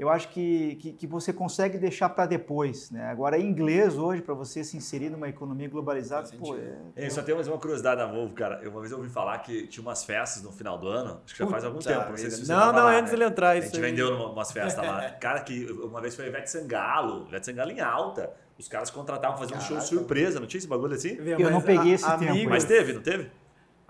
Eu 0.00 0.08
acho 0.08 0.28
que, 0.30 0.76
que, 0.76 0.92
que 0.94 1.06
você 1.06 1.30
consegue 1.30 1.76
deixar 1.76 2.08
para 2.08 2.24
depois. 2.24 2.90
Né? 2.90 3.04
Agora, 3.04 3.38
inglês 3.38 3.98
hoje, 3.98 4.22
para 4.22 4.32
você 4.32 4.64
se 4.64 4.74
inserir 4.74 5.10
numa 5.10 5.28
economia 5.28 5.68
globalizada, 5.68 6.26
pô, 6.38 6.56
é, 6.56 7.04
é, 7.04 7.10
Só 7.10 7.22
tem 7.22 7.34
mais 7.34 7.46
uma 7.46 7.58
curiosidade 7.58 8.00
da 8.00 8.06
Volvo, 8.06 8.32
cara. 8.32 8.60
Eu, 8.62 8.70
uma 8.70 8.80
vez 8.80 8.90
eu 8.92 8.96
ouvi 8.96 9.10
falar 9.10 9.38
que 9.40 9.66
tinha 9.66 9.82
umas 9.82 10.02
festas 10.02 10.42
no 10.42 10.52
final 10.52 10.78
do 10.78 10.88
ano, 10.88 11.20
acho 11.22 11.34
que 11.34 11.44
já 11.44 11.46
faz 11.46 11.66
algum 11.66 11.80
tempo. 11.80 12.08
Não, 12.08 12.16
sei 12.16 12.30
se 12.30 12.48
não, 12.48 12.72
não, 12.72 12.84
lá, 12.84 12.98
antes 12.98 13.12
né? 13.12 13.18
ele 13.18 13.24
entrar. 13.26 13.50
A 13.50 13.60
gente 13.60 13.78
vendeu 13.78 14.08
umas 14.14 14.50
festas 14.50 14.82
lá. 14.82 15.10
Cara, 15.10 15.40
que 15.40 15.70
uma 15.70 16.00
vez 16.00 16.16
foi 16.16 16.26
Ivete 16.28 16.50
Sangalo, 16.50 17.26
Ivete 17.28 17.44
Sangalo 17.44 17.70
em 17.70 17.80
alta. 17.80 18.32
Os 18.58 18.68
caras 18.68 18.88
contratavam 18.90 19.36
fazer 19.36 19.54
um 19.54 19.60
show 19.60 19.80
surpresa, 19.82 20.40
não 20.40 20.46
tinha 20.46 20.58
esse 20.58 20.68
bagulho 20.68 20.94
assim? 20.94 21.16
Eu 21.18 21.50
não 21.50 21.60
peguei 21.60 21.92
esse 21.92 22.18
tempo. 22.18 22.48
Mas 22.48 22.64
teve, 22.64 22.94
não 22.94 23.02
teve? 23.02 23.30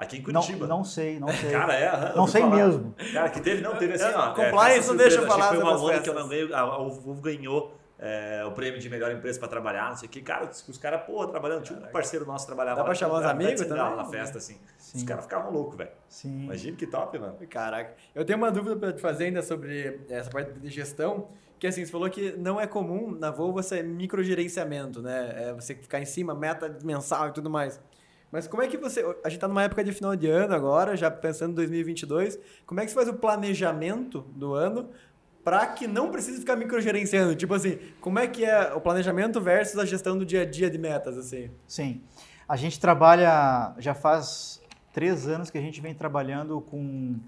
Aqui 0.00 0.16
em 0.16 0.22
Curitiba. 0.22 0.66
Não, 0.66 0.78
não 0.78 0.84
sei, 0.84 1.20
não 1.20 1.28
sei. 1.36 1.50
Cara, 1.50 1.74
é. 1.74 2.16
Não 2.16 2.26
sei 2.26 2.40
falar. 2.40 2.56
mesmo. 2.56 2.94
Cara, 3.12 3.28
que 3.28 3.40
teve, 3.40 3.60
não, 3.60 3.76
teve 3.76 3.92
assim, 3.92 4.04
é, 4.04 4.16
ó. 4.16 4.32
Compliance 4.32 4.88
não 4.88 4.96
deixa 4.96 5.20
eu 5.20 5.26
falar. 5.26 5.48
Foi 5.48 5.58
uma 5.58 5.76
onda 5.76 6.00
que 6.00 6.08
eu 6.08 6.14
não 6.14 6.26
ganhei, 6.26 6.52
a, 6.54 6.78
o 6.78 6.90
Volvo 6.90 7.20
ganhou 7.20 7.76
é, 7.98 8.42
o 8.46 8.52
prêmio 8.52 8.80
de 8.80 8.88
melhor 8.88 9.12
empresa 9.12 9.38
para 9.38 9.48
trabalhar, 9.48 9.90
não 9.90 9.96
sei 9.96 10.08
o 10.08 10.10
que. 10.10 10.22
Cara, 10.22 10.46
os, 10.46 10.66
os 10.66 10.78
caras, 10.78 11.02
porra, 11.02 11.28
trabalhando. 11.28 11.64
Tinha 11.64 11.78
um 11.78 11.82
parceiro 11.92 12.24
nosso 12.24 12.46
trabalhava 12.46 12.78
Dá 12.78 12.84
para 12.84 12.94
chamar 12.94 13.18
os 13.18 13.26
amigos 13.26 13.60
também? 13.66 13.96
na 13.96 14.04
festa, 14.06 14.38
assim. 14.38 14.58
Sim. 14.78 14.98
Os 14.98 15.04
caras 15.04 15.24
ficavam 15.24 15.52
loucos, 15.52 15.76
velho. 15.76 15.90
Sim. 16.08 16.44
Imagina 16.44 16.76
que 16.78 16.86
top, 16.86 17.18
mano. 17.18 17.36
Caraca. 17.50 17.94
Eu 18.14 18.24
tenho 18.24 18.38
uma 18.38 18.50
dúvida 18.50 18.74
para 18.76 18.92
te 18.94 19.02
fazer 19.02 19.24
ainda 19.24 19.42
sobre 19.42 20.00
essa 20.08 20.30
parte 20.30 20.52
de 20.52 20.68
gestão. 20.70 21.28
Que 21.58 21.66
assim, 21.66 21.84
você 21.84 21.92
falou 21.92 22.08
que 22.08 22.32
não 22.38 22.58
é 22.58 22.66
comum 22.66 23.10
na 23.10 23.30
Volvo 23.30 23.52
você 23.52 23.82
microgerenciamento, 23.82 25.02
né? 25.02 25.48
É 25.48 25.52
você 25.52 25.74
ficar 25.74 26.00
em 26.00 26.06
cima, 26.06 26.34
meta 26.34 26.74
mensal 26.82 27.28
e 27.28 27.32
tudo 27.32 27.50
mais. 27.50 27.78
Mas 28.30 28.46
como 28.46 28.62
é 28.62 28.68
que 28.68 28.76
você. 28.76 29.00
A 29.24 29.28
gente 29.28 29.36
está 29.36 29.48
numa 29.48 29.62
época 29.62 29.82
de 29.82 29.92
final 29.92 30.14
de 30.14 30.28
ano 30.28 30.54
agora, 30.54 30.96
já 30.96 31.10
pensando 31.10 31.52
em 31.52 31.54
2022. 31.54 32.38
Como 32.64 32.80
é 32.80 32.84
que 32.84 32.90
você 32.90 32.94
faz 32.94 33.08
o 33.08 33.14
planejamento 33.14 34.20
do 34.34 34.54
ano 34.54 34.90
para 35.42 35.66
que 35.66 35.86
não 35.86 36.10
precise 36.10 36.38
ficar 36.38 36.56
microgerenciando? 36.56 37.34
Tipo 37.34 37.54
assim, 37.54 37.78
como 38.00 38.18
é 38.18 38.26
que 38.26 38.44
é 38.44 38.72
o 38.72 38.80
planejamento 38.80 39.40
versus 39.40 39.78
a 39.78 39.84
gestão 39.84 40.16
do 40.16 40.24
dia 40.24 40.42
a 40.42 40.44
dia 40.44 40.70
de 40.70 40.78
metas? 40.78 41.18
assim? 41.18 41.50
Sim. 41.66 42.02
A 42.48 42.56
gente 42.56 42.78
trabalha. 42.78 43.74
Já 43.78 43.94
faz 43.94 44.62
três 44.92 45.26
anos 45.26 45.50
que 45.50 45.58
a 45.58 45.60
gente 45.60 45.80
vem 45.80 45.94
trabalhando 45.94 46.60
com 46.60 47.18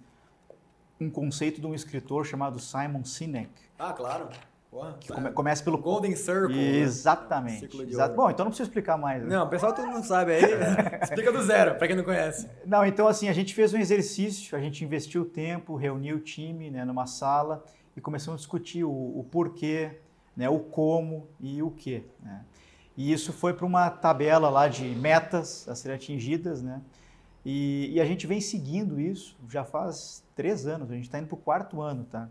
um 1.00 1.10
conceito 1.10 1.60
de 1.60 1.66
um 1.66 1.74
escritor 1.74 2.24
chamado 2.24 2.60
Simon 2.60 3.04
Sinek. 3.04 3.50
Ah, 3.78 3.92
claro. 3.92 4.28
Que 4.98 5.12
come, 5.12 5.30
começa 5.32 5.62
pelo 5.62 5.76
Golden 5.76 6.16
Circle. 6.16 6.56
Né? 6.56 6.78
Exatamente. 6.78 7.76
Né? 7.76 7.84
Exato. 7.84 8.14
Bom, 8.14 8.30
então 8.30 8.44
não 8.44 8.50
preciso 8.50 8.70
explicar 8.70 8.96
mais. 8.96 9.22
Né? 9.22 9.28
Não, 9.28 9.44
o 9.44 9.48
pessoal 9.48 9.74
todo 9.74 9.86
mundo 9.86 10.04
sabe 10.04 10.32
aí. 10.32 10.42
Explica 11.02 11.30
do 11.30 11.42
zero, 11.42 11.74
para 11.74 11.86
quem 11.86 11.94
não 11.94 12.04
conhece. 12.04 12.48
Não, 12.64 12.84
então 12.84 13.06
assim, 13.06 13.28
a 13.28 13.34
gente 13.34 13.54
fez 13.54 13.74
um 13.74 13.78
exercício, 13.78 14.56
a 14.56 14.60
gente 14.60 14.82
investiu 14.82 15.26
tempo, 15.26 15.76
reuniu 15.76 16.16
o 16.16 16.20
time 16.20 16.70
né, 16.70 16.86
numa 16.86 17.06
sala 17.06 17.62
e 17.94 18.00
começamos 18.00 18.38
a 18.38 18.40
discutir 18.40 18.82
o, 18.82 18.90
o 18.90 19.26
porquê, 19.30 19.98
né, 20.34 20.48
o 20.48 20.58
como 20.58 21.28
e 21.38 21.62
o 21.62 21.70
que. 21.70 22.06
Né? 22.22 22.42
E 22.96 23.12
isso 23.12 23.30
foi 23.30 23.52
para 23.52 23.66
uma 23.66 23.90
tabela 23.90 24.48
lá 24.48 24.68
de 24.68 24.84
metas 24.84 25.68
a 25.68 25.74
serem 25.74 25.96
atingidas, 25.96 26.62
né? 26.62 26.80
E, 27.44 27.90
e 27.92 28.00
a 28.00 28.04
gente 28.04 28.26
vem 28.26 28.40
seguindo 28.40 29.00
isso 29.00 29.36
já 29.48 29.64
faz 29.64 30.22
três 30.34 30.66
anos, 30.66 30.90
a 30.90 30.94
gente 30.94 31.04
está 31.04 31.18
indo 31.18 31.26
para 31.26 31.34
o 31.34 31.38
quarto 31.38 31.80
ano, 31.80 32.04
tá? 32.04 32.28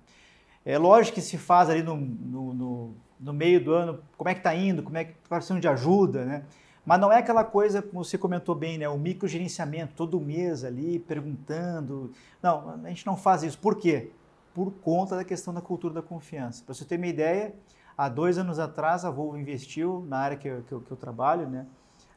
É 0.66 0.78
lógico 0.78 1.16
que 1.16 1.22
se 1.22 1.38
faz 1.38 1.70
ali 1.70 1.82
no, 1.82 1.96
no, 1.96 2.54
no, 2.54 2.96
no 3.20 3.34
meio 3.34 3.64
do 3.64 3.74
ano, 3.74 4.00
como 4.18 4.30
é 4.30 4.34
que 4.34 4.40
está 4.40 4.54
indo, 4.56 4.84
como 4.84 4.98
é 4.98 5.06
que 5.06 5.12
está 5.12 5.36
precisando 5.36 5.60
de 5.60 5.68
ajuda, 5.68 6.26
né? 6.26 6.44
Mas 6.86 7.00
não 7.00 7.12
é 7.12 7.18
aquela 7.18 7.44
coisa, 7.44 7.82
como 7.82 8.04
você 8.04 8.18
comentou 8.18 8.56
bem, 8.56 8.78
né? 8.78 8.90
O 8.90 8.98
microgerenciamento, 8.98 9.94
todo 9.96 10.20
mês 10.20 10.64
ali, 10.64 11.00
perguntando. 11.00 12.12
Não, 12.42 12.82
a 12.84 12.90
gente 12.90 13.06
não 13.06 13.16
faz 13.16 13.44
isso. 13.44 13.58
Por 13.58 13.76
quê? 13.76 14.12
Por 14.54 14.72
conta 14.72 15.16
da 15.16 15.24
questão 15.24 15.54
da 15.54 15.62
cultura 15.62 15.94
da 15.94 16.02
confiança. 16.02 16.64
Para 16.64 16.74
você 16.74 16.84
ter 16.84 16.98
uma 16.98 17.08
ideia, 17.08 17.54
há 17.96 18.10
dois 18.10 18.38
anos 18.38 18.58
atrás 18.58 19.06
a 19.06 19.12
Volvo 19.12 19.38
investiu 19.38 20.06
na 20.08 20.18
área 20.18 20.38
que 20.38 20.48
eu, 20.48 20.64
que 20.64 20.72
eu, 20.72 20.82
que 20.82 20.92
eu 20.92 20.98
trabalho, 20.98 21.48
né? 21.48 21.68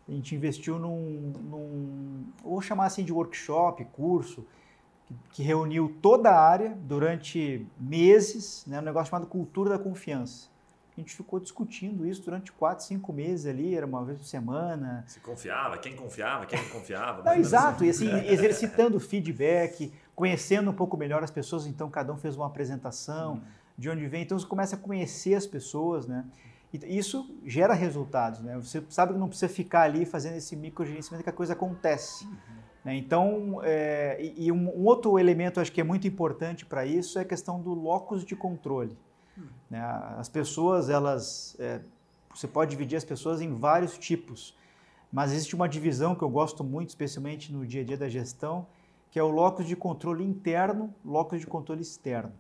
A 0.09 0.13
gente 0.13 0.35
investiu 0.35 0.79
num, 0.79 1.33
num, 1.43 2.25
vou 2.43 2.61
chamar 2.61 2.87
assim 2.87 3.05
de 3.05 3.13
workshop, 3.13 3.85
curso, 3.87 4.47
que 5.31 5.43
reuniu 5.43 5.97
toda 6.01 6.31
a 6.31 6.41
área 6.41 6.77
durante 6.83 7.67
meses, 7.79 8.65
né, 8.67 8.79
um 8.81 8.83
negócio 8.83 9.11
chamado 9.11 9.27
Cultura 9.27 9.71
da 9.71 9.79
Confiança. 9.79 10.49
A 10.97 11.01
gente 11.01 11.15
ficou 11.15 11.41
discutindo 11.41 12.07
isso 12.07 12.23
durante 12.23 12.53
quatro, 12.53 12.85
cinco 12.85 13.13
meses 13.13 13.47
ali, 13.47 13.75
era 13.75 13.85
uma 13.85 14.05
vez 14.05 14.17
por 14.17 14.27
semana. 14.27 15.05
Se 15.09 15.19
confiava, 15.19 15.77
quem 15.77 15.97
confiava, 15.97 16.47
quem 16.47 16.63
não 16.63 16.69
confiava. 16.69 17.23
Não, 17.25 17.35
exato, 17.35 17.85
assim. 17.85 18.07
e 18.07 18.11
assim, 18.13 18.29
exercitando 18.29 19.01
feedback, 19.01 19.93
conhecendo 20.15 20.71
um 20.71 20.75
pouco 20.75 20.97
melhor 20.97 21.25
as 21.25 21.33
pessoas, 21.33 21.67
então 21.67 21.91
cada 21.91 22.13
um 22.13 22.17
fez 22.17 22.37
uma 22.37 22.47
apresentação, 22.47 23.35
hum. 23.35 23.41
de 23.77 23.91
onde 23.91 24.07
vem, 24.07 24.23
então 24.23 24.39
você 24.39 24.47
começa 24.47 24.77
a 24.77 24.79
conhecer 24.79 25.35
as 25.35 25.47
pessoas, 25.47 26.07
né? 26.07 26.25
E 26.73 26.97
isso 26.99 27.29
gera 27.45 27.75
resultados, 27.75 28.41
né? 28.41 28.57
Você 28.57 28.83
sabe 28.89 29.13
que 29.13 29.19
não 29.19 29.29
precisa 29.29 29.49
ficar 29.53 29.83
ali 29.83 30.05
fazendo 30.05 30.37
esse 30.37 30.57
microgerenciamento 30.57 31.23
que 31.23 31.31
a 31.31 31.33
coisa 31.33 31.53
acontece. 31.53 32.25
Uhum. 32.25 32.64
Né? 32.85 32.97
Então, 32.97 33.61
é, 33.63 34.33
e, 34.37 34.53
um, 34.53 34.69
outro 34.85 35.19
elemento 35.19 35.61
acho 35.61 35.73
que 35.73 35.81
é 35.81 35.85
muito 35.85 36.07
importante 36.07 36.67
para 36.67 36.85
isso 36.85 37.19
é 37.19 37.23
a 37.23 37.25
questão 37.25 37.61
do 37.61 37.73
locus 37.73 38.25
de 38.25 38.37
controle. 38.37 38.97
Hum. 39.39 39.47
Né? 39.71 39.81
As 40.19 40.29
pessoas, 40.29 40.91
elas, 40.91 41.57
é, 41.59 41.81
você 42.35 42.47
pode 42.47 42.71
dividir 42.71 42.97
as 42.97 43.05
pessoas 43.05 43.41
em 43.41 43.55
vários 43.55 43.97
tipos, 43.97 44.57
mas 45.11 45.33
existe 45.33 45.55
uma 45.55 45.69
divisão 45.69 46.15
que 46.15 46.23
eu 46.23 46.29
gosto 46.29 46.63
muito, 46.63 46.91
especialmente 46.91 47.53
no 47.53 47.67
dia 47.67 47.83
a 47.83 47.85
dia 47.85 47.97
da 47.97 48.09
gestão, 48.09 48.67
que 49.11 49.19
é 49.19 49.23
o 49.23 49.31
locus 49.31 49.67
de 49.67 49.77
controle 49.77 50.25
interno, 50.25 50.93
locus 51.05 51.41
de 51.41 51.47
controle 51.47 51.83
externo. 51.83 52.33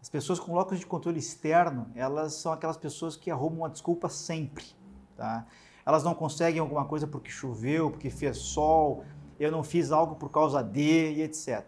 As 0.00 0.08
pessoas 0.08 0.40
com 0.40 0.54
locus 0.54 0.78
de 0.78 0.86
controle 0.86 1.18
externo, 1.18 1.86
elas 1.94 2.32
são 2.32 2.52
aquelas 2.52 2.78
pessoas 2.78 3.16
que 3.16 3.30
arrumam 3.30 3.58
uma 3.58 3.68
desculpa 3.68 4.08
sempre. 4.08 4.64
Tá? 5.14 5.46
Elas 5.84 6.02
não 6.02 6.14
conseguem 6.14 6.58
alguma 6.58 6.86
coisa 6.86 7.06
porque 7.06 7.30
choveu, 7.30 7.90
porque 7.90 8.08
fez 8.08 8.38
sol, 8.38 9.04
eu 9.40 9.50
não 9.50 9.64
fiz 9.64 9.90
algo 9.90 10.14
por 10.16 10.30
causa 10.30 10.62
de 10.62 11.12
e 11.12 11.22
etc. 11.22 11.64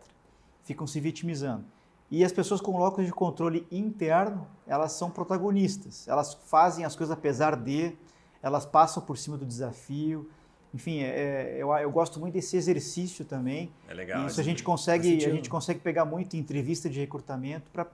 Ficam 0.62 0.86
se 0.86 1.00
vitimizando. 1.00 1.64
E 2.10 2.22
as 2.22 2.30
pessoas 2.30 2.60
com 2.60 2.76
locus 2.76 3.06
de 3.06 3.12
controle 3.12 3.66
interno, 3.72 4.46
elas 4.66 4.92
são 4.92 5.10
protagonistas. 5.10 6.06
Elas 6.06 6.34
fazem 6.34 6.84
as 6.84 6.94
coisas 6.94 7.16
apesar 7.16 7.56
de, 7.56 7.94
elas 8.42 8.66
passam 8.66 9.02
por 9.02 9.16
cima 9.16 9.38
do 9.38 9.46
desafio. 9.46 10.30
Enfim, 10.74 11.00
é, 11.00 11.54
é 11.54 11.56
eu, 11.58 11.72
eu 11.72 11.90
gosto 11.90 12.20
muito 12.20 12.34
desse 12.34 12.54
exercício 12.54 13.24
também. 13.24 13.72
É 13.88 13.94
legal. 13.94 14.26
Isso 14.26 14.38
a 14.38 14.44
gente 14.44 14.62
consegue, 14.62 15.24
a 15.24 15.30
gente 15.30 15.48
consegue 15.48 15.80
pegar 15.80 16.04
muito 16.04 16.36
em 16.36 16.38
entrevista 16.38 16.90
de 16.90 17.00
recrutamento 17.00 17.70
para 17.70 17.86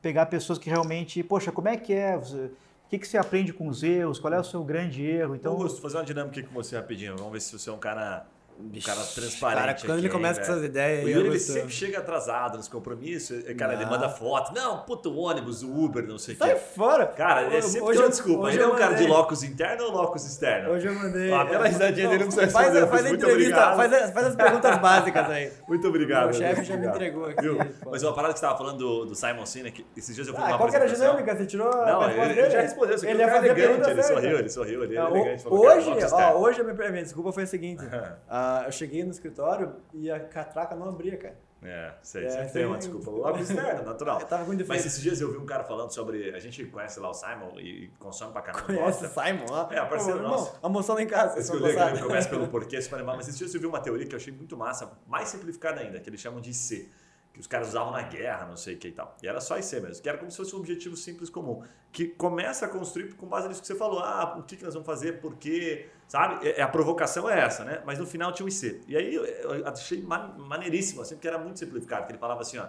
pegar 0.00 0.26
pessoas 0.26 0.60
que 0.60 0.70
realmente, 0.70 1.20
poxa, 1.24 1.50
como 1.50 1.66
é 1.66 1.76
que 1.76 1.92
é? 1.92 2.16
O 2.16 2.88
que, 2.88 3.00
que 3.00 3.08
você 3.08 3.18
aprende 3.18 3.52
com 3.52 3.66
os 3.66 3.82
erros? 3.82 4.20
Qual 4.20 4.32
é 4.32 4.38
o 4.38 4.44
seu 4.44 4.62
grande 4.62 5.04
erro? 5.04 5.34
Então, 5.34 5.54
Augusto, 5.54 5.80
fazer 5.80 5.96
uma 5.96 6.04
dinâmica 6.04 6.38
aqui 6.38 6.48
com 6.48 6.54
você 6.54 6.76
rapidinho. 6.76 7.16
Vamos 7.16 7.32
ver 7.32 7.40
se 7.40 7.58
você 7.58 7.68
é 7.68 7.72
um 7.72 7.78
cara 7.78 8.24
um 8.58 8.80
cara 8.80 9.00
transparente. 9.02 9.64
Cara, 9.64 9.74
quando 9.86 9.98
ele 9.98 10.08
começa 10.08 10.40
com 10.40 10.46
essas 10.46 10.64
ideias. 10.64 11.04
O 11.04 11.08
Yuri 11.08 11.28
ele 11.28 11.38
sempre 11.38 11.70
chega 11.70 11.98
atrasado 11.98 12.56
nos 12.56 12.68
compromissos. 12.68 13.42
Cara, 13.56 13.74
não. 13.74 13.80
ele 13.80 13.90
manda 13.90 14.08
foto. 14.08 14.54
Não, 14.54 14.78
puto, 14.84 15.10
o 15.10 15.18
ônibus, 15.18 15.62
o 15.62 15.72
Uber, 15.72 16.06
não 16.06 16.18
sei 16.18 16.34
o 16.34 16.38
que. 16.38 16.44
Sai 16.44 16.56
fora! 16.56 17.06
Cara, 17.06 17.54
é 17.54 17.60
sempre 17.60 17.88
hoje 17.88 18.00
uma 18.00 18.08
desculpa. 18.08 18.52
Ele 18.52 18.62
é 18.62 18.66
um 18.66 18.76
cara 18.76 18.94
de 18.94 19.06
locus 19.06 19.42
interno 19.42 19.84
ou 19.84 19.92
locus 19.92 20.24
externo? 20.24 20.70
Hoje 20.70 20.86
eu 20.86 20.94
mandei. 20.94 21.32
Ah, 21.32 21.44
pela 21.44 21.66
risadinha 21.66 22.08
dele 22.08 22.24
não 22.24 22.32
precisa 22.32 22.50
faz, 22.50 22.72
responder. 22.72 22.90
Faz 22.90 23.06
a 23.06 23.10
entrevista, 23.10 23.76
faz, 23.76 24.12
faz, 24.12 24.26
as 24.26 24.36
perguntas 24.36 24.78
básicas 24.80 25.30
aí. 25.30 25.52
Muito 25.68 25.88
obrigado. 25.88 26.30
O 26.30 26.32
chefe 26.32 26.64
já 26.64 26.76
me 26.76 26.86
entregou 26.86 27.26
aqui. 27.26 27.42
Viu? 27.42 27.58
Mas 27.90 28.02
uma 28.02 28.14
parada 28.14 28.32
que 28.32 28.40
você 28.40 28.46
estava 28.46 28.58
falando 28.58 28.78
do, 28.78 29.04
do 29.06 29.14
Simon 29.14 29.46
Sinek, 29.46 29.86
esses 29.96 30.14
dias 30.14 30.26
eu 30.26 30.34
fui 30.34 30.42
ah, 30.42 30.48
numa 30.48 30.58
qual 30.58 30.70
que 30.70 30.76
era 30.76 30.84
a 30.84 30.88
dinâmica? 30.88 31.36
Você 31.36 31.46
tirou 31.46 31.70
Não, 31.70 32.10
ele, 32.10 32.50
já 32.50 32.60
respondeu. 32.60 32.96
Ele 33.02 33.18
ia 33.18 33.28
fazer 33.28 33.48
elegante, 33.50 33.90
ele 33.90 34.02
sorriu, 34.02 34.38
ele 34.38 34.48
sorriu. 34.48 34.84
Ele 34.84 34.96
é 34.96 35.00
elegante. 35.00 35.44
Hoje, 35.46 35.90
hoje 36.36 36.60
a 36.60 36.64
minha 36.64 37.02
desculpa 37.02 37.32
foi 37.32 37.42
a 37.42 37.46
seguinte. 37.46 37.84
Eu 38.66 38.72
cheguei 38.72 39.04
no 39.04 39.10
escritório 39.10 39.76
e 39.92 40.10
a 40.10 40.20
catraca 40.20 40.74
não 40.74 40.88
abria, 40.88 41.16
cara. 41.16 41.46
É, 41.62 41.94
sei, 42.02 42.26
é, 42.26 42.30
sempre 42.30 42.52
tem 42.52 42.66
uma 42.66 42.78
desculpa. 42.78 43.10
Logo 43.10 43.38
externo, 43.38 43.82
natural. 43.84 44.20
Eu 44.20 44.26
tava 44.26 44.44
com 44.44 44.52
Mas 44.68 44.86
esses 44.86 45.00
dias 45.00 45.20
eu 45.20 45.32
vi 45.32 45.38
um 45.38 45.46
cara 45.46 45.64
falando 45.64 45.90
sobre. 45.90 46.34
A 46.34 46.38
gente 46.38 46.64
conhece 46.66 47.00
lá 47.00 47.10
o 47.10 47.14
Simon 47.14 47.58
e 47.58 47.90
consome 47.98 48.32
pra 48.32 48.42
caramba. 48.42 48.66
Conhece 48.66 49.06
o 49.06 49.08
Simon, 49.08 49.46
ó. 49.50 49.72
É, 49.72 49.84
parceiro 49.84 50.20
Pô, 50.20 50.28
nosso. 50.28 50.58
Almoçando 50.62 51.00
em 51.00 51.06
casa. 51.06 51.38
Esse 51.38 51.50
que 51.50 51.56
eu 51.56 51.66
li, 51.66 52.02
começa 52.02 52.28
pelo 52.28 52.46
porquê, 52.48 52.80
se 52.80 52.90
mas 52.90 53.20
esses 53.20 53.38
dias 53.38 53.54
eu 53.54 53.60
vi 53.60 53.66
uma 53.66 53.80
teoria 53.80 54.06
que 54.06 54.14
eu 54.14 54.18
achei 54.18 54.32
muito 54.32 54.56
massa, 54.56 54.92
mais 55.06 55.28
simplificada 55.28 55.80
ainda, 55.80 55.98
que 55.98 56.08
eles 56.08 56.20
chamam 56.20 56.40
de 56.40 56.50
IC 56.50 56.90
que 57.36 57.40
os 57.40 57.46
caras 57.46 57.68
usavam 57.68 57.92
na 57.92 58.00
guerra, 58.00 58.46
não 58.46 58.56
sei 58.56 58.76
o 58.76 58.78
que 58.78 58.88
e 58.88 58.92
tal. 58.92 59.14
E 59.22 59.28
era 59.28 59.42
só 59.42 59.58
IC 59.58 59.80
mesmo, 59.80 60.02
que 60.02 60.08
era 60.08 60.16
como 60.16 60.30
se 60.30 60.38
fosse 60.38 60.56
um 60.56 60.58
objetivo 60.58 60.96
simples 60.96 61.28
comum, 61.28 61.62
que 61.92 62.06
começa 62.06 62.64
a 62.64 62.68
construir 62.68 63.12
com 63.12 63.26
base 63.26 63.46
nisso 63.46 63.60
que 63.60 63.66
você 63.66 63.74
falou, 63.74 63.98
ah, 63.98 64.36
o 64.38 64.42
que, 64.42 64.56
que 64.56 64.64
nós 64.64 64.72
vamos 64.72 64.86
fazer, 64.86 65.20
por 65.20 65.36
quê, 65.36 65.90
sabe? 66.08 66.48
É, 66.48 66.62
a 66.62 66.68
provocação 66.68 67.28
é 67.28 67.38
essa, 67.38 67.62
né? 67.62 67.82
Mas 67.84 67.98
no 67.98 68.06
final 68.06 68.32
tinha 68.32 68.46
um 68.46 68.48
IC. 68.48 68.80
E 68.88 68.96
aí 68.96 69.14
eu 69.14 69.68
achei 69.68 70.02
maneiríssimo, 70.02 71.02
assim, 71.02 71.14
porque 71.14 71.28
era 71.28 71.38
muito 71.38 71.58
simplificado, 71.58 72.06
que 72.06 72.12
ele 72.12 72.18
falava 72.18 72.40
assim, 72.40 72.56
ó, 72.56 72.68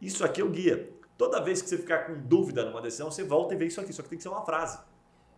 isso 0.00 0.24
aqui 0.24 0.40
é 0.40 0.44
o 0.44 0.48
guia. 0.48 0.90
Toda 1.18 1.38
vez 1.42 1.60
que 1.60 1.68
você 1.68 1.76
ficar 1.76 2.06
com 2.06 2.14
dúvida 2.18 2.64
numa 2.64 2.80
decisão, 2.80 3.10
você 3.10 3.22
volta 3.22 3.52
e 3.52 3.58
vê 3.58 3.66
isso 3.66 3.78
aqui, 3.78 3.92
só 3.92 4.02
que 4.02 4.08
tem 4.08 4.16
que 4.16 4.22
ser 4.22 4.30
uma 4.30 4.42
frase. 4.42 4.78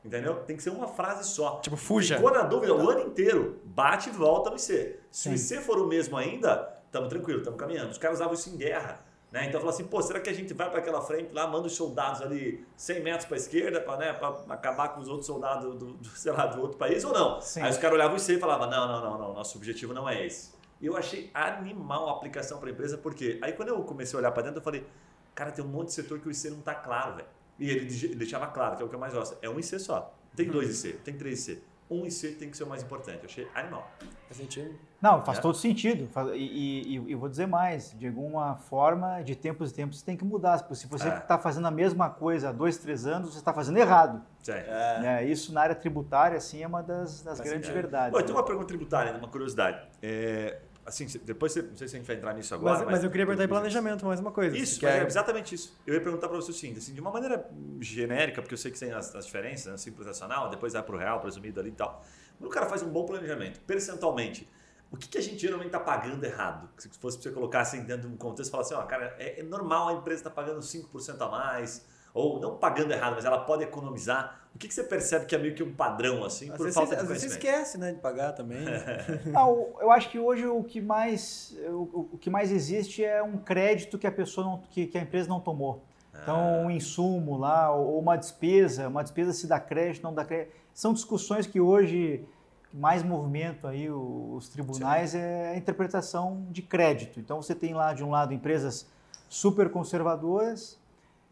Entendeu? 0.05 0.37
Tem 0.45 0.57
que 0.57 0.62
ser 0.62 0.71
uma 0.71 0.87
frase 0.87 1.29
só. 1.29 1.59
Tipo, 1.61 1.77
fuja. 1.77 2.16
Ficou 2.16 2.31
na 2.31 2.43
dúvida 2.43 2.73
o 2.73 2.89
ano 2.89 3.01
inteiro, 3.01 3.61
bate 3.64 4.11
e 4.11 4.12
volta 4.12 4.49
no 4.49 4.57
IC. 4.57 4.62
Se 4.62 4.99
Sim. 5.11 5.31
o 5.31 5.35
IC 5.35 5.64
for 5.64 5.79
o 5.79 5.89
mesmo 5.89 6.16
ainda, 6.16 6.80
estamos 6.91 7.09
tranquilo, 7.09 7.38
estamos 7.38 7.59
caminhando. 7.59 7.91
Os 7.91 7.99
caras 7.99 8.18
usavam 8.18 8.34
isso 8.34 8.51
em 8.51 8.57
guerra. 8.57 9.01
Né? 9.30 9.47
Então 9.47 9.61
falou 9.61 9.72
assim, 9.72 9.84
pô, 9.84 10.03
será 10.03 10.18
que 10.18 10.28
a 10.28 10.32
gente 10.32 10.53
vai 10.53 10.68
para 10.68 10.80
aquela 10.80 11.01
frente 11.01 11.32
lá, 11.32 11.47
manda 11.47 11.68
os 11.68 11.76
soldados 11.76 12.20
ali 12.20 12.66
100 12.76 13.03
metros 13.03 13.26
para 13.26 13.36
a 13.36 13.38
esquerda 13.38 13.80
para 13.80 13.97
né, 13.97 14.11
acabar 14.49 14.88
com 14.88 15.01
os 15.01 15.09
outros 15.09 15.26
soldados 15.26 15.78
do, 15.78 15.95
do, 15.95 16.05
sei 16.18 16.32
lá, 16.32 16.47
do 16.47 16.61
outro 16.61 16.76
país 16.76 17.05
ou 17.05 17.12
não? 17.12 17.41
Sim. 17.41 17.62
Aí 17.62 17.70
os 17.70 17.78
caras 17.78 17.95
olhavam 17.95 18.16
isso 18.16 18.32
e 18.32 18.38
falavam, 18.41 18.68
não, 18.68 18.88
não, 18.88 19.01
não, 19.01 19.18
não, 19.18 19.34
nosso 19.34 19.57
objetivo 19.57 19.95
não 19.95 20.09
é 20.09 20.26
esse. 20.26 20.53
E 20.80 20.86
eu 20.86 20.97
achei 20.97 21.30
animal 21.32 22.09
a 22.09 22.12
aplicação 22.12 22.59
para 22.59 22.70
a 22.70 22.72
empresa, 22.72 22.99
porque 22.99 23.38
aí 23.41 23.53
quando 23.53 23.68
eu 23.68 23.80
comecei 23.84 24.16
a 24.16 24.18
olhar 24.18 24.32
para 24.32 24.43
dentro, 24.43 24.59
eu 24.59 24.64
falei, 24.64 24.84
cara, 25.32 25.53
tem 25.53 25.64
um 25.64 25.68
monte 25.68 25.88
de 25.88 25.95
setor 25.95 26.18
que 26.18 26.26
o 26.26 26.30
IC 26.30 26.51
não 26.51 26.59
está 26.59 26.74
claro, 26.74 27.16
velho. 27.16 27.28
E 27.59 27.70
ele 27.70 28.14
deixava 28.16 28.49
claro, 28.49 28.76
que 28.76 28.82
é 28.82 28.86
o 28.86 28.88
que 28.88 28.95
eu 28.95 28.99
mais 28.99 29.12
gosto, 29.12 29.36
é 29.41 29.49
um 29.49 29.61
IC 29.61 29.78
só. 29.78 30.12
Tem 30.34 30.47
uhum. 30.47 30.53
dois 30.53 30.84
IC, 30.84 30.95
tem 31.05 31.16
três 31.16 31.47
IC 31.47 31.70
um 31.91 32.07
IC 32.07 32.36
tem 32.38 32.49
que 32.49 32.57
ser 32.57 32.62
o 32.62 32.68
mais 32.68 32.82
importante. 32.82 33.18
Eu 33.18 33.24
achei 33.24 33.49
animal. 33.55 33.91
Faz 34.28 34.36
sentido? 34.36 34.74
Não, 35.03 35.24
faz 35.24 35.38
é. 35.38 35.41
todo 35.41 35.57
sentido. 35.57 36.09
E, 36.34 36.95
e, 36.95 36.95
e, 36.95 37.14
vou 37.14 37.28
dizer 37.28 37.47
mais, 37.47 37.97
de 37.99 38.07
alguma 38.07 38.55
forma, 38.57 39.22
de 39.22 39.34
tempos 39.34 39.72
em 39.72 39.74
tempos, 39.74 39.99
você 39.99 40.05
tem 40.05 40.16
que 40.16 40.24
mudar. 40.24 40.59
Se 40.59 40.86
você 40.86 41.09
está 41.09 41.34
é. 41.34 41.38
fazendo 41.38 41.66
a 41.66 41.70
mesma 41.70 42.09
coisa 42.09 42.51
há 42.51 42.53
dois, 42.53 42.78
três 42.78 43.07
anos, 43.07 43.32
você 43.32 43.38
está 43.38 43.53
fazendo 43.53 43.78
errado. 43.78 44.22
É. 44.47 45.24
isso 45.24 45.53
na 45.53 45.62
área 45.62 45.74
tributária, 45.74 46.36
assim, 46.36 46.62
é 46.62 46.66
uma 46.66 46.82
das, 46.82 47.22
das 47.22 47.41
grandes 47.41 47.68
verdades. 47.70 48.12
Bom, 48.12 48.18
eu 48.18 48.24
tenho 48.24 48.38
uma 48.38 48.45
pergunta 48.45 48.68
tributária, 48.68 49.16
uma 49.16 49.28
curiosidade. 49.28 49.82
É, 50.01 50.61
assim, 50.91 51.07
depois 51.24 51.53
você, 51.53 51.62
não 51.62 51.76
sei 51.76 51.88
se 51.88 51.97
a 51.97 51.99
gente 51.99 52.07
vai 52.07 52.16
entrar 52.16 52.34
nisso 52.34 52.55
agora. 52.55 52.74
Mas, 52.74 52.82
mas, 52.82 52.91
mas 52.93 53.05
eu 53.05 53.11
queria 53.11 53.24
perguntar 53.24 53.45
em 53.45 53.49
planejamento 53.49 54.05
mais 54.05 54.20
uma 54.20 54.30
coisa. 54.30 54.57
Isso, 54.57 54.86
é 54.86 55.05
exatamente 55.07 55.55
isso. 55.55 55.78
Eu 55.86 55.95
ia 55.95 56.01
perguntar 56.01 56.28
para 56.28 56.36
você 56.36 56.51
o 56.51 56.55
seguinte, 56.55 56.78
assim, 56.78 56.93
de 56.93 57.01
uma 57.01 57.11
maneira 57.11 57.49
genérica, 57.80 58.43
porque 58.43 58.55
eu 58.55 58.59
sei 58.59 58.70
que 58.70 58.78
tem 58.78 58.93
as, 58.93 59.14
as 59.14 59.26
diferenças, 59.26 59.72
né, 59.72 59.78
simples 59.78 60.07
nacional, 60.07 60.51
depois 60.51 60.72
vai 60.72 60.82
para 60.82 60.95
o 60.95 60.99
real, 60.99 61.20
presumido 61.20 61.59
ali 61.61 61.70
e 61.70 61.72
tal. 61.72 62.05
Quando 62.38 62.51
o 62.51 62.53
cara 62.53 62.66
faz 62.66 62.82
um 62.82 62.88
bom 62.88 63.07
planejamento, 63.07 63.61
percentualmente, 63.61 64.49
o 64.91 64.97
que, 64.97 65.09
que 65.09 65.18
a 65.18 65.22
gente 65.22 65.38
geralmente 65.38 65.68
está 65.68 65.80
pagando 65.80 66.24
errado? 66.24 66.68
Se 66.76 66.88
fosse 66.99 67.16
para 67.16 67.30
você 67.30 67.34
colocar 67.34 67.61
assim 67.61 67.82
dentro 67.84 68.09
de 68.09 68.14
um 68.14 68.16
contexto 68.16 68.49
e 68.49 68.51
falar 68.51 68.64
assim, 68.64 68.74
ó, 68.74 68.82
cara, 68.82 69.14
é, 69.18 69.41
é 69.41 69.43
normal 69.43 69.88
a 69.88 69.93
empresa 69.95 70.20
estar 70.20 70.30
tá 70.30 70.36
pagando 70.36 70.61
5% 70.61 71.20
a 71.20 71.28
mais, 71.28 71.86
ou 72.13 72.41
não 72.41 72.57
pagando 72.57 72.93
errado, 72.93 73.15
mas 73.15 73.25
ela 73.25 73.39
pode 73.39 73.63
economizar. 73.63 74.41
O 74.55 74.59
que, 74.59 74.67
que 74.67 74.75
você 74.75 74.83
percebe 74.83 75.27
que 75.27 75.35
é 75.35 75.39
meio 75.39 75.55
que 75.55 75.63
um 75.63 75.73
padrão, 75.73 76.25
assim, 76.25 76.51
por 76.51 76.71
falta 76.73 76.97
de 76.97 77.07
conhecimento? 77.07 77.21
Você 77.21 77.27
esquece, 77.27 77.79
né, 77.79 77.93
de 77.93 78.01
pagar 78.01 78.33
também. 78.33 78.65
não, 79.27 79.69
eu 79.81 79.91
acho 79.93 80.11
que 80.11 80.19
hoje 80.19 80.45
o 80.47 80.63
que 80.65 80.81
mais, 80.81 81.57
o, 81.69 82.09
o, 82.13 82.19
que 82.19 82.29
mais 82.29 82.51
existe 82.51 83.05
é 83.05 83.23
um 83.23 83.39
crédito 83.39 83.97
que 83.97 84.07
a 84.07 84.13
pessoa 84.13 84.45
não, 84.45 84.59
que, 84.71 84.87
que 84.87 84.99
a 84.99 85.01
empresa 85.01 85.29
não 85.29 85.41
tomou. 85.41 85.85
Então, 86.23 86.37
ah. 86.37 86.67
um 86.67 86.71
insumo 86.71 87.39
lá, 87.39 87.73
ou 87.73 87.99
uma 88.01 88.17
despesa, 88.17 88.89
uma 88.89 89.03
despesa 89.03 89.33
se 89.33 89.47
dá 89.47 89.61
crédito, 89.61 90.03
não 90.03 90.13
dá 90.13 90.25
crédito. 90.25 90.53
São 90.75 90.93
discussões 90.93 91.47
que 91.47 91.61
hoje 91.61 92.27
mais 92.73 93.03
movimento 93.03 93.67
aí 93.67 93.91
os 93.91 94.49
tribunais 94.49 95.11
Sim. 95.11 95.19
é 95.19 95.51
a 95.51 95.57
interpretação 95.57 96.47
de 96.51 96.63
crédito. 96.63 97.19
Então 97.19 97.43
você 97.43 97.55
tem 97.55 97.75
lá 97.75 97.93
de 97.93 98.05
um 98.05 98.11
lado 98.11 98.33
empresas 98.33 98.89
super 99.29 99.71
conservadoras 99.71 100.80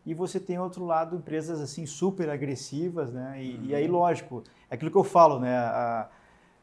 e 0.09 0.15
você 0.15 0.41
tem 0.41 0.59
outro 0.59 0.87
lado 0.87 1.15
empresas 1.15 1.61
assim 1.61 1.85
super 1.85 2.31
agressivas, 2.31 3.13
né? 3.13 3.43
E, 3.43 3.57
uhum. 3.57 3.65
e 3.67 3.75
aí 3.75 3.87
lógico, 3.87 4.43
é 4.71 4.75
aquilo 4.75 4.91
que 4.91 4.97
eu 4.97 5.05
falo, 5.05 5.39
né? 5.39 5.55
A, 5.55 6.09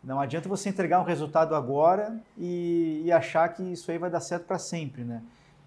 não 0.04 0.20
adianta 0.20 0.50
você 0.50 0.68
entregar 0.68 1.00
um 1.00 1.04
resultado 1.04 1.54
agora 1.54 2.20
e, 2.36 3.04
e 3.06 3.12
achar 3.12 3.48
que 3.50 3.62
isso 3.62 3.92
aí 3.92 4.00
vai 4.00 4.10
dar 4.10 4.20
certo 4.20 4.46
para 4.46 4.58
sempre, 4.58 5.04
né? 5.04 5.22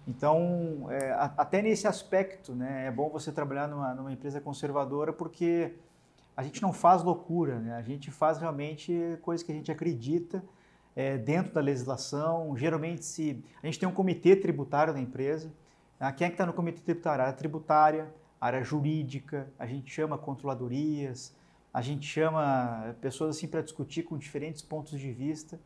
Então, 0.05 0.87
é, 0.89 1.11
até 1.37 1.61
nesse 1.61 1.87
aspecto, 1.87 2.53
né, 2.53 2.87
é 2.87 2.91
bom 2.91 3.09
você 3.09 3.31
trabalhar 3.31 3.67
numa, 3.69 3.93
numa 3.93 4.11
empresa 4.11 4.41
conservadora 4.41 5.13
porque 5.13 5.73
a 6.35 6.43
gente 6.43 6.61
não 6.61 6.73
faz 6.73 7.01
loucura, 7.01 7.59
né? 7.59 7.75
a 7.75 7.81
gente 7.81 8.11
faz 8.11 8.39
realmente 8.39 9.17
coisas 9.21 9.45
que 9.45 9.53
a 9.53 9.55
gente 9.55 9.71
acredita 9.71 10.43
é, 10.95 11.17
dentro 11.17 11.53
da 11.53 11.61
legislação. 11.61 12.57
Geralmente, 12.57 13.05
se 13.05 13.41
a 13.63 13.65
gente 13.65 13.79
tem 13.79 13.87
um 13.87 13.93
comitê 13.93 14.35
tributário 14.35 14.93
na 14.93 14.99
empresa, 14.99 15.49
né? 15.99 16.11
quem 16.11 16.25
é 16.25 16.29
que 16.29 16.35
está 16.35 16.45
no 16.45 16.53
comitê 16.53 16.81
tributário? 16.81 17.21
A 17.21 17.25
área 17.25 17.37
tributária, 17.37 18.13
a 18.39 18.45
área 18.47 18.63
jurídica, 18.63 19.51
a 19.57 19.65
gente 19.65 19.91
chama 19.91 20.17
controladorias, 20.17 21.35
a 21.73 21.81
gente 21.81 22.07
chama 22.07 22.95
pessoas 23.01 23.35
assim 23.35 23.47
para 23.47 23.61
discutir 23.61 24.03
com 24.03 24.17
diferentes 24.17 24.61
pontos 24.61 24.99
de 24.99 25.11
vista 25.11 25.59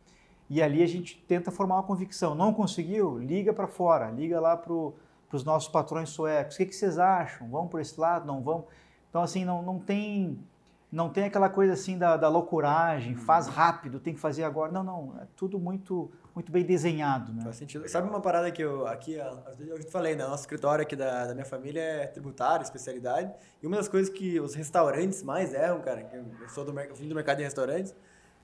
e 0.50 0.62
ali 0.62 0.84
a 0.84 0.88
gente 0.88 1.24
tenta 1.28 1.52
formar 1.52 1.76
uma 1.76 1.84
convicção. 1.84 2.36
Não 2.36 2.54
conseguiu? 2.54 3.18
Liga 3.18 3.54
para 3.54 3.68
fora, 3.68 4.12
liga 4.12 4.40
lá 4.40 4.58
para 4.58 4.74
os 4.74 5.44
nossos 5.44 5.70
patrões 5.70 6.10
suecos. 6.10 6.56
O 6.56 6.58
que, 6.58 6.66
que 6.66 6.76
vocês 6.76 7.00
acham? 7.00 7.50
Vamos 7.50 7.72
por 7.72 7.80
esse 7.80 8.00
lado? 8.00 8.26
Não 8.26 8.42
vamos? 8.42 8.66
Então, 9.10 9.22
assim, 9.22 9.46
não, 9.46 9.62
não 9.62 9.80
tem 9.80 10.40
não 10.94 11.10
tem 11.10 11.24
aquela 11.24 11.50
coisa 11.50 11.74
assim 11.74 11.98
da, 11.98 12.16
da 12.16 12.30
loucuragem, 12.30 13.16
faz 13.16 13.48
rápido, 13.48 14.00
tem 14.00 14.14
que 14.14 14.20
fazer 14.20 14.44
agora. 14.44 14.72
Não, 14.72 14.84
não, 14.84 15.16
é 15.20 15.26
tudo 15.36 15.60
muito 15.60 16.12
muito 16.36 16.52
bem 16.52 16.64
desenhado, 16.64 17.34
né? 17.34 17.41
Faz 17.44 17.56
sentido. 17.56 17.88
Sabe 17.89 18.08
uma 18.08 18.22
parada 18.22 18.52
que 18.52 18.64
eu 18.64 18.86
aqui, 18.88 19.16
eu 19.16 19.80
te 19.80 19.91
falei, 19.91 20.16
né? 20.16 20.24
Nosso 20.24 20.44
escritório 20.44 20.84
aqui 20.84 20.96
da, 20.96 21.26
da 21.26 21.34
minha 21.34 21.46
família 21.46 21.82
é 21.82 22.08
tributário, 22.08 22.64
especialidade. 22.64 23.32
E 23.62 23.66
uma 23.66 23.76
das 23.76 23.88
coisas 23.88 24.14
que 24.14 24.39
os 24.39 24.54
restaurantes 24.54 25.24
mais 25.24 25.52
erram, 25.54 25.82
cara, 25.82 26.04
que 26.04 26.16
eu 26.16 26.26
sou 26.50 26.64
do, 26.64 26.80
eu 26.80 26.96
vim 26.96 27.08
do 27.08 27.16
mercado 27.16 27.38
de 27.38 27.44
restaurantes, 27.44 27.96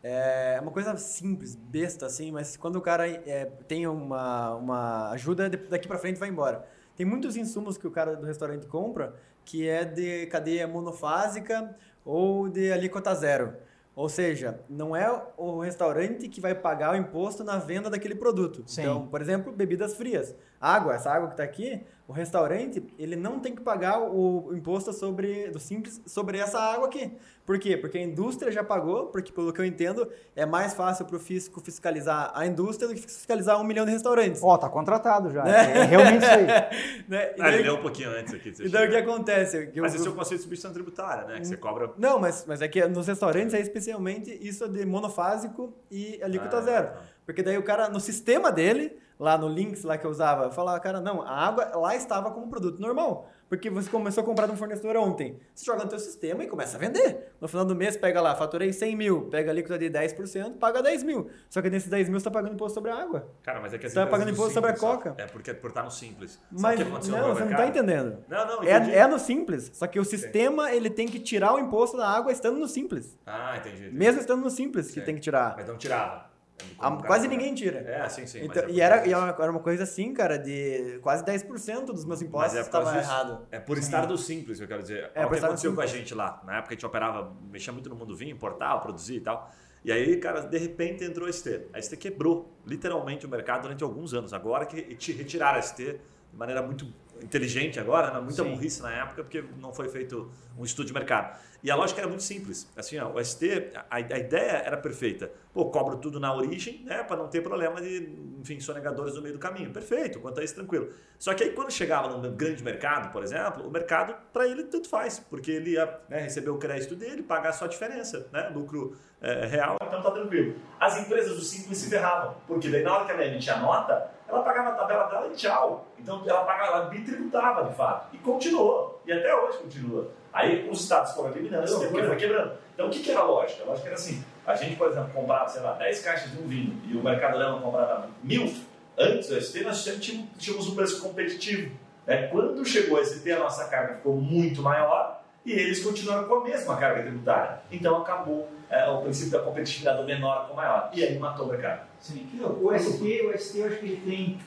é 0.02 0.58
uma 0.60 0.72
coisa 0.72 0.98
simples, 0.98 1.56
besta 1.56 2.08
assim, 2.08 2.32
mas 2.32 2.58
quando 2.58 2.78
o 2.78 2.82
cara 2.82 3.08
é, 3.08 3.46
tem 3.68 3.86
uma, 3.86 4.56
uma 4.56 5.10
ajuda, 5.12 5.50
daqui 5.50 5.88
para 5.88 6.00
frente 6.00 6.20
vai 6.20 6.30
embora. 6.30 6.66
Tem 6.96 7.06
muitos 7.06 7.38
insumos 7.38 7.78
que 7.78 7.88
o 7.88 7.92
cara 7.92 8.16
do 8.16 8.26
restaurante 8.26 8.66
compra 8.66 9.16
que 9.50 9.68
é 9.68 9.84
de 9.84 10.28
cadeia 10.28 10.68
monofásica 10.68 11.76
ou 12.10 12.50
de 12.50 12.72
alíquota 12.72 13.14
zero. 13.14 13.54
Ou 13.96 14.08
seja, 14.08 14.62
não 14.70 14.96
é 14.96 15.24
o 15.36 15.60
restaurante 15.60 16.30
que 16.30 16.40
vai 16.40 16.56
pagar 16.56 16.94
o 16.94 16.96
imposto 16.96 17.44
na 17.44 17.58
venda 17.58 17.90
daquele 17.90 18.16
produto. 18.16 18.64
Sim. 18.66 18.82
Então, 18.82 19.08
por 19.08 19.22
exemplo, 19.22 19.52
bebidas 19.52 19.94
frias. 19.94 20.34
Água, 20.60 20.96
essa 20.96 21.12
água 21.12 21.28
que 21.28 21.34
está 21.34 21.44
aqui, 21.44 21.82
o 22.08 22.14
restaurante 22.14 22.82
ele 22.98 23.16
não 23.16 23.40
tem 23.40 23.54
que 23.54 23.62
pagar 23.62 24.00
o 24.00 24.56
imposto 24.56 24.94
sobre 24.94 25.50
do 25.50 25.60
simples 25.60 26.02
sobre 26.06 26.38
essa 26.38 26.60
água 26.60 26.88
aqui. 26.88 27.12
Por 27.50 27.58
quê? 27.58 27.76
Porque 27.76 27.98
a 27.98 28.02
indústria 28.04 28.52
já 28.52 28.64
pagou, 28.64 29.08
porque 29.08 29.32
pelo 29.32 29.52
que 29.52 29.60
eu 29.60 29.66
entendo, 29.66 30.08
é 30.36 30.46
mais 30.46 30.76
fácil 30.76 31.04
para 31.04 31.16
o 31.16 31.20
fisco 31.20 31.60
fiscalizar 31.60 32.32
a 32.36 32.46
indústria 32.46 32.88
do 32.88 32.94
que 32.94 33.02
fiscalizar 33.02 33.60
um 33.60 33.64
milhão 33.64 33.88
de 33.88 33.92
restaurantes. 33.92 34.44
Ó, 34.44 34.54
oh, 34.54 34.58
tá 34.60 34.70
contratado 34.70 35.32
já. 35.32 35.44
É, 35.48 35.80
é 35.80 35.84
realmente 35.86 36.22
isso 36.22 36.32
aí. 36.32 36.46
né? 37.10 37.34
Daí, 37.36 37.36
ah, 37.40 37.52
ele 37.56 37.68
é 37.68 37.72
um 37.72 37.82
pouquinho 37.82 38.12
antes 38.12 38.36
aqui. 38.36 38.54
Então 38.60 38.86
o 38.86 38.88
que 38.88 38.96
acontece? 38.96 39.66
Que 39.66 39.82
mas 39.82 39.96
eu, 39.96 40.00
esse 40.00 40.08
é 40.08 40.12
o 40.12 40.14
conceito 40.14 40.42
de 40.42 40.44
substituição 40.44 40.72
tributária, 40.72 41.26
né? 41.26 41.40
Que 41.40 41.48
você 41.48 41.58
cobra. 41.58 41.92
Não, 41.98 42.20
mas, 42.20 42.46
mas 42.48 42.62
é 42.62 42.68
que 42.68 42.88
nos 42.88 43.08
restaurantes 43.08 43.56
é 43.56 43.60
especialmente 43.60 44.30
isso 44.48 44.70
de 44.70 44.86
monofásico 44.86 45.74
e 45.90 46.22
alíquota 46.22 46.60
ah, 46.60 46.62
zero. 46.62 46.92
Porque 47.26 47.42
daí 47.42 47.58
o 47.58 47.64
cara, 47.64 47.90
no 47.90 48.00
sistema 48.00 48.52
dele, 48.52 48.96
lá 49.20 49.40
no 49.40 49.50
Links 49.50 49.84
lá 49.84 49.98
que 49.98 50.06
eu 50.06 50.12
usava, 50.12 50.44
eu 50.44 50.52
falava, 50.52 50.80
cara, 50.80 51.02
não, 51.02 51.24
a 51.24 51.48
água 51.48 51.66
lá 51.76 51.96
estava 51.96 52.30
como 52.30 52.48
produto 52.48 52.80
normal. 52.80 53.28
Porque 53.50 53.68
você 53.68 53.90
começou 53.90 54.22
a 54.22 54.26
comprar 54.26 54.46
de 54.46 54.54
um 54.54 54.56
fornecedor 54.56 54.96
ontem. 54.96 55.40
Você 55.56 55.66
joga 55.66 55.84
no 55.84 55.90
teu 55.90 55.98
sistema 55.98 56.44
e 56.44 56.48
começa 56.48 56.78
a 56.78 56.80
vender. 56.80 57.34
No 57.42 57.48
final 57.48 57.66
do 57.66 57.76
mês, 57.76 57.98
pega 57.98 58.22
lá, 58.22 58.36
faturei 58.36 58.72
100 58.72 58.96
mil, 58.96 59.22
pega 59.24 59.50
a 59.50 59.52
alíquota 59.52 59.78
de 59.80 59.90
10%, 59.90 60.60
paga 60.60 60.84
10 60.84 61.02
mil. 61.04 61.32
Só 61.50 61.60
que 61.60 61.70
nesses 61.70 61.90
10 61.90 62.10
mil 62.10 62.20
você 62.20 62.28
está 62.28 62.32
pagando 62.32 62.54
imposto 62.54 62.76
sobre 62.76 62.92
a 62.92 62.96
água. 62.96 63.28
Cara, 63.42 63.60
mas 63.60 63.74
é 63.74 63.80
que 63.80 63.90
Você 63.90 63.96
tá 63.96 64.06
pagando 64.06 64.30
imposto 64.30 64.54
sobre 64.54 64.70
a 64.70 64.78
coca. 64.78 65.16
É 65.18 65.26
porque 65.26 65.50
é 65.50 65.54
por 65.56 65.70
estar 65.70 65.84
no 65.84 65.90
simples. 65.90 66.34
Sabe 66.34 66.62
Mas 66.62 66.80
o 66.80 66.84
que 66.84 66.90
aconteceu 66.90 67.18
não, 67.18 67.22
você 67.22 67.28
não 67.40 67.48
mercado? 67.48 67.68
está 67.68 67.68
entendendo. 67.68 68.18
Não, 68.28 68.46
não, 68.46 68.64
entendi. 68.64 68.92
É, 68.92 69.00
é 69.00 69.08
no 69.08 69.18
simples. 69.18 69.72
Só 69.74 69.88
que 69.88 70.00
o 70.00 70.06
sistema 70.06 70.72
ele 70.72 70.92
tem 70.92 71.08
que 71.08 71.20
tirar 71.20 71.56
o 71.56 71.60
imposto 71.60 71.98
da 71.98 72.08
água 72.08 72.32
estando 72.32 72.60
no 72.60 72.68
simples. 72.68 73.18
Ah, 73.26 73.58
entendi. 73.58 73.78
entendi. 73.78 73.98
Mesmo 73.98 74.22
estando 74.22 74.44
no 74.44 74.50
simples, 74.52 74.92
que 74.92 75.02
tem 75.02 75.16
que 75.16 75.22
tirar. 75.22 75.56
Mas 75.58 75.68
não 75.68 75.76
tirava. 75.76 76.29
Ah, 76.78 76.92
quase 76.96 77.28
ninguém 77.28 77.54
tira. 77.54 77.80
É, 77.80 78.08
sim, 78.10 78.26
sim. 78.26 78.40
Então, 78.44 78.64
é 78.64 78.70
e 78.70 78.82
era, 78.82 79.06
e 79.08 79.12
era 79.14 79.52
uma 79.52 79.60
coisa 79.60 79.84
assim, 79.84 80.14
cara, 80.14 80.38
de 80.38 81.00
quase 81.02 81.24
10% 81.24 81.86
dos 81.86 82.06
meus 82.06 82.22
impostos 82.22 82.56
é 82.56 82.64
causa 82.64 82.90
estava 82.90 82.92
disso. 83.00 83.12
errado. 83.12 83.48
É 83.52 83.60
por 83.60 83.78
estar 83.78 84.06
do 84.06 84.18
simples, 84.18 84.58
que 84.58 84.64
eu 84.64 84.68
quero 84.68 84.82
dizer. 84.82 85.12
É, 85.16 85.26
o 85.26 85.30
que 85.30 85.38
aconteceu 85.38 85.74
com 85.74 85.82
a 85.82 85.86
gente 85.86 86.14
lá. 86.14 86.42
Na 86.46 86.58
época 86.58 86.74
a 86.74 86.76
gente 86.76 86.86
operava, 86.86 87.34
mexia 87.52 87.74
muito 87.74 87.90
no 87.90 87.96
mundo 87.96 88.16
vinho, 88.16 88.32
importava, 88.32 88.80
produzia 88.82 89.18
e 89.18 89.22
tal. 89.22 89.52
E 89.84 89.92
aí, 89.92 90.18
cara, 90.18 90.42
de 90.42 90.58
repente 90.58 91.04
entrou 91.04 91.28
a 91.28 91.32
ST. 91.32 91.68
A 91.74 91.82
ST 91.82 91.96
quebrou 91.98 92.52
literalmente 92.66 93.26
o 93.26 93.30
mercado 93.30 93.62
durante 93.64 93.84
alguns 93.84 94.14
anos. 94.14 94.34
Agora 94.34 94.66
que 94.66 94.82
te- 94.96 95.14
retiraram 95.14 95.58
a 95.58 95.62
ST 95.62 96.00
de 96.32 96.38
maneira 96.38 96.62
muito 96.62 96.86
inteligente 97.24 97.80
agora, 97.80 98.12
né? 98.12 98.20
muita 98.20 98.44
Sim. 98.44 98.52
burrice 98.52 98.82
na 98.82 98.92
época, 98.92 99.24
porque 99.24 99.44
não 99.60 99.74
foi 99.74 99.90
feito 99.90 100.32
um 100.58 100.64
estudo 100.64 100.88
de 100.88 100.94
mercado. 100.94 101.38
E 101.62 101.70
a 101.70 101.76
lógica 101.76 102.00
era 102.00 102.08
muito 102.08 102.24
simples. 102.24 102.70
Assim, 102.76 102.98
ó, 103.00 103.12
o 103.12 103.24
ST, 103.24 103.72
a, 103.76 103.96
a 103.96 104.00
ideia 104.00 104.64
era 104.66 104.78
perfeita. 104.78 105.30
Pô, 105.54 105.66
cobro 105.66 105.98
tudo 105.98 106.20
na 106.20 106.34
origem, 106.34 106.82
né, 106.86 107.04
para 107.04 107.18
não 107.18 107.28
ter 107.28 107.42
problema 107.42 107.82
de, 107.82 108.10
enfim, 108.40 108.60
sonegadores 108.60 109.16
no 109.16 109.22
meio 109.22 109.34
do 109.34 109.40
caminho. 109.40 109.72
Perfeito, 109.72 110.20
quanto 110.20 110.40
a 110.40 110.44
isso, 110.44 110.56
tranquilo. 110.56 110.90
Só 111.18 111.34
que 111.34 111.44
aí 111.44 111.52
quando 111.52 111.72
chegava 111.72 112.08
num 112.08 112.36
grande 112.36 112.64
mercado, 112.64 113.12
por 113.12 113.24
exemplo, 113.24 113.68
o 113.68 113.72
mercado, 113.72 114.16
para 114.32 114.48
ele, 114.48 114.64
tanto 114.64 114.88
faz, 114.88 115.20
porque 115.20 115.52
ele 115.52 115.72
ia 115.72 116.00
né, 116.08 116.22
receber 116.22 116.50
o 116.50 116.58
crédito 116.58 116.96
dele, 116.96 117.22
pagar 117.24 117.52
só 117.52 117.66
a 117.66 117.68
diferença, 117.68 118.28
né, 118.32 118.50
lucro 118.54 118.96
é, 119.22 119.46
real, 119.46 119.78
então 119.82 120.02
tá 120.02 120.12
tranquilo. 120.12 120.56
As 120.80 120.98
empresas 120.98 121.36
do 121.36 121.42
simples 121.42 121.78
se 121.78 121.90
ferravam, 121.90 122.36
porque 122.48 122.70
daí 122.70 122.84
na 122.84 122.96
hora 122.96 123.06
que 123.06 123.12
ela 123.12 123.26
emitia 123.26 123.56
a 123.56 123.60
nota, 123.60 124.12
ela 124.30 124.44
pagava 124.44 124.70
a 124.70 124.74
tabela 124.74 125.04
dela 125.06 125.28
e 125.28 125.36
tchau. 125.36 125.88
Então 125.98 126.22
ela 126.26 126.44
pagava, 126.44 126.78
ela 126.78 126.86
bitributava 126.86 127.68
de 127.68 127.76
fato. 127.76 128.16
E 128.16 128.18
continuou. 128.20 129.02
E 129.06 129.12
até 129.12 129.36
hoje 129.36 129.58
continua. 129.58 130.12
Aí 130.32 130.70
os 130.70 130.82
estados 130.82 131.14
foram 131.14 131.32
eliminando 131.32 131.66
esse 131.66 131.80
tempo, 131.80 131.98
foi 131.98 132.16
quebrando. 132.16 132.54
Então 132.74 132.88
o 132.88 132.90
que, 132.90 133.00
que 133.00 133.12
era 133.12 133.22
a 133.22 133.24
lógica? 133.24 133.64
A 133.64 133.66
lógica 133.66 133.88
era 133.88 133.96
assim: 133.96 134.24
a 134.46 134.56
gente, 134.56 134.76
por 134.76 134.90
exemplo, 134.90 135.12
comprava, 135.14 135.50
sei 135.50 135.62
lá, 135.62 135.74
10 135.74 136.02
caixas 136.04 136.32
de 136.32 136.42
um 136.42 136.48
vinho 136.48 136.80
e 136.88 136.96
o 136.96 137.04
Mercado 137.04 137.38
Leão 137.38 137.60
comprava 137.60 138.08
mil. 138.24 138.54
Antes 138.98 139.30
do 139.30 139.42
ST, 139.42 139.64
nós 139.64 139.78
sempre 139.78 140.02
tínhamos, 140.02 140.30
tínhamos 140.38 140.68
um 140.68 140.76
preço 140.76 141.02
competitivo. 141.02 141.74
Né? 142.06 142.28
Quando 142.28 142.66
chegou 142.66 143.00
a 143.00 143.04
ST, 143.04 143.32
a 143.32 143.40
nossa 143.40 143.66
carga 143.70 143.96
ficou 143.96 144.16
muito 144.16 144.62
maior 144.62 145.19
e 145.46 145.52
eles 145.52 145.84
continuaram 145.84 146.28
com 146.28 146.36
a 146.36 146.44
mesma 146.44 146.78
carga 146.78 147.04
tributária. 147.04 147.60
Então 147.72 147.98
acabou 147.98 148.50
é, 148.70 148.88
o 148.90 149.02
princípio 149.02 149.32
da 149.32 149.40
competitividade 149.40 150.02
do 150.02 150.06
menor 150.06 150.48
com 150.48 150.54
o 150.54 150.58
maior. 150.58 150.92
E 150.94 151.04
aí 151.04 151.18
matou 151.18 151.48
o 151.48 151.50
mercado. 151.50 151.88
Sim. 152.00 152.28
O 152.62 152.78
ST, 152.78 153.22
o 153.26 153.38
ST 153.38 153.60
eu 153.60 153.68
acho 153.68 153.78
que 153.78 153.86
ele 153.86 154.02
tem, 154.06 154.40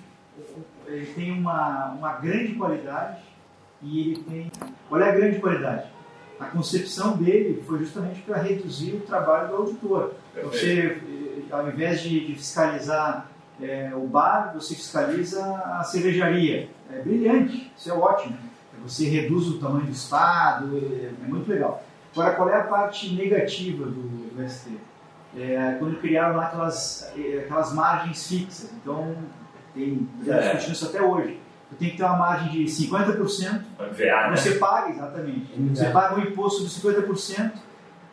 ele 0.86 1.06
tem 1.06 1.32
uma, 1.32 1.88
uma 1.90 2.12
grande 2.14 2.54
qualidade 2.54 3.22
e 3.82 4.00
ele 4.00 4.22
tem. 4.22 4.52
Qual 4.88 5.00
é 5.00 5.10
a 5.10 5.12
grande 5.12 5.38
qualidade? 5.38 5.86
A 6.38 6.46
concepção 6.46 7.16
dele 7.16 7.62
foi 7.66 7.78
justamente 7.78 8.20
para 8.22 8.38
reduzir 8.38 8.94
o 8.94 9.00
trabalho 9.00 9.48
do 9.48 9.56
auditor. 9.56 10.14
Você, 10.42 11.00
eh, 11.00 11.54
ao 11.54 11.68
invés 11.68 12.00
de, 12.00 12.26
de 12.26 12.34
fiscalizar 12.34 13.28
eh, 13.60 13.92
o 13.94 14.06
bar, 14.06 14.52
você 14.54 14.74
fiscaliza 14.74 15.44
a 15.44 15.84
cervejaria. 15.84 16.68
É 16.92 16.98
brilhante, 16.98 17.72
isso 17.76 17.90
é 17.90 17.92
ótimo. 17.92 18.36
Você 18.86 19.08
reduz 19.08 19.48
o 19.48 19.58
tamanho 19.58 19.86
do 19.86 19.92
estado, 19.92 20.76
é, 20.76 21.06
é 21.24 21.28
muito 21.28 21.48
legal. 21.50 21.82
Agora, 22.12 22.34
qual 22.34 22.48
é 22.50 22.56
a 22.60 22.64
parte 22.64 23.14
negativa 23.14 23.84
do, 23.86 23.92
do 24.02 24.48
ST? 24.48 24.70
É, 25.36 25.76
quando 25.78 25.98
criaram 25.98 26.36
lá 26.36 26.46
aquelas, 26.46 27.10
eh, 27.16 27.42
aquelas 27.44 27.72
margens 27.72 28.26
fixas. 28.28 28.70
Então, 28.74 29.16
tem 29.74 30.06
É. 30.26 30.38
discutindo 30.40 30.72
isso 30.72 30.84
até 30.86 31.00
hoje. 31.00 31.40
Eu 31.70 31.78
tenho 31.78 31.90
que 31.92 31.96
ter 31.96 32.04
uma 32.04 32.18
margem 32.18 32.50
de 32.50 32.64
50%, 32.70 33.64
VA, 33.78 34.28
né? 34.28 34.36
você 34.36 34.56
paga, 34.56 34.90
exatamente. 34.90 35.54
Você 35.74 35.86
paga 35.86 36.16
um 36.16 36.22
imposto 36.22 36.64
de 36.64 36.68
50% 36.68 37.50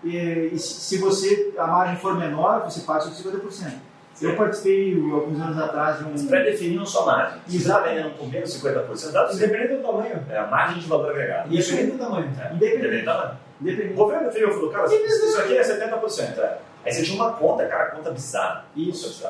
e, 0.01 0.15
e 0.53 0.57
se 0.57 0.79
se 0.79 0.97
você, 0.97 1.53
a 1.57 1.67
margem 1.67 1.97
for 1.97 2.17
menor, 2.17 2.61
você 2.63 2.81
paga 2.81 3.01
só 3.01 3.09
50%. 3.09 3.73
Eu 4.21 4.35
participei 4.35 4.93
alguns 5.11 5.39
anos 5.39 5.57
atrás 5.57 5.99
de 5.99 6.09
Eles 6.09 6.23
um... 6.23 6.27
pré-definiram 6.27 6.85
sua 6.85 7.05
margem. 7.05 7.39
Se 7.47 7.57
está 7.57 7.79
vendendo 7.79 8.17
por 8.17 8.27
menos 8.29 8.49
50%, 8.61 9.11
dá 9.11 9.23
pra 9.23 9.27
você. 9.33 9.45
Independente 9.45 9.75
do 9.75 9.81
tamanho. 9.87 10.25
É 10.29 10.37
a 10.37 10.47
margem 10.47 10.79
de 10.79 10.87
valor 10.87 11.09
agregado. 11.11 11.53
Independente 11.53 11.91
do 11.91 11.97
tamanho. 11.97 12.25
É. 12.25 12.53
Independente. 12.53 12.75
Independente 12.77 13.05
da 13.05 13.13
margem. 13.17 13.37
O 13.37 13.63
Independente. 13.63 13.93
governo 13.93 14.27
definiu, 14.27 14.51
falou, 14.51 14.69
cara, 14.71 14.85
isso 14.93 15.39
aqui 15.39 15.57
é 15.57 15.61
70%. 15.61 16.37
É. 16.39 16.57
Aí 16.85 16.91
você 16.93 17.03
tinha 17.03 17.21
uma 17.21 17.33
conta, 17.33 17.65
cara, 17.65 17.91
conta 17.91 18.11
bizarra. 18.11 18.65
Isso. 18.75 19.25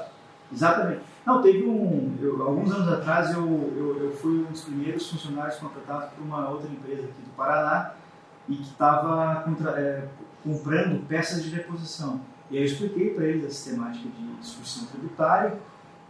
Exatamente. 0.52 1.02
Não, 1.26 1.42
teve 1.44 1.64
um. 1.64 2.16
eu- 2.22 2.42
alguns 2.42 2.72
anos 2.74 2.92
atrás 2.92 3.32
eu, 3.34 3.44
eu, 3.78 4.06
eu 4.06 4.12
fui 4.14 4.40
um 4.40 4.44
dos 4.52 4.62
primeiros 4.64 5.10
funcionários 5.10 5.56
contratados 5.58 6.10
por 6.16 6.24
uma 6.24 6.50
outra 6.50 6.68
empresa 6.68 7.02
aqui 7.04 7.22
do 7.22 7.36
Paraná 7.36 7.92
e 8.48 8.56
que 8.56 8.64
estava 8.64 9.44
comprando 10.44 11.06
peças 11.08 11.44
de 11.44 11.50
reposição. 11.50 12.22
E 12.50 12.58
aí 12.58 12.64
eu 12.64 12.66
expliquei 12.66 13.12
para 13.12 13.26
eles 13.26 13.46
a 13.46 13.50
sistemática 13.50 14.08
de 14.10 14.40
discussão 14.42 14.86
tributária 14.88 15.58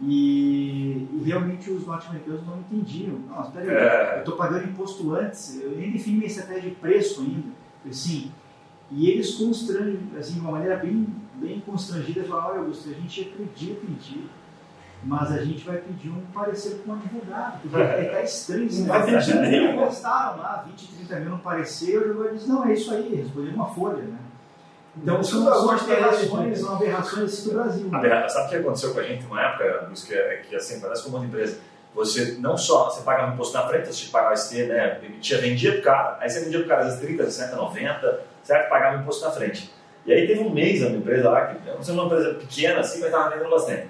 e, 0.00 1.06
e 1.12 1.22
realmente 1.24 1.70
os 1.70 1.86
norte-americanos 1.86 2.46
não 2.46 2.58
entendiam. 2.60 3.18
Não, 3.28 3.42
espera 3.42 3.70
aí, 3.70 3.76
É. 3.76 4.14
eu 4.16 4.18
estou 4.20 4.36
pagando 4.36 4.64
imposto 4.64 5.14
antes, 5.14 5.60
eu 5.60 5.72
nem 5.72 5.90
defini 5.90 6.16
minha 6.16 6.26
estratégia 6.26 6.70
de 6.70 6.76
preço 6.76 7.20
ainda. 7.20 7.48
Assim, 7.88 8.30
e 8.90 9.08
eles 9.10 9.34
constrangem, 9.34 10.00
assim, 10.18 10.34
de 10.34 10.40
uma 10.40 10.52
maneira 10.52 10.76
bem, 10.76 11.06
bem 11.36 11.60
constrangida, 11.60 12.24
falaram, 12.24 12.50
olha 12.50 12.58
Augusto, 12.60 12.88
a 12.90 12.92
gente 12.94 13.20
acredita 13.22 13.86
em 13.86 13.94
ti, 13.94 14.24
mas 15.02 15.32
a 15.32 15.42
gente 15.44 15.64
vai 15.64 15.78
pedir 15.78 16.10
um 16.10 16.20
parecer 16.32 16.82
com 16.84 16.92
um 16.92 16.94
advogado, 16.94 17.60
porque 17.62 17.80
está 18.02 18.22
estranho. 18.22 18.66
Assim, 18.66 18.80
Não 18.82 18.88
vai 18.88 19.04
pedir 19.04 19.36
Eles 19.36 19.50
nenhum. 19.50 19.76
gostaram 19.76 20.38
lá, 20.42 20.64
20, 20.66 20.88
30 20.96 21.16
mil 21.20 21.30
no 21.30 21.38
parecer, 21.38 21.96
o 21.98 22.04
advogado 22.04 22.34
disse, 22.34 22.48
não, 22.48 22.66
é 22.66 22.72
isso 22.74 22.92
aí, 22.94 23.14
respondeu 23.14 23.54
uma 23.54 23.66
folha, 23.68 24.02
né? 24.02 24.18
Então 24.96 25.22
são, 25.22 25.44
Tudo 25.44 25.54
são 25.54 25.78
tem 25.86 25.94
aberrações, 25.96 26.58
são 26.58 26.74
aberrações 26.74 27.32
assim 27.32 27.48
do 27.48 27.54
Brasil. 27.54 27.86
né? 27.88 27.98
Aberra- 27.98 28.28
Sabe 28.28 28.46
o 28.46 28.50
que 28.50 28.56
aconteceu 28.56 28.92
com 28.92 29.00
a 29.00 29.02
gente 29.04 29.24
uma 29.24 29.40
época, 29.40 29.84
Luiz, 29.86 30.02
que, 30.04 30.12
é- 30.14 30.42
que 30.48 30.56
assim, 30.56 30.80
parece 30.80 31.04
como 31.04 31.16
uma 31.16 31.24
empresa. 31.26 31.58
Você 31.94 32.36
não 32.40 32.56
só 32.56 32.90
você 32.90 33.02
pagava 33.02 33.32
imposto 33.32 33.54
na 33.56 33.66
frente, 33.66 33.86
você 33.86 33.92
tinha 33.94 34.06
que 34.06 34.12
pagar 34.12 34.32
o 34.32 34.36
ST, 34.36 34.66
né? 34.66 35.00
Emitia, 35.02 35.40
vendia 35.40 35.72
pro 35.74 35.82
cara, 35.82 36.18
aí 36.20 36.28
você 36.28 36.40
vendia 36.40 36.58
pro 36.60 36.68
cara 36.68 36.80
às 36.82 36.86
vezes 36.88 37.00
30, 37.00 37.24
60, 37.24 37.56
90, 37.56 38.20
certo? 38.44 38.68
Pagava 38.68 38.96
imposto 39.00 39.24
na 39.24 39.30
frente. 39.32 39.72
E 40.06 40.12
aí 40.12 40.26
teve 40.26 40.40
um 40.40 40.50
mês 40.50 40.80
na 40.80 40.86
minha 40.88 40.98
empresa 40.98 41.30
lá, 41.30 41.46
que 41.46 41.68
não 41.70 41.82
sei 41.82 41.94
uma 41.94 42.04
empresa 42.04 42.34
pequena 42.34 42.80
assim, 42.80 43.00
mas 43.00 43.10
estava 43.10 43.30
vendendo 43.30 43.50
bastante. 43.50 43.88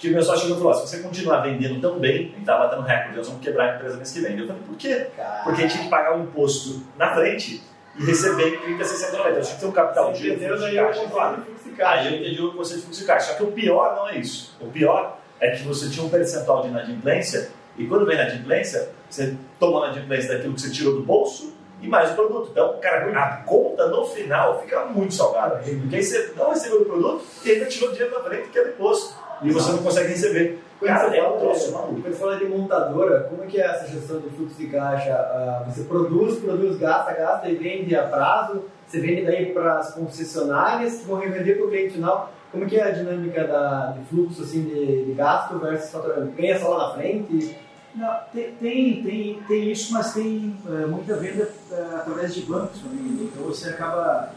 Que 0.00 0.08
o 0.08 0.12
meu 0.12 0.22
sócio 0.22 0.42
chegou 0.42 0.56
e 0.56 0.60
falou: 0.60 0.72
"Ó, 0.72 0.74
se 0.74 0.88
você 0.88 1.02
continuar 1.02 1.40
vendendo 1.40 1.78
tão 1.80 1.98
bem, 1.98 2.10
a 2.10 2.16
gente 2.22 2.40
estava 2.40 2.64
batendo 2.64 2.82
recorde, 2.82 3.16
nós 3.18 3.28
vamos 3.28 3.42
quebrar 3.42 3.72
a 3.72 3.76
empresa 3.76 3.96
mês 3.96 4.10
que 4.10 4.20
vem. 4.20 4.38
Eu 4.38 4.46
falei, 4.46 4.62
por 4.66 4.76
quê? 4.76 5.06
Porque 5.44 5.60
a 5.60 5.62
gente 5.62 5.72
tinha 5.72 5.84
que 5.84 5.90
pagar 5.90 6.18
o 6.18 6.22
imposto 6.22 6.82
na 6.96 7.14
frente 7.14 7.62
e 7.98 8.04
receber 8.06 8.54
em 8.54 8.58
30, 8.58 8.84
60, 8.84 9.16
90. 9.18 9.28
Eu 9.28 9.42
tinha 9.42 9.54
que 9.54 9.60
ter 9.60 9.66
um 9.66 9.72
capital 9.72 10.12
de 10.12 10.36
fluxo 10.36 10.54
de 10.54 10.60
Daí 10.60 10.76
eu 10.76 10.86
caixa, 10.86 11.08
claro. 11.10 11.36
consigo 11.36 11.58
ficar. 11.58 11.90
Aí 11.90 12.06
eu 12.06 12.20
entendi 12.20 12.42
o 12.42 12.52
conceito 12.52 12.78
de 12.78 12.84
fluxo 12.86 13.00
de 13.00 13.06
caixa. 13.06 13.32
Só 13.32 13.34
que 13.34 13.42
o 13.42 13.52
pior 13.52 13.94
não 13.94 14.08
é 14.08 14.16
isso. 14.16 14.56
O 14.58 14.68
pior 14.70 15.18
é 15.38 15.50
que 15.50 15.62
você 15.64 15.90
tinha 15.90 16.06
um 16.06 16.08
percentual 16.08 16.62
de 16.62 16.68
inadimplência 16.68 17.50
e 17.76 17.86
quando 17.86 18.06
vem 18.06 18.14
inadimplência, 18.14 18.90
você 19.08 19.36
toma 19.58 19.86
inadimplência 19.86 20.34
daquilo 20.34 20.54
que 20.54 20.60
você 20.60 20.70
tirou 20.70 20.94
do 20.94 21.02
bolso 21.02 21.54
e 21.80 21.88
mais 21.88 22.10
o 22.10 22.14
produto. 22.14 22.48
Então, 22.52 22.78
cara, 22.80 23.10
a 23.18 23.36
conta 23.38 23.86
no 23.88 24.04
final 24.06 24.60
fica 24.60 24.84
muito 24.86 25.14
salgada. 25.14 25.56
Porque 25.56 25.96
aí 25.96 26.02
você 26.02 26.32
não 26.36 26.50
recebeu 26.50 26.82
o 26.82 26.84
produto 26.84 27.24
e 27.44 27.50
ainda 27.50 27.66
tirou 27.66 27.90
dinheiro 27.90 28.14
da 28.14 28.22
frente 28.22 28.48
que 28.48 28.58
é 28.58 28.64
do 28.64 28.70
imposto. 28.70 29.14
E 29.42 29.50
você 29.50 29.72
não 29.72 29.78
consegue 29.78 30.08
receber. 30.08 30.62
Quando 30.78 30.92
Cara, 30.92 31.10
você 31.10 31.16
é 31.16 31.28
um 31.28 31.38
troço 31.38 31.72
maluco. 31.72 32.00
quando 32.00 32.04
você 32.14 32.18
fala 32.18 32.36
de 32.36 32.44
montadora, 32.46 33.20
como 33.28 33.44
é 33.44 33.46
que 33.46 33.60
é 33.60 33.66
essa 33.66 33.86
gestão 33.86 34.18
de 34.18 34.30
fluxo 34.30 34.56
de 34.56 34.66
caixa? 34.68 35.12
Ah, 35.12 35.64
você 35.68 35.84
produz, 35.84 36.38
produz, 36.38 36.78
gasta, 36.78 37.12
gasta 37.12 37.48
e 37.48 37.54
vende 37.54 37.94
a 37.94 38.04
prazo, 38.04 38.64
você 38.86 38.98
vende 39.00 39.24
daí 39.26 39.52
para 39.52 39.78
as 39.78 39.92
concessionárias 39.94 40.98
que 40.98 41.06
vão 41.06 41.18
revender 41.18 41.56
para 41.56 41.66
o 41.66 41.68
cliente 41.68 41.94
final. 41.94 42.32
Como 42.50 42.64
é 42.64 42.66
que 42.66 42.76
é 42.76 42.82
a 42.82 42.90
dinâmica 42.90 43.46
da, 43.46 43.92
de 43.92 44.04
fluxo 44.06 44.42
assim, 44.42 44.62
de, 44.64 45.04
de 45.04 45.12
gasto 45.12 45.58
versus 45.58 45.90
faturamento? 45.90 46.32
Ganha 46.36 46.58
só 46.58 46.68
lá 46.70 46.88
na 46.88 46.94
frente? 46.94 47.56
Não, 47.94 48.16
tem, 48.32 48.52
tem, 48.52 49.02
tem, 49.02 49.42
tem 49.46 49.70
isso, 49.70 49.92
mas 49.92 50.14
tem 50.14 50.56
eh, 50.66 50.86
muita 50.86 51.16
venda 51.16 51.48
eh, 51.72 51.86
através 51.96 52.34
de 52.34 52.42
bancos 52.42 52.82
né? 52.84 52.90
Então 53.22 53.44
você 53.44 53.70
acaba, 53.70 54.30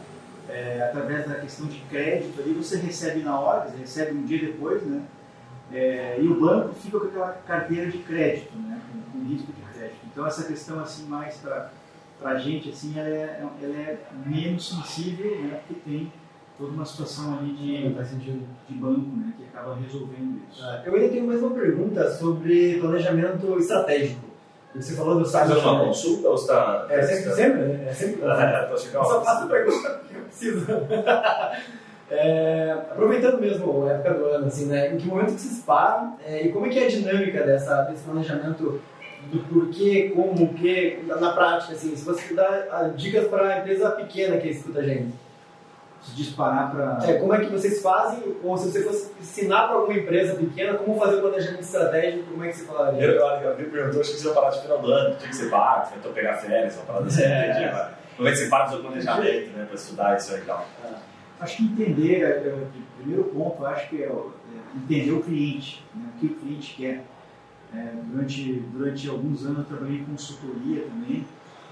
eh, 0.54 0.80
através 0.88 1.26
da 1.26 1.34
questão 1.34 1.66
de 1.66 1.80
crédito 1.90 2.40
ali, 2.40 2.52
você 2.52 2.76
recebe 2.76 3.20
na 3.24 3.38
hora, 3.38 3.68
você 3.68 3.78
recebe 3.78 4.16
um 4.16 4.22
dia 4.22 4.38
depois, 4.38 4.80
né? 4.82 5.02
Eh, 5.72 6.18
e 6.20 6.28
o 6.28 6.38
banco 6.38 6.74
fica 6.74 7.00
com 7.00 7.06
aquela 7.06 7.32
carteira 7.44 7.90
de 7.90 7.98
crédito, 7.98 8.56
né? 8.56 8.80
Com, 9.12 9.18
com 9.18 9.26
risco 9.26 9.52
de 9.52 9.62
crédito. 9.76 9.98
Então 10.12 10.24
essa 10.24 10.44
questão 10.44 10.78
assim 10.80 11.06
mais 11.06 11.38
para 11.38 11.70
a 12.22 12.38
gente 12.38 12.70
assim, 12.70 12.96
ela 12.96 13.08
é, 13.08 13.42
ela 13.60 13.74
é 13.74 13.98
menos 14.24 14.68
sensível, 14.68 15.42
né? 15.42 15.60
Porque 15.66 15.80
tem 15.84 16.12
toda 16.56 16.70
uma 16.70 16.84
situação 16.84 17.36
ali 17.36 17.52
de, 17.52 17.94
Faz 17.96 18.10
de 18.10 18.74
banco, 18.74 19.16
né, 19.16 19.32
que 19.36 19.44
acaba 19.44 19.74
resolvendo 19.74 20.40
isso. 20.48 20.62
Ah, 20.62 20.82
Eu 20.86 20.94
ainda 20.94 21.08
tenho 21.08 21.26
mais 21.26 21.42
uma 21.42 21.50
pergunta 21.50 22.08
sobre 22.12 22.78
planejamento 22.78 23.58
estratégico. 23.58 24.34
Você 24.74 24.94
falou 24.94 25.18
do 25.18 25.24
site. 25.24 25.48
Fazer 25.48 25.60
uma 25.60 25.84
consulta 25.84 26.28
ou 26.28 26.34
está. 26.34 26.86
É 26.90 27.02
sempre, 27.02 27.32
sempre, 27.32 27.60
né? 27.60 27.86
É 27.88 27.94
sempre. 27.94 28.24
Ah, 28.24 28.68
tô 28.68 28.76
chegando. 28.76 29.04
Eu 29.04 29.10
só 29.10 29.24
faço 29.24 29.48
pergunta 29.48 30.03
eu 30.24 30.28
preciso. 30.28 30.66
É, 32.10 32.76
aproveitando 32.90 33.40
mesmo 33.40 33.86
a 33.86 33.92
época 33.92 34.14
do 34.14 34.26
ano, 34.26 34.46
assim, 34.46 34.66
né? 34.66 34.92
Em 34.92 34.98
que 34.98 35.06
momento 35.06 35.34
que 35.34 35.40
vocês 35.40 35.64
param 35.64 36.16
é, 36.24 36.46
e 36.46 36.52
como 36.52 36.66
é 36.66 36.68
que 36.68 36.78
é 36.78 36.84
a 36.84 36.88
dinâmica 36.88 37.42
dessa, 37.42 37.82
desse 37.82 38.04
planejamento 38.04 38.80
do 39.32 39.38
porquê, 39.48 40.12
como, 40.14 40.44
o 40.44 40.54
que, 40.54 41.02
na, 41.06 41.32
prática, 41.32 41.72
assim, 41.72 41.96
se 41.96 42.04
você 42.04 42.34
dar 42.34 42.68
ah, 42.70 42.90
dicas 42.94 43.26
para 43.28 43.48
a 43.48 43.58
empresa 43.60 43.90
pequena 43.92 44.36
que 44.36 44.48
escuta 44.48 44.80
a 44.80 44.82
gente. 44.82 45.14
Se 46.02 46.14
disparar 46.14 46.70
para. 46.70 47.10
É, 47.10 47.14
como 47.14 47.34
é 47.34 47.40
que 47.40 47.50
vocês 47.50 47.80
fazem, 47.80 48.36
ou 48.44 48.58
se 48.58 48.70
você 48.70 48.82
fosse 48.82 49.10
ensinar 49.18 49.68
para 49.68 49.76
alguma 49.76 49.98
empresa 49.98 50.34
pequena 50.34 50.74
como 50.74 51.00
fazer 51.00 51.16
o 51.16 51.20
planejamento 51.22 51.62
estratégico, 51.62 52.24
como 52.30 52.44
é 52.44 52.48
que 52.48 52.56
você 52.56 52.66
falaria? 52.66 53.02
Eu, 53.02 53.12
eu, 53.12 53.26
eu 53.26 53.56
vi 53.56 53.64
perguntou, 53.64 54.02
acho 54.02 54.10
que 54.10 54.18
você 54.18 54.28
ia 54.28 54.34
parar 54.34 54.50
de 54.50 54.60
final 54.60 54.78
do 54.80 54.92
ano, 54.92 55.16
tinha 55.16 55.30
que 55.30 55.36
ser 55.36 55.48
pago, 55.48 55.90
tentou 55.94 56.12
pegar 56.12 56.34
férias, 56.34 56.76
uma 56.76 56.84
parada 56.84 57.06
assim, 57.06 57.22
É. 57.22 57.50
entendi 57.50 58.03
é 58.20 58.32
que 58.32 58.46
para 58.48 58.64
do 58.64 58.70
seu 58.70 58.80
planejamento, 58.80 59.56
né, 59.56 59.64
para 59.64 59.74
estudar 59.74 60.16
isso 60.16 60.34
aí 60.34 60.40
e 60.40 60.44
tal. 60.44 60.66
Acho 61.40 61.56
que 61.56 61.64
entender, 61.64 62.22
é, 62.22 62.48
é, 62.48 62.54
o 62.54 63.02
primeiro 63.02 63.24
ponto, 63.24 63.62
eu 63.62 63.66
acho 63.66 63.88
que 63.88 64.02
é, 64.02 64.06
é 64.06 64.76
entender 64.76 65.12
o 65.12 65.22
cliente, 65.22 65.84
né, 65.94 66.04
o 66.14 66.20
que 66.20 66.26
o 66.26 66.34
cliente 66.36 66.74
quer. 66.76 67.04
É, 67.74 67.92
durante, 68.04 68.52
durante 68.72 69.08
alguns 69.08 69.44
anos 69.44 69.58
eu 69.58 69.64
trabalhei 69.64 69.98
em 69.98 70.04
consultoria 70.04 70.82
também, 70.82 71.26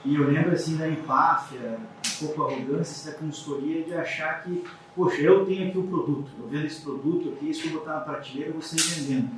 e 0.04 0.16
eu 0.16 0.28
lembro 0.28 0.50
assim 0.50 0.76
da 0.76 0.88
empáfia, 0.88 1.78
um 1.78 2.26
pouco 2.26 2.42
arrogância 2.42 3.12
da 3.12 3.18
consultoria 3.18 3.84
de 3.84 3.94
achar 3.94 4.42
que, 4.42 4.64
poxa, 4.96 5.22
eu 5.22 5.46
tenho 5.46 5.68
aqui 5.68 5.78
o 5.78 5.84
produto, 5.84 6.28
eu 6.40 6.48
vendo 6.48 6.66
esse 6.66 6.80
produto 6.82 7.28
aqui, 7.28 7.50
isso 7.50 7.68
eu 7.68 7.70
vou 7.70 7.80
botar 7.80 7.94
na 7.94 8.00
prateleira 8.00 8.50
e 8.50 8.52
você 8.52 8.76
vendendo. 8.76 9.30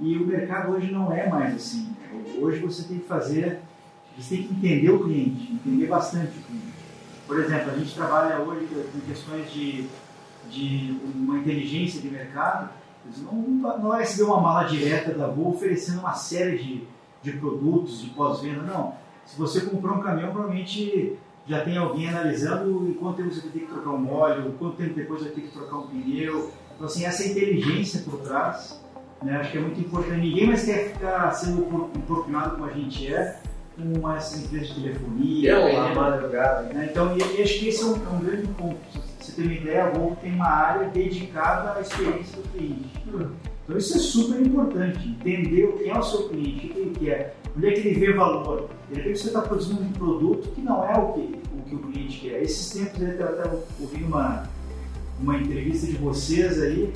E 0.00 0.16
o 0.16 0.26
mercado 0.26 0.72
hoje 0.72 0.92
não 0.92 1.12
é 1.12 1.28
mais 1.28 1.54
assim. 1.54 1.94
Hoje 2.40 2.60
você 2.60 2.84
tem 2.84 2.98
que 2.98 3.06
fazer, 3.06 3.60
você 4.16 4.36
tem 4.36 4.46
que 4.46 4.54
entender 4.54 4.90
o 4.90 5.04
cliente, 5.04 5.52
entender 5.52 5.86
bastante 5.86 6.38
o 6.38 6.42
cliente. 6.42 6.74
Por 7.26 7.40
exemplo, 7.40 7.72
a 7.72 7.78
gente 7.78 7.94
trabalha 7.94 8.38
hoje 8.40 8.66
com 8.92 9.00
questões 9.00 9.50
de, 9.50 9.86
de 10.50 10.98
uma 11.14 11.38
inteligência 11.38 12.00
de 12.00 12.08
mercado. 12.08 12.70
Não, 13.22 13.32
não 13.78 13.88
vai 13.88 14.00
receber 14.00 14.24
uma 14.24 14.40
mala 14.40 14.64
direta 14.64 15.12
da 15.12 15.26
Gol 15.26 15.54
oferecendo 15.54 16.00
uma 16.00 16.14
série 16.14 16.58
de, 16.58 16.82
de 17.22 17.32
produtos 17.38 18.00
de 18.00 18.10
pós-venda, 18.10 18.62
não. 18.62 18.94
Se 19.26 19.38
você 19.38 19.62
comprou 19.62 19.96
um 19.96 20.00
caminhão, 20.00 20.32
provavelmente 20.32 21.18
já 21.46 21.62
tem 21.62 21.76
alguém 21.76 22.08
analisando 22.08 22.88
em 22.88 22.94
quanto 22.94 23.16
tempo 23.16 23.34
você 23.34 23.40
vai 23.40 23.50
ter 23.50 23.60
que 23.60 23.66
trocar 23.66 23.90
um 23.90 24.12
óleo, 24.12 24.54
quanto 24.58 24.76
tempo 24.76 24.94
depois 24.94 25.22
vai 25.22 25.30
ter 25.30 25.42
que 25.42 25.48
trocar 25.48 25.78
um 25.78 25.86
pneu. 25.86 26.50
Então, 26.74 26.86
assim, 26.86 27.04
essa 27.04 27.26
inteligência 27.26 28.00
por 28.02 28.20
trás, 28.20 28.82
né, 29.22 29.36
acho 29.36 29.52
que 29.52 29.58
é 29.58 29.60
muito 29.60 29.80
importante. 29.80 30.20
Ninguém 30.20 30.46
mais 30.46 30.64
quer 30.64 30.92
ficar 30.92 31.30
sendo 31.32 31.90
importunado 31.94 32.56
como 32.56 32.64
a 32.64 32.72
gente 32.72 33.12
é, 33.12 33.40
com 33.76 34.12
essas 34.12 34.44
empresas 34.44 34.68
de 34.68 34.82
telefonia, 34.82 35.50
Eu, 35.50 35.64
né, 35.64 35.76
a 35.90 35.94
madrugada. 35.94 36.62
né? 36.72 36.88
Então, 36.90 37.16
e, 37.16 37.20
e 37.38 37.42
acho 37.42 37.58
que 37.58 37.68
esse 37.68 37.82
é 37.82 37.86
um, 37.86 37.94
é 37.94 38.08
um 38.14 38.20
grande 38.20 38.46
ponto. 38.48 38.76
Você 39.20 39.32
ter 39.32 39.42
uma 39.42 39.52
ideia, 39.54 39.84
a 39.86 39.90
Volvo 39.90 40.16
tem 40.16 40.32
uma 40.32 40.46
área 40.48 40.88
dedicada 40.90 41.78
à 41.78 41.80
experiência 41.80 42.36
do 42.36 42.48
cliente. 42.50 42.90
Então, 43.06 43.76
isso 43.78 43.96
é 43.96 44.00
super 44.00 44.40
importante. 44.40 45.08
Entender 45.08 45.74
quem 45.78 45.90
é 45.90 45.98
o 45.98 46.02
seu 46.02 46.28
cliente, 46.28 46.66
o 46.66 46.68
que 46.74 46.78
ele 46.78 46.96
quer, 47.00 47.36
onde 47.56 47.66
é 47.66 47.72
que 47.72 47.88
ele 47.88 47.98
vê 48.00 48.12
valor. 48.12 48.68
De 48.90 48.96
repente, 48.96 49.18
você 49.18 49.28
está 49.28 49.40
produzindo 49.40 49.82
um 49.82 49.92
produto 49.92 50.48
que 50.50 50.60
não 50.60 50.84
é 50.84 50.96
o 50.98 51.12
que 51.14 51.20
o, 51.52 51.62
que 51.68 51.74
o 51.74 51.78
cliente 51.78 52.20
quer. 52.20 52.42
Esses 52.42 52.70
tempos, 52.78 53.00
eu 53.00 53.26
até 53.26 53.50
ouvi 53.80 54.04
uma, 54.04 54.48
uma 55.18 55.36
entrevista 55.38 55.86
de 55.86 55.94
vocês 55.96 56.60
aí. 56.62 56.92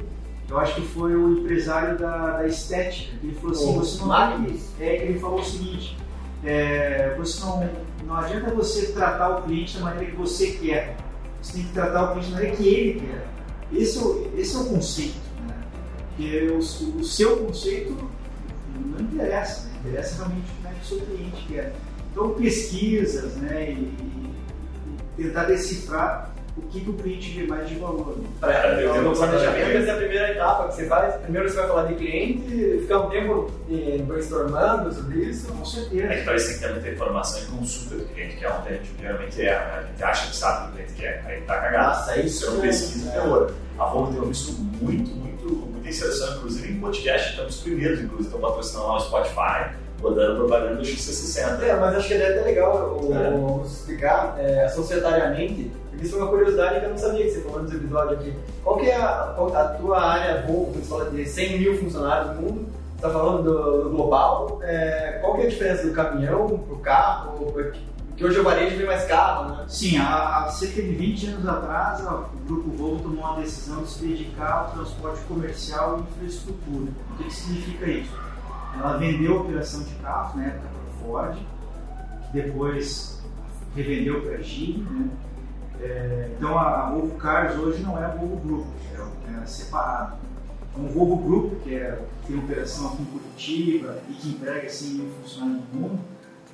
Eu 0.51 0.59
acho 0.59 0.77
que 0.77 0.83
foi 0.83 1.15
o 1.15 1.39
empresário 1.41 1.99
da, 1.99 2.39
da 2.39 2.47
estética. 2.47 3.17
que 3.21 3.27
Ele 3.27 3.35
falou 3.37 3.53
assim: 3.53 3.69
O 3.71 3.73
você 3.73 3.99
não 4.01 4.07
Magnus? 4.09 4.61
é, 4.81 5.05
ele 5.07 5.19
falou 5.19 5.41
o 5.41 5.45
seguinte: 5.45 5.97
é, 6.45 7.15
você 7.17 7.41
não, 7.41 7.69
não 8.07 8.17
adianta 8.17 8.55
você 8.55 8.93
tratar 8.93 9.39
o 9.39 9.43
cliente 9.43 9.77
da 9.77 9.85
maneira 9.85 10.11
que 10.11 10.17
você 10.17 10.53
quer. 10.53 10.97
Você 11.43 11.55
tem 11.55 11.63
que 11.65 11.73
tratar 11.73 12.05
o 12.05 12.13
cliente 12.13 12.31
da 12.31 12.35
maneira 12.37 12.57
que 12.57 12.69
ele 12.69 13.01
quer. 13.01 13.27
Esse 13.73 13.99
é 13.99 14.41
esse 14.41 14.57
é 14.57 14.59
o 14.59 14.65
conceito. 14.65 15.21
Né? 15.47 16.51
O, 16.53 16.59
o 16.59 17.05
seu 17.05 17.37
conceito 17.39 17.97
não 18.75 19.01
interessa, 19.01 19.67
né? 19.67 19.73
interessa 19.85 20.17
realmente 20.17 20.47
como 20.57 20.69
é 20.69 20.79
que 20.79 20.85
o 20.85 20.89
seu 20.89 21.01
cliente 21.01 21.47
quer. 21.49 21.75
Então, 22.11 22.31
pesquisas 22.35 23.37
né? 23.37 23.73
e, 23.73 24.33
e 25.19 25.23
tentar 25.25 25.45
decifrar 25.45 26.35
o 26.59 26.69
que, 26.69 26.81
que 26.81 26.91
o 26.91 26.95
cliente 26.95 27.31
vê 27.41 27.47
mais 27.47 27.69
de 27.69 27.77
valor. 27.77 28.17
Né? 28.19 28.85
Eu 28.85 28.93
tenho 28.93 29.09
o 29.09 29.13
um 29.13 29.15
planejamento 29.15 29.89
é 29.89 29.91
a 29.91 29.97
primeira 29.97 30.31
etapa 30.33 30.69
que 30.69 30.75
você 30.75 30.87
faz. 30.87 31.15
Primeiro 31.17 31.49
você 31.49 31.57
vai 31.57 31.67
falar 31.69 31.83
de 31.85 31.95
cliente, 31.95 32.79
ficar 32.81 32.99
um 33.01 33.11
tempo 33.11 33.51
eh, 33.71 33.99
brainstormando 34.03 34.93
sobre 34.93 35.19
isso. 35.21 35.53
Com 35.53 35.63
É 35.63 35.65
certeza. 35.65 36.15
que 36.15 36.25
talvez 36.25 36.49
que 36.49 36.61
ter 36.61 36.73
muita 36.73 36.89
informação 36.91 37.43
e 37.43 37.47
consulta 37.47 37.97
do 37.97 38.05
cliente, 38.13 38.37
que 38.37 38.45
é 38.45 38.53
onde 38.53 38.69
a 38.69 38.73
gente 38.73 38.91
geralmente 39.01 39.41
é, 39.43 39.51
né? 39.51 39.79
A 39.79 39.83
gente 39.83 40.05
acha 40.05 40.31
que 40.31 40.37
sabe 40.37 40.59
o 40.59 40.63
que 40.65 40.69
o 40.69 40.73
cliente 40.75 40.93
quer, 41.01 41.25
aí 41.27 41.41
tá 41.43 41.61
cagado. 41.61 41.89
Nossa, 41.89 42.19
isso 42.21 42.47
é 42.47 42.51
uma 42.51 42.61
pesquisa 42.61 43.11
que 43.11 43.17
é 43.17 43.23
ouro. 43.23 43.55
A 43.79 43.85
Volvo 43.87 44.13
tem 44.21 44.29
visto 44.29 44.53
muito, 44.61 45.11
muito, 45.11 45.45
muita 45.73 45.89
inserção, 45.89 46.37
inclusive 46.39 46.73
em 46.73 46.81
podcast, 46.81 47.31
estamos 47.31 47.57
os 47.57 47.63
primeiros, 47.63 48.01
inclusive, 48.01 48.29
estão 48.35 48.41
patrocinando 48.41 48.87
lá 48.89 48.97
o 48.97 49.01
Spotify, 49.01 49.71
rodando 50.03 50.37
propaganda 50.37 50.75
do 50.77 50.83
XC60. 50.83 51.63
É, 51.63 51.75
mas 51.77 51.97
acho 51.97 52.09
que 52.09 52.15
é 52.15 52.29
até 52.29 52.43
legal 52.43 52.99
o, 53.01 53.15
É. 53.15 53.67
explicar 53.67 54.37
é, 54.39 54.69
societariamente, 54.69 55.71
isso 56.01 56.13
foi 56.13 56.23
uma 56.23 56.31
curiosidade 56.31 56.81
que 56.81 56.87
eu 56.87 56.91
não 56.91 56.99
sabia 56.99 57.25
que 57.25 57.31
você 57.31 57.41
falou 57.41 57.63
nos 57.63 57.75
episódios 57.75 58.21
aqui. 58.21 58.35
Qual 58.63 58.77
que 58.77 58.87
é 58.87 58.97
a, 58.97 59.35
a 59.55 59.77
tua 59.79 60.01
área 60.01 60.47
Volvo, 60.47 60.73
quando 60.73 60.85
você 60.85 60.89
fala 60.89 61.11
de 61.11 61.27
100 61.27 61.59
mil 61.59 61.79
funcionários 61.79 62.37
no 62.37 62.43
mundo, 62.43 62.69
está 62.95 63.11
falando 63.11 63.43
do, 63.43 63.85
do 63.85 63.91
global, 63.91 64.61
é, 64.63 65.19
qual 65.21 65.35
que 65.35 65.43
é 65.43 65.47
a 65.47 65.49
diferença 65.49 65.87
do 65.87 65.93
caminhão 65.93 66.47
para 66.47 66.75
o 66.75 66.79
carro? 66.79 67.53
Porque 67.53 68.25
hoje 68.25 68.41
o 68.41 68.43
varejo 68.43 68.77
vem 68.77 68.87
mais 68.87 69.05
carro, 69.05 69.51
né? 69.51 69.65
Sim, 69.69 69.99
há, 69.99 70.39
há 70.39 70.49
cerca 70.49 70.83
de 70.83 70.91
20 70.91 71.27
anos 71.29 71.49
atrás, 71.49 72.01
o 72.01 72.25
Grupo 72.47 72.71
Volvo 72.71 73.03
tomou 73.05 73.25
uma 73.25 73.41
decisão 73.41 73.83
de 73.83 73.91
se 73.91 74.05
dedicar 74.05 74.51
ao 74.51 74.71
transporte 74.73 75.21
comercial 75.27 75.99
e 75.99 76.01
infraestrutura. 76.03 76.91
O 77.13 77.23
que, 77.23 77.33
significa 77.33 77.87
isso? 77.87 78.13
Ela 78.77 78.97
vendeu 78.97 79.39
a 79.39 79.41
operação 79.43 79.85
de 79.85 79.95
carros 79.97 80.35
na 80.35 80.47
época 80.47 80.69
para 80.69 80.81
a 80.81 81.07
Ford, 81.07 81.39
depois 82.33 83.23
revendeu 83.77 84.21
para 84.23 84.35
a 84.35 84.39
GM. 84.39 84.85
Né? 84.91 85.09
É, 85.81 86.31
então 86.37 86.59
a, 86.59 86.91
Volvo 86.91 87.17
Cars 87.17 87.57
hoje 87.57 87.83
não 87.83 87.99
é 87.99 88.05
a 88.05 88.09
Volvo 88.09 88.37
Group, 88.37 88.67
é, 88.95 89.43
é 89.43 89.47
separado. 89.47 90.17
Então 90.71 90.85
o 90.87 90.89
Volvo 90.89 91.17
Group, 91.17 91.63
que 91.63 91.75
é, 91.75 92.03
tem 92.27 92.39
operação 92.39 92.89
aqui 92.89 93.03
em 93.03 93.07
Curitiba 93.07 93.99
e 94.09 94.13
que 94.15 94.29
emprega 94.31 94.69
100 94.69 94.89
mil 94.91 95.11
funcionários 95.23 95.65
no 95.73 95.81
mundo, 95.81 96.01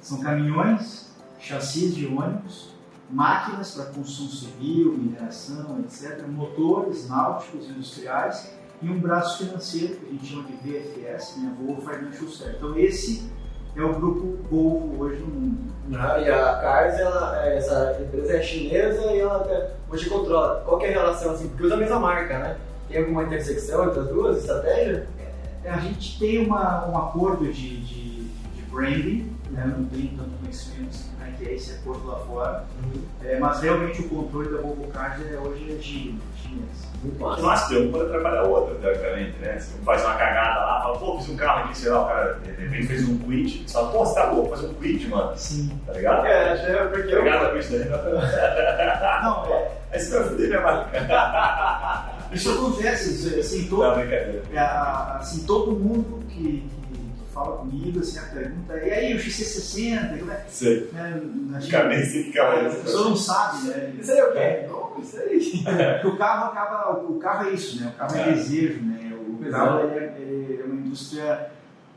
são 0.00 0.20
caminhões, 0.20 1.10
chassis 1.38 1.94
de 1.94 2.06
ônibus, 2.06 2.74
máquinas 3.10 3.74
para 3.74 3.86
construção 3.86 4.28
civil, 4.28 4.92
mineração, 4.92 5.80
etc., 5.80 6.26
motores 6.26 7.08
náuticos 7.08 7.68
industriais 7.68 8.52
e 8.82 8.88
um 8.88 9.00
braço 9.00 9.44
financeiro, 9.44 9.96
que 9.96 10.06
a 10.06 10.10
gente 10.10 10.26
chama 10.26 10.44
de 10.44 10.56
VFS, 10.56 11.36
né, 11.38 11.56
Volvo 11.58 11.80
Financial 11.80 12.28
Services. 12.28 12.56
Então 12.56 12.78
esse 12.78 13.30
é 13.76 13.82
o 13.82 13.92
grupo 13.94 14.38
Volvo 14.50 15.02
hoje 15.04 15.20
no 15.20 15.26
mundo. 15.26 15.74
Ah, 15.94 16.18
E 16.18 16.30
a 16.30 16.56
Cars, 16.60 16.98
ela, 16.98 17.46
essa 17.46 17.98
empresa 18.00 18.36
é 18.36 18.42
chinesa 18.42 19.12
e 19.12 19.20
ela 19.20 19.74
hoje 19.90 20.08
controla. 20.08 20.62
Qual 20.64 20.78
que 20.78 20.86
é 20.86 20.88
a 20.90 20.92
relação, 20.92 21.32
assim, 21.32 21.48
porque 21.48 21.64
usa 21.64 21.74
a 21.74 21.78
mesma 21.78 21.98
marca, 21.98 22.38
né? 22.38 22.56
Tem 22.88 22.98
alguma 23.00 23.24
intersecção 23.24 23.86
entre 23.86 24.00
as 24.00 24.08
duas, 24.08 24.38
estratégia? 24.38 25.06
É, 25.64 25.70
A 25.70 25.78
gente 25.78 26.18
tem 26.18 26.46
uma, 26.46 26.86
um 26.88 26.96
acordo 26.96 27.52
de, 27.52 27.80
de, 27.80 28.24
de 28.24 28.62
branding, 28.70 29.34
né, 29.50 29.72
não 29.76 29.84
tenho 29.86 30.08
tanto 30.16 30.30
conhecimento 30.40 30.96
é 31.13 31.13
que 31.44 31.50
é 31.50 31.54
esse 31.54 31.72
acordo 31.72 32.06
lá 32.06 32.16
fora, 32.20 32.64
é, 33.22 33.38
mas 33.38 33.60
realmente 33.60 34.00
o 34.02 34.08
controle 34.08 34.48
da 34.54 34.62
Volvo 34.62 34.86
Cars 34.88 35.20
é, 35.30 35.38
hoje 35.38 35.76
é 35.78 35.82
giro, 35.82 36.14
chinês. 36.42 36.94
Muito 37.02 37.20
Mas 37.22 37.40
massa. 37.42 37.68
tem 37.68 37.86
um 37.86 37.92
pode 37.92 38.06
atrapalhar 38.06 38.44
o 38.44 38.50
outro, 38.50 38.76
teoricamente, 38.76 39.38
né? 39.38 39.58
Se 39.58 39.78
um 39.78 39.84
faz 39.84 40.02
uma 40.02 40.14
cagada 40.14 40.60
lá, 40.60 40.80
fala, 40.82 40.98
pô, 40.98 41.18
fiz 41.18 41.28
um 41.28 41.36
carro 41.36 41.64
aqui, 41.64 41.76
sei 41.76 41.90
lá, 41.90 42.02
o 42.02 42.08
cara 42.08 42.34
de 42.42 42.50
repente 42.50 42.86
fez 42.86 43.06
um 43.06 43.18
quit, 43.18 43.62
você 43.68 43.72
fala, 43.74 43.92
pô, 43.92 44.06
você 44.06 44.14
tá 44.14 44.30
louco, 44.30 44.48
fazer 44.56 44.66
um 44.68 44.74
quit, 44.74 45.06
mano, 45.08 45.32
Sim. 45.36 45.78
tá 45.86 45.92
ligado? 45.92 46.26
É, 46.26 46.56
que 46.56 46.72
é 46.72 46.84
porque 46.86 47.02
Tá 47.14 47.16
eu... 47.18 47.58
isso 47.60 47.72
daí? 47.72 47.88
Não, 49.22 49.44
é, 49.54 49.70
Aí 49.92 50.00
você 50.00 50.18
vai 50.18 50.28
foder 50.30 50.48
minha 50.48 50.60
marca. 50.62 52.10
isso 52.32 52.50
acontece, 52.52 53.10
isso, 53.14 53.38
assim, 53.38 53.68
todo, 53.68 53.82
Não, 53.82 53.94
brincadeira. 53.96 54.42
é, 54.52 54.58
a- 54.58 55.16
assim, 55.20 55.44
todo 55.44 55.72
mundo 55.72 56.24
que 56.30 56.66
fala 57.34 57.56
comigo, 57.58 57.98
assim, 58.00 58.18
a 58.18 58.22
pergunta 58.22 58.72
é, 58.74 58.88
e 58.88 58.90
aí, 58.92 59.14
o 59.14 59.18
XC60, 59.18 60.18
como 60.20 60.30
é? 60.30 60.44
Sei. 60.48 60.88
Né, 60.92 61.20
a 61.54 61.58
gente- 61.60 61.64
Fica 61.66 61.84
bem 61.84 62.04
sem 62.04 62.24
ficar 62.24 62.52
a 62.52 62.70
pessoa 62.70 63.08
não 63.10 63.16
sabe, 63.16 63.68
né? 63.68 63.92
Isso 64.00 64.12
aí 64.12 64.18
é 64.18 64.24
o 64.24 64.32
quê? 64.32 64.66
Não, 64.68 65.02
isso 65.02 65.18
aí. 65.20 65.64
Porque 66.00 66.06
o 66.08 66.16
carro 66.16 66.52
acaba, 66.52 67.00
o 67.00 67.18
carro 67.18 67.48
é 67.48 67.52
isso, 67.52 67.82
né? 67.82 67.92
O 67.94 67.98
carro 67.98 68.16
é, 68.16 68.20
É. 68.20 68.32
desejo, 68.32 68.80
né? 68.82 69.12
O 69.18 69.50
carro 69.50 69.80
é, 69.90 70.14
ele 70.18 70.60
é 70.62 70.64
uma 70.64 70.74
indústria 70.76 71.50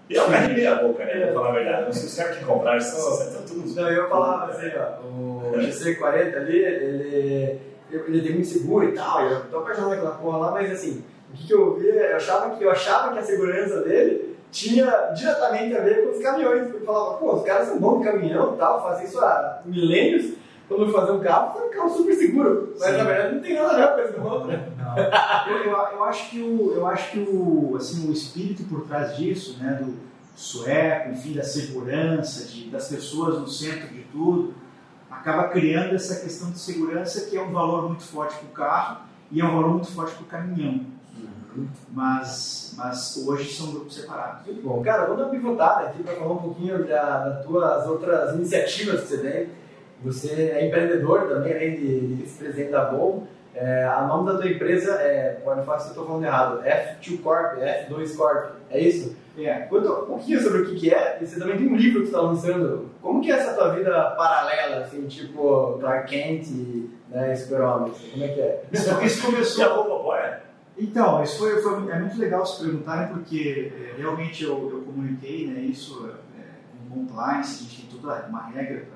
E 0.10 0.18
é 0.18 0.24
um 0.24 0.30
carro 0.32 0.54
meia 0.54 0.76
boca, 0.76 1.06
né? 1.06 1.26
Vou 1.26 1.34
falar 1.36 1.50
a 1.50 1.54
verdade. 1.54 1.86
Não 1.86 1.92
sei 1.94 2.02
se 2.02 2.08
os 2.08 2.16
caras 2.16 2.38
que 2.38 2.46
compraram, 2.46 2.78
esses 2.78 2.94
60 2.94 3.42
tudo. 3.48 3.76
Não, 3.76 3.90
eu 3.90 4.10
falava 4.10 4.52
assim, 4.52 4.72
ó, 4.76 5.06
o 5.06 5.52
XC40 5.58 6.36
ali, 6.38 6.58
ele 6.60 7.60
ele 7.90 8.22
tem 8.22 8.34
muito 8.34 8.48
seguro 8.48 8.90
e 8.90 8.92
tal, 8.94 9.22
eu 9.30 9.42
tô 9.46 9.60
apaixonado 9.60 9.92
naquela 9.92 10.12
porra 10.16 10.38
lá, 10.40 10.52
mas 10.52 10.70
assim, 10.72 11.04
o 11.32 11.38
que, 11.38 11.48
que 11.48 11.54
eu 11.54 11.78
vi, 11.78 11.88
eu 11.88 12.18
achava 12.18 12.54
que, 12.56 12.64
eu 12.64 12.70
achava 12.72 13.14
que 13.14 13.20
a 13.20 13.24
segurança 13.24 13.82
dele 13.82 14.36
tinha 14.52 15.12
diretamente 15.16 15.76
a 15.76 15.82
ver 15.82 16.06
com 16.06 16.12
os 16.12 16.24
caminhões. 16.24 16.74
Eu 16.74 16.82
falava, 16.82 17.18
pô, 17.18 17.36
os 17.36 17.44
caras 17.44 17.68
são 17.68 17.80
bons 17.80 18.00
de 18.00 18.06
caminhão 18.06 18.56
e 18.56 18.58
tal, 18.58 18.84
fazem 18.84 19.06
isso 19.06 19.20
há 19.20 19.62
milênios. 19.66 20.34
Quando 20.68 20.84
eu 20.84 20.92
fazer 20.92 21.12
um 21.14 21.20
carro, 21.20 21.54
foi 21.54 21.68
um 21.68 21.72
carro 21.72 21.90
super 21.90 22.14
seguro. 22.14 22.74
Mas 22.78 22.90
Sim. 22.90 22.98
na 22.98 23.04
verdade 23.04 23.36
não 23.36 23.42
tem 23.42 23.56
nada 23.56 23.86
a 23.86 23.96
ver 23.96 24.14
com 24.14 24.20
esse 24.20 24.20
outro. 24.20 24.52
eu, 25.48 25.58
eu, 25.58 25.72
eu, 25.72 26.04
acho 26.04 26.30
que 26.30 26.42
o, 26.42 26.74
eu 26.76 26.86
acho 26.88 27.12
que 27.12 27.20
o, 27.20 27.76
assim, 27.78 28.10
o 28.10 28.12
espírito 28.12 28.64
por 28.64 28.86
trás 28.86 29.16
disso, 29.16 29.58
né, 29.62 29.80
do 29.82 29.96
sueco, 30.36 31.12
enfim, 31.12 31.34
da 31.34 31.44
segurança, 31.44 32.46
de, 32.46 32.70
das 32.70 32.90
pessoas 32.90 33.40
no 33.40 33.48
centro 33.48 33.88
de 33.88 34.04
tudo, 34.12 34.54
acaba 35.10 35.48
criando 35.48 35.96
essa 35.96 36.22
questão 36.22 36.52
de 36.52 36.60
segurança 36.60 37.30
que 37.30 37.38
é 37.38 37.42
um 37.42 37.52
valor 37.52 37.88
muito 37.88 38.04
forte 38.04 38.36
para 38.36 38.48
o 38.48 38.52
carro 38.52 38.98
e 39.32 39.42
é 39.42 39.46
um 39.46 39.52
valor 39.52 39.70
muito 39.70 39.92
forte 39.92 40.16
para 40.16 40.24
o 40.24 40.28
caminhão. 40.28 40.97
Mas, 41.92 42.74
mas 42.78 43.18
hoje 43.26 43.54
são 43.54 43.72
grupos 43.72 43.96
separados. 43.96 44.46
Muito 44.46 44.62
bom. 44.62 44.82
Cara, 44.82 45.04
vamos 45.04 45.18
dar 45.18 45.24
uma 45.26 45.32
pivotada 45.32 45.88
aqui 45.88 46.04
para 46.04 46.14
falar 46.14 46.34
um 46.34 46.38
pouquinho 46.38 46.86
da, 46.88 47.30
das 47.30 47.46
tuas 47.46 47.88
outras 47.88 48.36
iniciativas 48.36 49.02
que 49.02 49.08
você 49.08 49.18
tem. 49.18 49.50
Você 50.04 50.30
é 50.30 50.68
empreendedor 50.68 51.28
também, 51.28 51.54
além 51.54 51.76
de, 51.76 52.00
de 52.08 52.14
vice-presidente 52.16 52.72
da 52.72 52.90
Volvo. 52.90 53.28
É, 53.56 53.86
a 53.86 54.06
nome 54.06 54.32
da 54.32 54.38
tua 54.38 54.48
empresa 54.48 54.92
é, 55.02 55.40
pode 55.44 55.66
falar 55.66 55.80
se 55.80 55.88
eu 55.88 55.90
estou 55.90 56.06
falando 56.06 56.24
errado, 56.24 56.62
F2 56.62 57.22
Corp, 57.24 57.58
F2 57.58 58.16
Corp, 58.16 58.52
é 58.70 58.80
isso? 58.80 59.18
É. 59.36 59.62
Conta 59.62 59.92
um 59.92 60.06
pouquinho 60.06 60.40
sobre 60.40 60.62
o 60.62 60.66
que, 60.68 60.76
que 60.76 60.94
é, 60.94 61.18
e 61.20 61.26
você 61.26 61.40
também 61.40 61.58
tem 61.58 61.68
um 61.68 61.76
livro 61.76 62.02
que 62.02 62.08
você 62.08 62.16
está 62.16 62.22
lançando. 62.22 62.92
Como 63.02 63.20
que 63.20 63.32
é 63.32 63.36
essa 63.36 63.54
tua 63.54 63.70
vida 63.70 63.92
paralela, 64.12 64.84
assim, 64.84 65.08
tipo 65.08 65.78
Clark 65.80 66.08
Kent, 66.08 66.48
né, 67.10 67.36
Super-Homem? 67.36 67.94
Como 68.12 68.24
é 68.24 68.28
que 68.28 68.42
é? 68.42 68.64
Isso, 68.72 69.04
isso 69.04 69.26
começou... 69.26 69.66
a 69.66 69.70
Volvo 69.70 69.96
apoia? 69.96 70.47
Então, 70.78 71.24
isso 71.24 71.40
foi, 71.40 71.60
foi, 71.62 71.90
é 71.90 72.00
muito 72.00 72.18
legal 72.20 72.46
se 72.46 72.64
perguntarem, 72.64 73.12
porque 73.12 73.72
é, 73.76 73.96
realmente 73.98 74.44
eu, 74.44 74.70
eu 74.70 74.82
comuniquei 74.82 75.48
né, 75.48 75.62
isso 75.62 76.08
é, 76.38 76.44
com 76.90 77.00
compliance, 77.00 77.64
a 77.64 77.68
gente 77.68 77.88
tem 77.88 78.00
toda 78.00 78.28
uma 78.28 78.44
regra 78.44 78.88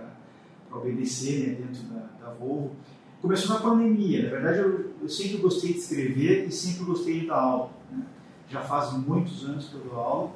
para 0.70 0.78
obedecer 0.78 1.48
né, 1.48 1.56
dentro 1.56 1.84
da, 1.86 2.28
da 2.28 2.34
Volvo. 2.34 2.76
Começou 3.20 3.56
na 3.56 3.62
pandemia, 3.62 4.24
na 4.24 4.30
verdade 4.30 4.60
eu, 4.60 4.92
eu, 5.02 5.10
sempre 5.10 5.38
gostei 5.38 5.74
de 5.74 5.80
escrever 5.80 6.48
e 6.48 6.52
sempre 6.52 6.86
gostei 6.86 7.22
de 7.22 7.28
dar 7.28 7.40
aula. 7.40 7.72
Né? 7.92 8.04
Já 8.48 8.62
faz 8.62 8.94
muitos 8.94 9.44
anos 9.46 9.70
que 9.70 9.76
eu 9.76 9.82
dou 9.82 10.00
aula, 10.00 10.32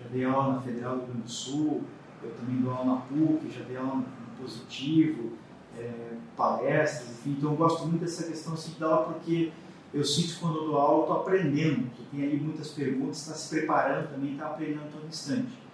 já 0.00 0.08
dei 0.08 0.24
aula 0.24 0.54
na 0.54 0.60
Federal 0.60 0.94
do 0.94 1.00
Rio 1.00 1.06
Grande 1.12 1.22
do 1.22 1.30
Sul, 1.30 1.82
eu 2.22 2.30
também 2.30 2.60
dou 2.60 2.72
aula 2.72 2.94
na 2.94 3.00
PUC, 3.02 3.50
já 3.50 3.64
dei 3.64 3.76
aula 3.76 3.96
no 3.96 4.18
Positivo, 4.40 5.32
é, 5.76 6.12
palestras, 6.36 7.10
enfim, 7.10 7.36
então 7.38 7.50
eu 7.50 7.56
gosto 7.56 7.86
muito 7.86 8.00
dessa 8.00 8.24
questão 8.24 8.54
assim, 8.54 8.72
de 8.72 8.78
dar 8.78 8.86
aula 8.86 9.14
porque 9.14 9.50
eu 9.92 10.04
sinto 10.04 10.38
quando 10.40 10.56
eu 10.56 10.66
dou 10.66 10.76
aula, 10.76 10.98
eu 10.98 11.02
estou 11.02 11.16
aprendendo, 11.16 11.90
que 11.90 12.04
tem 12.04 12.24
ali 12.24 12.36
muitas 12.36 12.68
perguntas, 12.68 13.22
está 13.22 13.34
se 13.34 13.54
preparando 13.54 14.08
também, 14.08 14.32
está 14.32 14.46
aprendendo 14.46 14.90
todo 14.92 15.06
instante. 15.06 15.68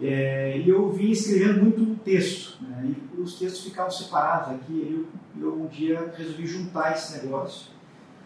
É, 0.00 0.56
e 0.58 0.68
eu 0.68 0.90
vim 0.90 1.10
escrevendo 1.10 1.62
muito 1.62 2.02
texto, 2.02 2.56
né, 2.62 2.94
e 3.16 3.20
os 3.20 3.38
textos 3.38 3.64
ficavam 3.64 3.90
separados 3.90 4.54
aqui, 4.54 5.06
eu, 5.36 5.42
eu 5.42 5.62
um 5.62 5.66
dia 5.66 6.14
resolvi 6.16 6.46
juntar 6.46 6.92
esse 6.92 7.22
negócio. 7.22 7.70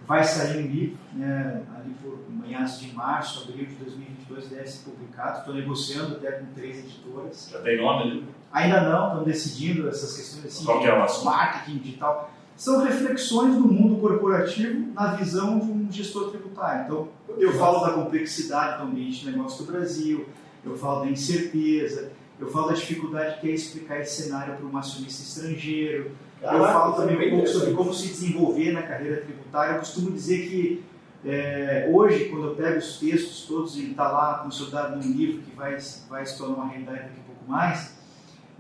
Vai 0.07 0.23
sair 0.23 0.63
um 0.63 0.69
livro, 0.69 0.99
né, 1.15 1.63
ali 1.75 1.95
por 2.03 2.19
meados 2.31 2.79
de 2.79 2.93
março, 2.93 3.49
abril 3.49 3.67
de 3.67 3.75
2022 3.77 4.49
deve 4.49 4.67
ser 4.67 4.91
publicado, 4.91 5.39
estou 5.39 5.55
negociando 5.55 6.17
até 6.17 6.33
com 6.33 6.47
três 6.55 6.79
editoras. 6.79 7.49
Já 7.51 7.61
tem 7.61 7.79
nome 7.79 8.03
ali? 8.03 8.25
Ainda 8.53 8.83
não, 8.83 9.07
estamos 9.07 9.25
decidindo 9.25 9.89
essas 9.89 10.15
questões 10.15 10.45
assim, 10.45 10.65
Qual 10.65 10.81
que 10.81 10.87
é 10.87 10.97
o 10.97 11.03
assunto? 11.03 11.25
marketing 11.25 11.79
digital 11.79 12.31
são 12.57 12.85
reflexões 12.85 13.55
do 13.57 13.67
mundo 13.67 14.01
corporativo 14.01 14.93
na 14.93 15.15
visão 15.15 15.59
de 15.59 15.71
um 15.71 15.89
gestor 15.91 16.31
tributário. 16.31 16.85
Então, 16.85 17.09
eu 17.39 17.53
falo 17.55 17.85
da 17.85 17.93
complexidade 17.93 18.79
do 18.79 18.89
ambiente 18.89 19.21
de 19.25 19.31
negócio 19.31 19.65
do 19.65 19.73
Brasil, 19.73 20.27
eu 20.65 20.77
falo 20.77 21.01
da 21.01 21.11
incerteza, 21.11 22.13
eu 22.39 22.49
falo 22.49 22.69
da 22.69 22.75
dificuldade 22.75 23.41
que 23.41 23.51
é 23.51 23.53
explicar 23.53 24.01
esse 24.01 24.23
cenário 24.23 24.55
para 24.55 24.67
um 24.67 24.77
acionista 24.77 25.23
estrangeiro, 25.23 26.13
eu 26.43 26.65
falo 26.65 26.93
também 26.95 27.29
um 27.29 27.31
pouco 27.31 27.49
sobre 27.49 27.75
como 27.75 27.93
se 27.95 28.09
desenvolver 28.09 28.73
na 28.73 28.83
carreira 28.83 29.23
tributária. 29.23 29.73
Eu 29.73 29.79
costumo 29.79 30.11
dizer 30.11 30.49
que 30.49 30.85
é, 31.25 31.89
hoje, 31.91 32.27
quando 32.27 32.49
eu 32.49 32.55
pego 32.55 32.79
os 32.79 32.99
textos 32.99 33.47
todos, 33.47 33.77
ele 33.79 33.93
está 33.93 34.11
lá 34.11 34.39
consolidado 34.39 34.97
num 34.97 35.13
livro 35.13 35.41
que 35.41 35.57
vai, 35.57 35.79
vai 36.09 36.27
se 36.27 36.37
tornar 36.37 36.57
uma 36.57 36.69
realidade 36.69 36.99
daqui 36.99 37.21
a 37.21 37.27
pouco 37.27 37.51
mais, 37.51 37.95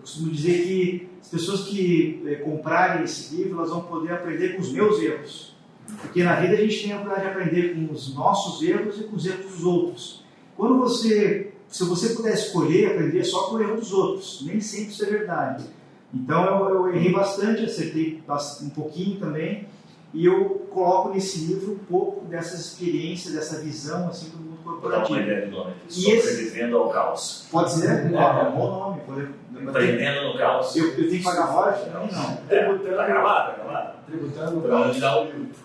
costumo 0.04 0.30
dizer 0.30 0.64
que 0.64 1.08
as 1.20 1.28
pessoas 1.28 1.62
que 1.62 2.22
é, 2.26 2.34
comprarem 2.36 3.04
esse 3.04 3.34
livro, 3.34 3.58
elas 3.58 3.70
vão 3.70 3.82
poder 3.82 4.12
aprender 4.12 4.54
com 4.54 4.60
os 4.60 4.70
meus 4.70 5.00
erros. 5.00 5.54
Porque 6.00 6.22
na 6.22 6.36
vida 6.36 6.54
a 6.54 6.56
gente 6.56 6.82
tem 6.82 6.92
a 6.92 6.96
oportunidade 6.96 7.34
de 7.34 7.40
aprender 7.40 7.74
com 7.74 7.92
os 7.92 8.14
nossos 8.14 8.62
erros 8.62 9.00
e 9.00 9.04
com 9.04 9.16
os 9.16 9.26
erros 9.26 9.52
dos 9.52 9.64
outros. 9.64 10.24
Quando 10.56 10.78
você, 10.78 11.52
se 11.68 11.84
você 11.84 12.10
puder 12.10 12.34
escolher, 12.34 12.92
aprender 12.92 13.24
só 13.24 13.48
com 13.48 13.56
o 13.56 13.62
erro 13.62 13.76
dos 13.76 13.92
outros, 13.92 14.42
nem 14.46 14.60
sempre 14.60 14.92
isso 14.92 15.04
é 15.04 15.08
verdade. 15.08 15.64
Então 16.12 16.68
eu, 16.68 16.74
eu 16.74 16.94
errei 16.94 17.12
bastante, 17.12 17.64
acertei 17.64 18.22
um 18.62 18.68
pouquinho 18.70 19.18
também, 19.18 19.66
e 20.12 20.26
eu 20.26 20.66
coloco 20.70 21.08
nesse 21.08 21.40
livro 21.46 21.72
um 21.72 21.78
pouco 21.78 22.24
dessas 22.26 22.60
experiências, 22.60 23.34
dessa 23.34 23.60
visão 23.60 24.08
assim 24.08 24.28
do 24.30 24.36
mundo 24.38 24.58
corporativo. 24.62 25.08
Vou 25.08 25.16
dar 25.16 25.22
uma 25.22 25.32
ideia 25.32 25.46
do 25.46 25.56
nome. 25.56 25.74
Sobrevivendo 25.88 26.66
esse... 26.66 26.74
ao 26.74 26.88
caos. 26.90 27.48
Pode 27.50 27.72
ser? 27.72 27.88
É, 27.88 28.14
é 28.14 28.48
um 28.48 28.56
bom 28.56 28.70
nome. 28.70 29.00
Pode... 29.06 29.43
Empreendendo 29.60 30.28
no 30.28 30.38
caos. 30.38 30.76
Eu, 30.76 30.88
eu 30.88 30.94
tenho 30.94 31.10
que 31.10 31.22
pagar 31.22 31.44
royalties? 31.44 31.92
Não. 31.92 32.06
não. 32.06 32.36
Tributando. 32.48 32.96
Tá 32.96 33.06
gravado, 33.06 33.52
tá 33.52 33.62
gravado. 33.62 33.92
Tributando 34.06 34.50
no 34.52 34.68
caos. 34.68 34.96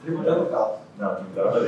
Tributando 0.01 0.39
no 0.39 0.45
caos. 0.49 0.79
Não, 0.97 1.15
tributando 1.15 1.65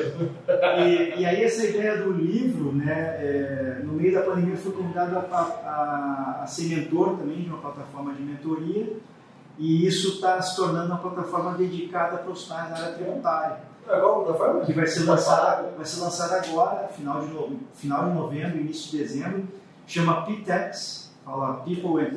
e, 0.85 1.21
e 1.21 1.25
aí 1.25 1.43
essa 1.43 1.65
ideia 1.65 1.97
do 1.97 2.11
livro, 2.11 2.73
né, 2.73 3.15
é, 3.17 3.81
no 3.83 3.93
meio 3.93 4.13
da 4.13 4.21
pandemia 4.21 4.53
eu 4.53 4.57
fui 4.57 4.73
convidado 4.73 5.17
a, 5.17 5.21
a, 5.31 6.43
a 6.43 6.47
ser 6.47 6.65
mentor 6.65 7.17
também 7.17 7.41
de 7.41 7.49
uma 7.49 7.59
plataforma 7.59 8.13
de 8.13 8.21
mentoria 8.21 8.93
e 9.57 9.85
isso 9.87 10.15
está 10.15 10.41
se 10.41 10.55
tornando 10.55 10.87
uma 10.87 10.97
plataforma 10.97 11.53
dedicada 11.53 12.15
a 12.15 12.19
profissionais 12.19 12.71
na 12.71 12.77
área 12.77 12.93
tributária. 12.93 13.57
É 13.87 13.99
qual 13.99 14.23
plataforma? 14.23 14.65
Que 14.65 14.73
vai 14.73 14.87
ser 14.87 15.03
lançada, 15.03 15.71
vai 15.75 15.85
ser 15.85 16.01
lançada 16.01 16.37
agora, 16.37 16.87
final 16.89 17.21
de, 17.21 17.57
final 17.75 18.09
de 18.09 18.15
novembro, 18.15 18.59
início 18.59 18.91
de 18.91 18.97
dezembro. 18.97 19.47
Chama 19.87 20.25
PTEX, 20.25 21.00
fala 21.31 21.63
People 21.63 22.03
and 22.03 22.11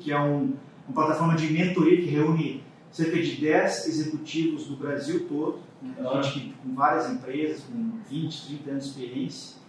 que 0.00 0.12
é 0.12 0.20
um, 0.20 0.54
uma 0.88 0.94
plataforma 0.94 1.36
de 1.36 1.52
mentoria 1.52 1.96
que 1.98 2.08
reúne 2.08 2.64
cerca 2.90 3.16
de 3.22 3.36
10 3.36 3.86
executivos 3.86 4.66
do 4.66 4.76
Brasil 4.76 5.26
todo, 5.28 5.60
né? 5.80 5.94
gente 6.22 6.54
com 6.62 6.74
várias 6.74 7.08
empresas, 7.08 7.62
com 7.62 7.92
20, 8.10 8.46
30 8.46 8.70
anos 8.70 8.84
de 8.84 8.90
experiência. 8.90 9.60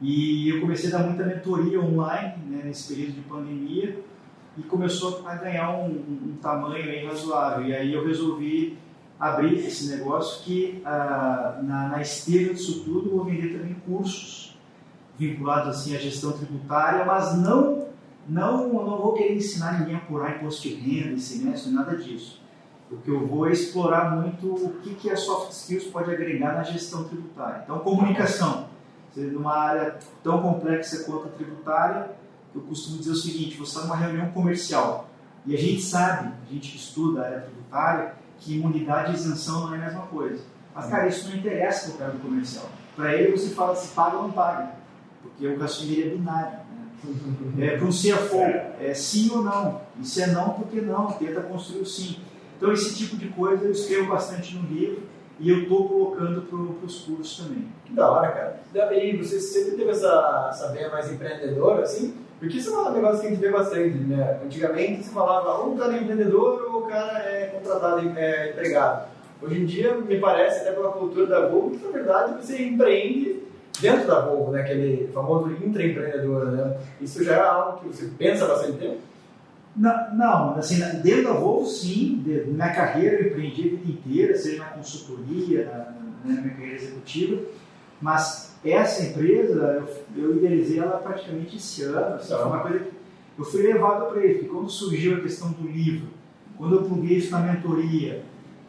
E 0.00 0.48
eu 0.48 0.60
comecei 0.60 0.92
a 0.92 0.98
dar 0.98 1.06
muita 1.06 1.24
mentoria 1.24 1.80
online 1.80 2.34
né, 2.48 2.62
nesse 2.64 2.92
período 2.92 3.14
de 3.14 3.20
pandemia 3.22 3.98
e 4.58 4.62
começou 4.62 5.26
a 5.26 5.36
ganhar 5.36 5.70
um, 5.70 5.86
um, 5.86 6.36
tamanho 6.42 7.08
razoável. 7.08 7.66
E 7.66 7.74
aí 7.74 7.94
eu 7.94 8.04
resolvi 8.04 8.76
abrir 9.18 9.54
esse 9.54 9.88
negócio 9.96 10.44
que 10.44 10.82
ah, 10.84 11.60
na, 11.62 11.88
na 11.88 12.02
esteira 12.02 12.52
disso 12.52 12.84
tudo 12.84 13.10
eu 13.16 13.24
vender 13.24 13.56
também 13.56 13.74
cursos 13.86 14.58
vinculados 15.18 15.68
assim 15.68 15.96
à 15.96 15.98
gestão 15.98 16.32
tributária, 16.32 17.06
mas 17.06 17.38
não 17.38 17.85
não 18.28 18.68
não 18.68 18.98
vou 18.98 19.14
querer 19.14 19.36
ensinar 19.36 19.78
ninguém 19.78 19.94
a 19.94 19.98
apurar 19.98 20.36
imposto 20.36 20.62
de 20.62 20.74
renda, 20.74 21.18
semestre, 21.18 21.72
nada 21.72 21.96
disso. 21.96 22.40
O 22.90 22.96
que 22.98 23.10
eu 23.10 23.26
vou 23.26 23.48
é 23.48 23.52
explorar 23.52 24.16
muito 24.16 24.46
o 24.46 24.74
que, 24.80 24.94
que 24.94 25.10
a 25.10 25.16
soft 25.16 25.50
skills 25.52 25.86
pode 25.86 26.10
agregar 26.10 26.54
na 26.54 26.62
gestão 26.62 27.04
tributária. 27.04 27.62
Então, 27.64 27.78
comunicação. 27.80 28.68
Numa 29.16 29.56
área 29.56 29.98
tão 30.22 30.42
complexa 30.42 31.04
quanto 31.04 31.28
a 31.28 31.30
tributária, 31.30 32.10
eu 32.54 32.60
costumo 32.62 32.98
dizer 32.98 33.12
o 33.12 33.16
seguinte: 33.16 33.56
você 33.56 33.72
está 33.72 33.82
numa 33.82 33.96
reunião 33.96 34.30
comercial 34.30 35.08
e 35.46 35.54
a 35.54 35.58
gente 35.58 35.80
sabe, 35.80 36.32
a 36.46 36.52
gente 36.52 36.72
que 36.72 36.76
estuda 36.76 37.22
a 37.22 37.24
área 37.24 37.40
tributária, 37.40 38.14
que 38.38 38.56
imunidade 38.56 39.12
e 39.12 39.14
isenção 39.14 39.66
não 39.66 39.74
é 39.74 39.78
a 39.78 39.80
mesma 39.86 40.02
coisa. 40.02 40.42
Mas, 40.74 40.86
cara, 40.86 41.06
isso 41.06 41.28
não 41.28 41.36
interessa 41.36 41.86
para 41.86 41.94
o 41.94 41.98
cara 41.98 42.12
do 42.12 42.18
comercial. 42.18 42.68
Para 42.94 43.14
ele, 43.14 43.36
você 43.36 43.54
fala 43.54 43.74
se 43.74 43.94
paga 43.94 44.16
ou 44.16 44.24
não 44.24 44.32
paga, 44.32 44.72
porque 45.22 45.46
o 45.46 45.58
raciocínio 45.58 46.06
é 46.06 46.10
binário. 46.16 46.65
É, 47.58 47.76
para 47.76 47.86
um 47.86 47.90
CFO, 47.90 48.42
é 48.80 48.94
sim 48.94 49.30
ou 49.30 49.42
não. 49.42 49.80
Se 50.02 50.22
é 50.22 50.26
não, 50.28 50.50
por 50.50 50.66
que 50.68 50.80
não? 50.80 51.12
Tenta 51.12 51.40
construir 51.40 51.80
o 51.80 51.86
sim. 51.86 52.16
Então, 52.56 52.72
esse 52.72 52.94
tipo 52.94 53.16
de 53.16 53.28
coisa 53.28 53.64
eu 53.64 53.72
escrevo 53.72 54.08
bastante 54.08 54.56
no 54.56 54.68
livro 54.68 55.02
e 55.38 55.50
eu 55.50 55.62
estou 55.62 55.88
colocando 55.88 56.42
para 56.42 56.86
os 56.86 57.00
cursos 57.00 57.44
também. 57.44 57.66
Que 57.84 57.92
da 57.92 58.10
hora, 58.10 58.28
cara. 58.72 58.92
E 58.94 59.16
você 59.16 59.38
sempre 59.38 59.72
teve 59.72 59.90
essa, 59.90 60.48
essa 60.50 60.72
veia 60.72 60.88
mais 60.88 61.12
empreendedora, 61.12 61.82
assim? 61.82 62.14
Porque 62.38 62.58
isso 62.58 62.74
é 62.74 62.78
um 62.78 62.92
negócio 62.92 63.20
que 63.20 63.26
a 63.26 63.30
gente 63.30 63.40
vê 63.40 63.50
bastante, 63.50 63.96
né? 63.98 64.40
Antigamente 64.44 65.04
se 65.04 65.10
falava 65.10 65.62
ou 65.62 65.74
o 65.74 65.78
cara 65.78 65.94
é 65.94 66.00
empreendedor 66.00 66.70
ou 66.70 66.82
o 66.82 66.86
cara 66.86 67.18
é 67.18 67.46
contratado, 67.46 68.00
é 68.18 68.50
empregado. 68.50 69.08
Hoje 69.40 69.60
em 69.60 69.66
dia, 69.66 69.94
me 69.94 70.18
parece, 70.18 70.60
até 70.60 70.72
pela 70.72 70.92
cultura 70.92 71.26
da 71.26 71.48
Volvo, 71.48 71.76
que 71.76 71.84
na 71.84 71.92
verdade 71.92 72.42
você 72.42 72.62
empreende 72.62 73.42
dentro 73.80 74.06
da 74.06 74.20
Volvo, 74.20 74.52
né? 74.52 74.62
Aquele 74.62 75.08
famoso 75.12 75.50
intraempreendedor, 75.50 76.46
né? 76.52 76.78
Isso 77.00 77.22
já 77.22 77.34
é 77.36 77.40
algo 77.40 77.80
que 77.80 77.88
você 77.88 78.10
pensa 78.18 78.46
bastante 78.46 78.78
tempo? 78.78 78.98
Não, 79.76 80.14
não, 80.14 80.56
assim, 80.56 80.78
dentro 81.02 81.24
da 81.24 81.32
Volvo, 81.32 81.66
sim. 81.66 82.22
Na 82.26 82.66
minha 82.66 82.74
carreira, 82.74 83.16
eu 83.16 83.28
empreendi 83.28 83.62
a 83.62 83.70
vida 83.70 83.90
inteira, 83.90 84.36
seja 84.36 84.58
na 84.58 84.70
consultoria, 84.70 85.66
na, 85.66 86.32
na 86.34 86.40
minha 86.40 86.54
carreira 86.54 86.76
executiva. 86.76 87.42
Mas 88.00 88.54
essa 88.64 89.04
empresa, 89.04 89.86
eu, 90.14 90.22
eu 90.22 90.36
idealizei 90.36 90.78
ela 90.78 90.98
praticamente 90.98 91.56
esse 91.56 91.82
ano. 91.82 92.16
Assim, 92.16 92.34
foi 92.34 92.44
uma 92.44 92.60
coisa 92.60 92.78
que 92.78 92.90
eu 93.38 93.44
fui 93.44 93.62
levado 93.62 94.06
para 94.06 94.22
ele, 94.24 94.34
porque 94.34 94.48
quando 94.48 94.70
surgiu 94.70 95.16
a 95.16 95.20
questão 95.20 95.50
do 95.52 95.68
livro, 95.68 96.08
quando 96.56 96.76
eu 96.76 96.82
pluguei 96.82 97.18
isso 97.18 97.30
na 97.32 97.40
mentoria, 97.40 98.24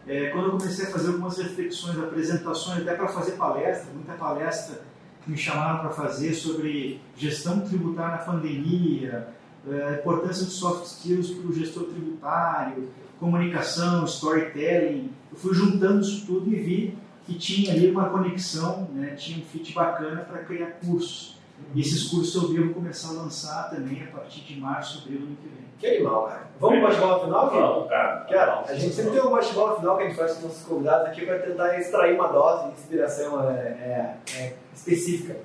é, 0.05 0.29
quando 0.29 0.45
eu 0.45 0.51
comecei 0.51 0.85
a 0.85 0.89
fazer 0.89 1.07
algumas 1.09 1.37
reflexões, 1.37 1.97
apresentações, 1.97 2.81
até 2.81 2.93
para 2.95 3.07
fazer 3.07 3.31
palestra, 3.33 3.93
muita 3.93 4.13
palestra 4.13 4.81
me 5.27 5.37
chamaram 5.37 5.79
para 5.79 5.89
fazer 5.89 6.33
sobre 6.33 6.99
gestão 7.15 7.61
tributária 7.61 8.17
na 8.17 8.23
pandemia, 8.23 9.27
a 9.69 9.93
importância 9.93 10.45
de 10.45 10.51
soft 10.51 10.85
skills 10.85 11.31
para 11.31 11.49
o 11.49 11.53
gestor 11.53 11.83
tributário, 11.85 12.89
comunicação, 13.19 14.05
storytelling. 14.05 15.11
Eu 15.31 15.37
fui 15.37 15.53
juntando 15.53 16.01
isso 16.01 16.25
tudo 16.25 16.51
e 16.51 16.55
vi 16.55 16.97
que 17.25 17.33
tinha 17.35 17.73
ali 17.73 17.91
uma 17.91 18.09
conexão, 18.09 18.89
né, 18.93 19.15
tinha 19.15 19.39
um 19.39 19.41
fit 19.41 19.73
bacana 19.73 20.21
para 20.21 20.39
criar 20.45 20.71
cursos. 20.85 21.36
E 21.73 21.81
esses 21.81 22.05
cursos 22.05 22.35
eu 22.35 22.49
devo 22.49 22.73
começar 22.73 23.09
a 23.09 23.23
lançar 23.23 23.69
também 23.69 24.03
a 24.03 24.07
partir 24.07 24.41
de 24.41 24.59
março, 24.59 25.03
abril 25.03 25.19
do 25.19 25.25
ano 25.27 25.37
que 25.41 25.47
vem. 25.47 25.67
Que 25.79 25.87
animal, 25.87 26.27
cara. 26.27 26.47
Vamos 26.59 26.79
para 26.79 26.87
o 26.87 26.89
bate-bola 26.89 27.23
final? 27.23 27.49
Vamos, 27.51 27.89
cara. 27.89 28.25
Cara, 28.25 28.63
a 28.67 28.73
gente 28.73 28.95
sempre 28.95 29.11
tem 29.11 29.21
um 29.21 29.29
bate-bola 29.29 29.75
final 29.77 29.97
que 29.97 30.03
a 30.03 30.07
gente 30.07 30.17
faz 30.17 30.31
com 30.31 30.37
os 30.39 30.43
nossos 30.45 30.63
convidados 30.63 31.07
aqui 31.07 31.25
para 31.25 31.39
tentar 31.39 31.77
extrair 31.79 32.15
uma 32.15 32.27
dose 32.29 32.65
de 32.65 32.71
inspiração 32.79 33.49
é, 33.49 33.53
é, 33.53 34.17
é, 34.37 34.53
específica. 34.73 35.35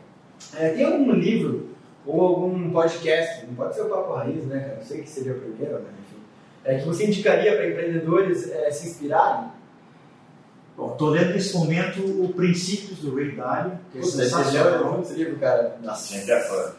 É, 0.57 0.71
tem 0.71 0.87
algum 0.87 1.13
livro 1.13 1.71
ou 2.07 2.21
algum 2.21 2.71
podcast, 2.71 3.47
não 3.47 3.55
pode 3.55 3.75
ser 3.75 3.83
o 3.83 3.89
Papo 3.89 4.15
Raiz, 4.15 4.45
né, 4.47 4.61
cara? 4.61 4.77
Não 4.77 4.83
sei 4.83 5.03
que 5.03 5.11
seria 5.11 5.33
o 5.33 5.39
primeiro, 5.41 5.77
enfim. 5.77 6.23
É, 6.65 6.79
que 6.79 6.87
você 6.87 7.07
indicaria 7.07 7.55
para 7.55 7.69
empreendedores 7.69 8.51
é, 8.51 8.71
se 8.71 8.89
inspirarem? 8.89 9.51
Bom, 10.77 10.93
estou 10.93 11.11
lendo 11.11 11.35
nesse 11.35 11.55
momento 11.57 12.01
o 12.03 12.33
Princípios 12.35 12.99
do 13.01 13.14
Ray 13.14 13.33
Dalio, 13.37 13.79
que 13.93 13.99
é 13.99 14.01
Puta, 14.01 14.07
esse 14.07 14.11
sensacional. 14.31 14.79
livro, 14.87 15.01
esse 15.03 15.14
livro, 15.14 15.37
cara. 15.39 15.77
Nossa, 15.83 16.14
é 16.16 16.41
fã. 16.41 16.73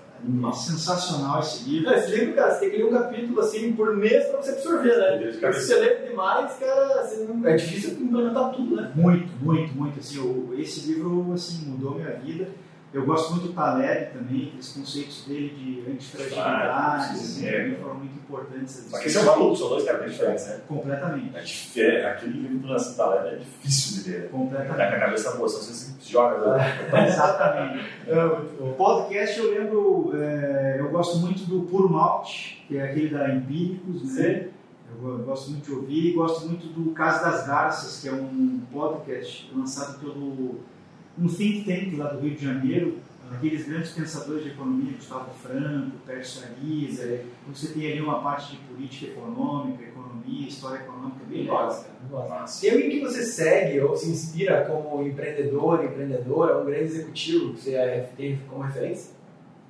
É 0.49 0.51
sensacional 0.53 1.39
esse 1.41 1.69
livro. 1.69 1.91
Não, 1.91 1.97
esse 1.97 2.11
livro, 2.15 2.33
cara, 2.33 2.53
você 2.53 2.59
tem 2.61 2.69
que 2.71 2.77
ler 2.77 2.85
um 2.85 2.91
capítulo 2.91 3.39
assim 3.41 3.73
por 3.73 3.93
mês 3.95 4.25
para 4.27 4.41
você 4.41 4.51
absorver, 4.51 4.97
né? 4.97 5.17
Porque 5.17 5.37
cara. 5.39 5.53
se 5.53 5.67
você 5.67 5.75
lê 5.79 5.95
demais, 6.07 6.53
cara, 6.53 7.03
você 7.05 7.23
não- 7.25 7.47
é 7.47 7.55
difícil 7.55 7.91
implementar 8.01 8.51
tudo, 8.53 8.75
né? 8.77 8.91
Muito, 8.95 9.27
muito, 9.43 9.73
muito. 9.75 9.99
Assim, 9.99 10.19
o- 10.19 10.55
esse 10.57 10.91
livro 10.91 11.31
assim, 11.33 11.65
mudou 11.65 11.95
minha 11.95 12.11
vida. 12.11 12.47
Eu 12.93 13.05
gosto 13.07 13.31
muito 13.31 13.47
do 13.47 13.53
Taleb 13.53 14.11
também, 14.13 14.47
aqueles 14.49 14.71
conceitos 14.73 15.23
dele 15.25 15.49
de 15.85 15.91
antifragilidade, 15.91 17.13
assim, 17.13 17.17
sim, 17.17 17.45
também 17.45 17.75
foram 17.77 17.95
muito 17.95 18.15
importantes. 18.17 18.87
Só 18.89 18.99
que 18.99 19.07
esse 19.07 19.17
é 19.17 19.21
um 19.21 19.25
maluco, 19.25 19.55
são 19.55 19.69
dois 19.69 19.83
caras 19.83 20.11
diferentes, 20.11 20.45
né? 20.47 20.59
Completamente, 20.67 21.79
É 21.79 21.81
é, 22.01 22.05
aquele 22.11 22.33
livro 22.39 22.57
do 22.59 22.67
Nassim 22.67 22.95
Taleb 22.95 23.27
é 23.27 23.35
difícil 23.37 24.03
de 24.03 24.09
ler. 24.11 24.21
Tá 24.23 24.27
com 24.29 24.37
completamente. 24.39 24.81
a 24.81 24.99
cabeça 24.99 25.35
moça, 25.37 25.57
você 25.59 25.73
se 25.73 26.11
joga. 26.11 26.55
Né? 26.57 27.07
Exatamente. 27.07 27.85
O 28.59 28.73
podcast 28.77 29.39
eu 29.39 29.51
lembro, 29.51 30.11
é, 30.15 30.77
eu 30.79 30.89
gosto 30.89 31.17
muito 31.17 31.43
do 31.45 31.63
Puro 31.63 31.89
Malte, 31.89 32.63
que 32.67 32.77
é 32.77 32.83
aquele 32.83 33.09
da 33.09 33.33
Empíricos, 33.33 34.15
né? 34.15 34.49
Eu 34.91 35.01
go- 35.01 35.23
gosto 35.23 35.49
muito 35.49 35.65
de 35.65 35.71
ouvir 35.71 36.09
e 36.09 36.13
gosto 36.13 36.45
muito 36.47 36.67
do 36.67 36.91
Caso 36.91 37.23
das 37.25 37.47
Garças, 37.47 37.99
que 37.99 38.07
é 38.07 38.11
um 38.13 38.61
podcast 38.71 39.51
lançado 39.55 39.99
pelo 39.99 40.59
um 41.21 41.27
think 41.27 41.63
tank 41.65 41.95
lá 41.95 42.07
do 42.09 42.19
Rio 42.21 42.35
de 42.35 42.43
Janeiro, 42.45 42.97
aqueles 43.31 43.65
grandes 43.67 43.91
pensadores 43.91 44.43
de 44.43 44.49
economia, 44.49 44.93
Gustavo 44.93 45.31
Franco, 45.41 45.91
Pércio 46.05 46.43
Arisa. 46.45 47.21
Você 47.47 47.67
tem 47.73 47.91
ali 47.91 48.01
uma 48.01 48.21
parte 48.21 48.51
de 48.53 48.57
política 48.63 49.11
econômica, 49.11 49.83
economia, 49.83 50.47
história 50.47 50.83
econômica 50.83 51.19
bem 51.27 51.45
nossa. 51.45 51.87
Tem 52.61 52.71
alguém 52.71 52.89
que 52.89 52.99
você 53.01 53.23
segue 53.23 53.79
ou 53.81 53.95
se 53.95 54.09
inspira 54.09 54.65
como 54.65 55.05
empreendedor, 55.07 55.83
empreendedora, 55.83 56.59
um 56.61 56.65
grande 56.65 56.83
executivo 56.85 57.53
que 57.53 57.61
você 57.61 57.75
é- 57.75 58.09
tem 58.17 58.39
como 58.49 58.63
referência? 58.63 59.11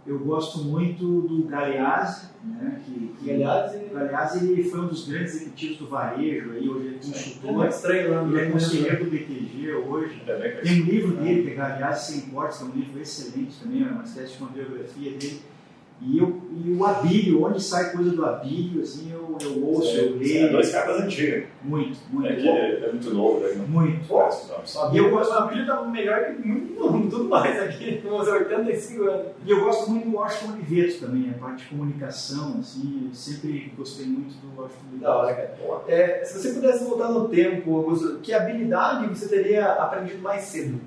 Eu 0.05 0.19
gosto 0.19 0.65
muito 0.65 1.21
do 1.21 1.43
Galeazzi, 1.43 2.27
né, 2.43 2.81
que, 2.83 3.15
que 3.17 3.31
aliás, 3.31 3.71
Galeazzi 3.89 4.51
ele 4.51 4.63
foi 4.63 4.81
um 4.81 4.87
dos 4.87 5.07
grandes 5.07 5.35
executivos 5.35 5.77
do 5.77 5.87
varejo, 5.87 6.51
aí, 6.51 6.67
hoje 6.67 6.87
ele 6.87 6.95
é 6.95 6.97
é 6.97 7.01
consultor, 7.01 7.51
muito 7.53 7.69
estranho 7.69 8.11
lá 8.11 8.23
ele 8.23 8.39
é 8.39 8.45
no 8.45 8.51
conselheiro 8.51 9.05
do 9.05 9.11
BTG 9.11 9.73
hoje. 9.73 10.19
Que 10.19 10.61
Tem 10.61 10.81
um 10.81 10.85
livro 10.85 11.15
dele, 11.15 11.43
que 11.43 11.51
é 11.51 11.55
Galeazzi 11.55 12.11
Sem 12.11 12.21
Cortes, 12.31 12.57
que 12.57 12.63
é 12.63 12.67
um 12.67 12.71
livro 12.71 13.01
excelente 13.01 13.55
também, 13.61 13.83
é 13.83 13.85
uma 13.85 14.03
espécie 14.03 14.33
de 14.35 14.43
uma 14.43 14.51
biografia 14.51 15.11
dele. 15.11 15.41
E, 16.05 16.17
eu, 16.17 16.41
e 16.65 16.71
o 16.73 16.85
Abílio, 16.85 17.43
onde 17.45 17.63
sai 17.63 17.91
coisa 17.91 18.11
do 18.11 18.25
Abílio, 18.25 18.81
assim, 18.81 19.09
eu, 19.11 19.37
eu 19.41 19.63
ouço, 19.65 19.95
eu 19.95 20.15
É 20.15 20.19
leio. 20.19 20.51
dois 20.51 20.69
caras 20.69 21.01
antigos. 21.01 21.45
Muito, 21.63 21.97
muito. 22.09 22.27
É 22.27 22.35
que 22.35 22.47
é 22.49 22.89
muito 22.91 23.13
novo, 23.13 23.39
né? 23.39 23.53
Muito. 23.67 24.05
E 24.91 24.97
eu 24.97 25.09
gosto 25.09 25.33
da 25.33 25.41
Bíblia 25.45 25.65
tá 25.65 25.81
melhor 25.83 26.25
que 26.25 26.45
muito, 26.45 26.75
tudo 27.09 27.29
mais 27.29 27.57
aqui, 27.61 28.01
uns 28.05 28.27
85 28.27 29.03
anos. 29.03 29.27
E 29.45 29.49
eu 29.49 29.61
gosto 29.61 29.89
muito 29.91 30.09
do 30.09 30.15
Washington 30.17 30.53
Oliveto 30.53 31.05
também, 31.05 31.29
a 31.29 31.37
parte 31.39 31.63
de 31.63 31.69
comunicação, 31.69 32.57
assim, 32.59 33.07
eu 33.09 33.15
sempre 33.15 33.73
gostei 33.77 34.05
muito 34.05 34.33
do 34.35 34.61
Washington 34.61 34.81
Oliveto. 34.91 35.03
Da 35.03 35.15
hora, 35.15 35.33
cara. 35.33 35.57
É, 35.87 36.25
se 36.25 36.37
você 36.37 36.53
pudesse 36.53 36.83
voltar 36.83 37.09
no 37.09 37.29
tempo, 37.29 37.77
Augusto, 37.77 38.19
que 38.21 38.33
habilidade 38.33 39.07
você 39.07 39.29
teria 39.29 39.71
aprendido 39.73 40.21
mais 40.21 40.41
cedo? 40.43 40.79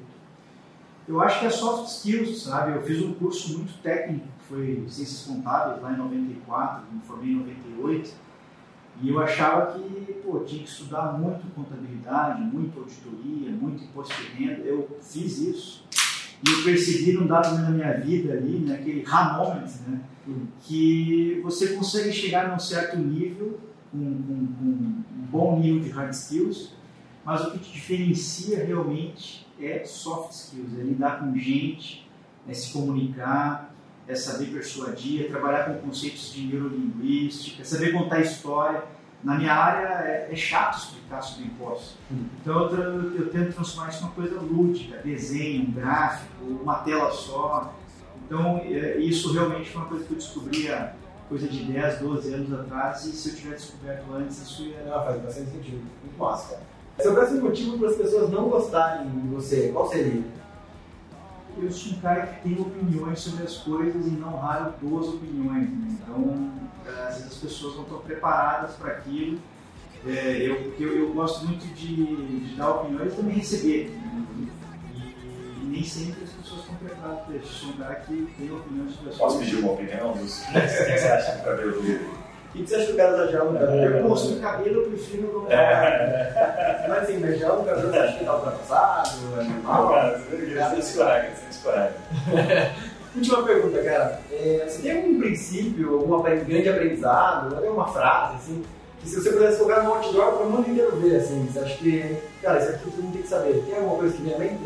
Eu 1.09 1.21
acho 1.21 1.39
que 1.41 1.47
é 1.47 1.51
soft 1.51 1.87
skills, 1.89 2.43
sabe? 2.43 2.73
Eu 2.77 2.83
fiz 2.83 3.01
um 3.01 3.15
curso 3.15 3.57
muito 3.57 3.81
técnico, 3.81 4.27
foi 4.49 4.85
Ciências 4.89 5.23
Contábeis, 5.27 5.83
lá 5.83 5.93
em 5.93 5.97
94, 5.97 6.85
me 6.93 7.01
formei 7.01 7.31
em 7.33 7.37
98, 7.37 8.15
e 9.03 9.09
eu 9.11 9.21
achava 9.21 9.73
que, 9.79 10.13
pô, 10.25 10.41
tinha 10.41 10.63
que 10.63 10.69
estudar 10.69 11.19
muito 11.19 11.47
contabilidade, 11.55 12.41
muito 12.43 12.79
auditoria, 12.79 13.51
muito 13.51 13.85
imposto 13.85 14.15
de 14.23 14.29
renda. 14.45 14.63
Eu 14.63 14.89
fiz 15.03 15.39
isso 15.39 15.85
e 16.47 16.51
eu 16.51 16.65
percebi 16.65 17.13
num 17.13 17.27
dado 17.27 17.51
momento 17.51 17.65
da 17.67 17.71
minha 17.73 17.93
vida 18.01 18.33
ali, 18.33 18.59
naquele 18.61 19.03
né, 19.03 19.33
moment, 19.37 19.71
né? 19.87 20.01
Que 20.63 21.41
você 21.45 21.75
consegue 21.75 22.11
chegar 22.13 22.51
num 22.51 22.59
certo 22.59 22.99
nível, 22.99 23.61
com, 23.93 23.99
com- 23.99 24.47
com 24.59 24.65
um 24.65 25.03
bom 25.31 25.61
nível 25.61 25.81
de 25.81 25.91
hard 25.91 26.13
skills, 26.13 26.73
mas 27.25 27.45
o 27.45 27.51
que 27.53 27.59
te 27.59 27.73
diferencia 27.73 28.65
realmente 28.65 29.47
é 29.61 29.85
soft 29.85 30.33
skills, 30.33 30.79
é 30.79 30.83
lidar 30.83 31.21
com 31.21 31.37
gente, 31.37 32.09
é 32.49 32.55
se 32.55 32.73
comunicar, 32.73 33.75
é 34.09 34.15
saber 34.15 34.47
persuadir, 34.47 35.25
é 35.27 35.29
trabalhar 35.29 35.65
com 35.65 35.75
conceitos 35.89 36.33
de 36.33 36.43
neurolinguística, 36.47 37.63
é 37.63 37.65
saber 37.65 37.93
contar 37.93 38.21
história. 38.21 38.83
Na 39.25 39.35
minha 39.37 39.53
área 39.53 40.05
é, 40.07 40.29
é 40.31 40.37
chato 40.37 40.79
explicar 40.79 41.21
sobre 41.23 41.47
impostos. 41.47 41.97
Então 42.41 42.63
eu, 42.63 42.69
tra- 42.69 42.85
eu 42.85 43.29
tento 43.31 43.55
transformar 43.55 43.89
isso 43.91 44.03
numa 44.03 44.13
coisa 44.13 44.39
lúdica, 44.41 44.99
desenho, 44.99 45.69
um 45.69 45.73
gráfico, 45.73 46.45
uma 46.45 46.77
tela 46.77 47.11
só. 47.11 47.75
Então 48.25 48.59
é, 48.59 48.99
isso 48.99 49.33
realmente 49.33 49.71
foi 49.71 49.81
uma 49.83 49.89
coisa 49.89 50.05
que 50.05 50.13
eu 50.13 50.17
descobri 50.19 50.69
há 50.71 50.93
coisa 51.29 51.49
de 51.49 51.65
10, 51.65 51.99
12 52.01 52.35
anos 52.35 52.53
atrás 52.53 53.05
e 53.05 53.11
se 53.13 53.31
eu 53.31 53.35
tivesse 53.35 53.67
descoberto 53.73 54.05
antes 54.15 54.41
isso 54.43 54.63
ia 54.63 54.79
Ah, 54.95 55.01
faz 55.03 55.21
bastante 55.23 55.51
sentido. 55.51 55.83
Muito 56.05 56.19
massa, 56.19 56.51
cara. 56.55 56.63
Se 57.01 57.09
houvesse 57.09 57.35
um 57.35 57.43
motivo 57.43 57.79
para 57.79 57.89
as 57.89 57.97
pessoas 57.97 58.31
não 58.31 58.49
gostarem 58.49 59.11
de 59.11 59.29
você, 59.29 59.71
qual 59.73 59.89
seria? 59.89 60.23
Eu 61.63 61.71
sou 61.73 61.93
um 61.93 62.01
cara 62.01 62.27
que 62.27 62.43
tem 62.43 62.61
opiniões 62.61 63.21
sobre 63.21 63.45
as 63.45 63.57
coisas 63.59 64.07
e 64.07 64.11
não 64.11 64.37
raro 64.37 64.75
duas 64.81 65.09
opiniões. 65.09 65.69
né? 65.71 65.97
Então, 66.03 66.51
eh, 66.87 67.03
às 67.09 67.15
vezes 67.17 67.33
as 67.33 67.39
pessoas 67.39 67.75
não 67.77 67.83
estão 67.83 67.99
preparadas 68.01 68.73
para 68.75 68.93
aquilo. 68.93 69.39
Eh, 70.07 70.37
eu, 70.49 70.73
eu, 70.79 70.97
eu 70.99 71.13
gosto 71.15 71.45
muito 71.47 71.67
de, 71.75 71.97
de 72.49 72.55
dar 72.57 72.71
opiniões 72.71 73.13
e 73.13 73.17
também 73.17 73.37
receber. 73.37 73.91
né? 73.91 74.27
E, 74.37 75.63
e 75.63 75.67
nem 75.67 75.83
sempre 75.85 76.23
as 76.25 76.31
pessoas 76.31 76.61
estão 76.61 76.75
preparadas 76.77 77.25
para 77.25 77.37
isso. 77.37 77.47
Eu 77.47 77.53
sou 77.53 77.69
um 77.71 77.77
cara 77.79 77.95
que 77.97 78.29
tem 78.39 78.53
opiniões 78.53 78.95
sobre 78.95 79.11
as 79.11 79.17
Posso 79.17 79.37
coisas. 79.37 79.55
pedir 79.55 79.65
uma 79.65 79.73
opinião? 79.73 80.11
O 80.11 80.13
que 80.15 80.19
você 80.29 81.09
acha 81.09 81.37
do 81.39 81.45
cabelo 81.45 81.83
dele? 81.83 82.09
O 82.57 82.59
que 82.59 82.67
você 82.67 82.77
acha 82.77 82.91
do 82.91 82.97
cara 82.97 83.17
da 83.19 83.27
Jal 83.27 83.53
no 83.53 83.59
cabelo? 83.59 83.97
Eu 83.97 84.09
posto 84.09 84.35
no 84.35 84.41
cabelo, 84.41 84.83
eu 84.83 84.89
prefiro 84.89 85.33
não 85.33 85.43
Mas 86.89 87.03
assim, 87.03 87.19
mas 87.19 87.39
Jal 87.39 87.59
no 87.59 87.65
cabelo 87.65 87.91
você 87.91 87.99
acha 87.99 88.19
que 88.19 88.25
tá 88.25 88.35
ultrapassado? 88.35 89.19
É 89.39 89.45
normal? 89.45 89.91
Cara, 89.91 90.19
você 90.71 90.79
escorrega, 90.79 91.31
você 91.35 91.51
escorrega. 91.51 91.95
Última 93.15 93.43
pergunta, 93.45 93.83
cara. 93.83 94.21
É, 94.33 94.65
você 94.67 94.83
tem 94.83 94.97
algum 94.97 95.21
princípio, 95.21 95.95
algum 95.95 96.23
grande 96.23 96.69
aprendizado, 96.69 97.57
até 97.57 97.69
uma 97.69 97.89
frase, 97.89 98.37
assim, 98.37 98.65
que 99.01 99.09
se 99.09 99.21
você 99.21 99.33
pudesse 99.33 99.59
colocar 99.59 99.83
no 99.83 99.95
outdoor 99.95 100.33
para 100.33 100.47
o 100.47 100.51
mundo 100.51 100.71
inteiro 100.71 100.97
ver, 100.97 101.17
assim, 101.17 101.47
você 101.47 101.59
acha 101.59 101.77
que, 101.77 102.17
cara, 102.43 102.59
isso 102.59 102.71
aqui 102.71 102.91
todo 102.91 103.03
mundo 103.03 103.13
tem 103.13 103.23
que 103.23 103.29
saber. 103.29 103.63
Tem 103.67 103.77
alguma 103.77 103.97
coisa 103.97 104.17
que 104.17 104.23
vem 104.23 104.35
à 104.35 104.39
mente? 104.39 104.61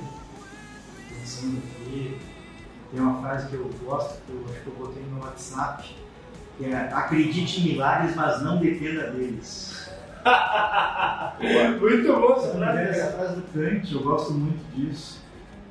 pensando 1.41 1.59
aqui, 1.59 2.18
tem 2.91 3.01
uma 3.01 3.20
frase 3.20 3.49
que 3.49 3.55
eu 3.55 3.70
gosto, 3.84 4.20
que 4.26 4.32
eu 4.32 4.45
acho 4.51 4.61
que 4.62 4.66
eu 4.66 4.74
botei 4.74 5.03
no 5.05 5.20
WhatsApp, 5.20 5.97
é 6.65 6.91
acredite 6.93 7.61
em 7.61 7.73
milagres, 7.73 8.15
mas 8.15 8.43
não 8.43 8.59
dependa 8.59 9.11
deles. 9.11 9.91
Muito 11.81 12.13
bom 12.13 12.35
essa 12.35 12.49
Essa 12.49 12.57
frase, 12.57 12.79
essa 12.79 13.13
frase 13.13 13.37
do 13.37 13.43
Kant, 13.53 13.95
eu 13.95 14.03
gosto 14.03 14.33
muito 14.33 14.63
disso. 14.75 15.21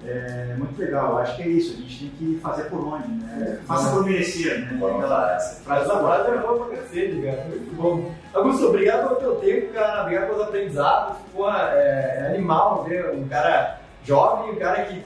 É 0.06 0.56
muito 0.58 0.80
legal, 0.80 1.18
acho 1.18 1.36
que 1.36 1.42
é 1.44 1.48
isso, 1.50 1.74
a 1.74 1.82
gente 1.82 2.10
tem 2.18 2.34
que 2.34 2.40
fazer 2.40 2.64
por 2.64 2.80
onde, 2.88 3.10
né? 3.16 3.60
Faça 3.66 3.92
por 3.92 4.06
merecer, 4.06 4.62
né? 4.62 4.76
Aquela 4.76 5.38
frase 5.38 5.88
da 5.90 6.00
frase 6.00 6.32
é 6.32 6.38
boa 6.38 6.66
pra 6.66 6.78
cacete, 6.78 7.22
cara. 7.22 7.46
Muito 7.50 7.76
bom. 7.76 8.12
Augusto, 8.34 8.68
obrigado 8.68 9.08
pelo 9.10 9.20
teu 9.20 9.36
tempo, 9.36 9.74
cara. 9.74 10.04
Obrigado 10.04 10.28
pelos 10.28 10.42
aprendizados. 10.42 11.18
Porra, 11.34 11.72
é, 11.74 12.18
é 12.22 12.34
animal 12.34 12.86
ver 12.86 13.10
um 13.12 13.28
cara 13.28 13.82
jovem, 14.06 14.54
um 14.54 14.56
cara 14.56 14.84
que 14.84 15.04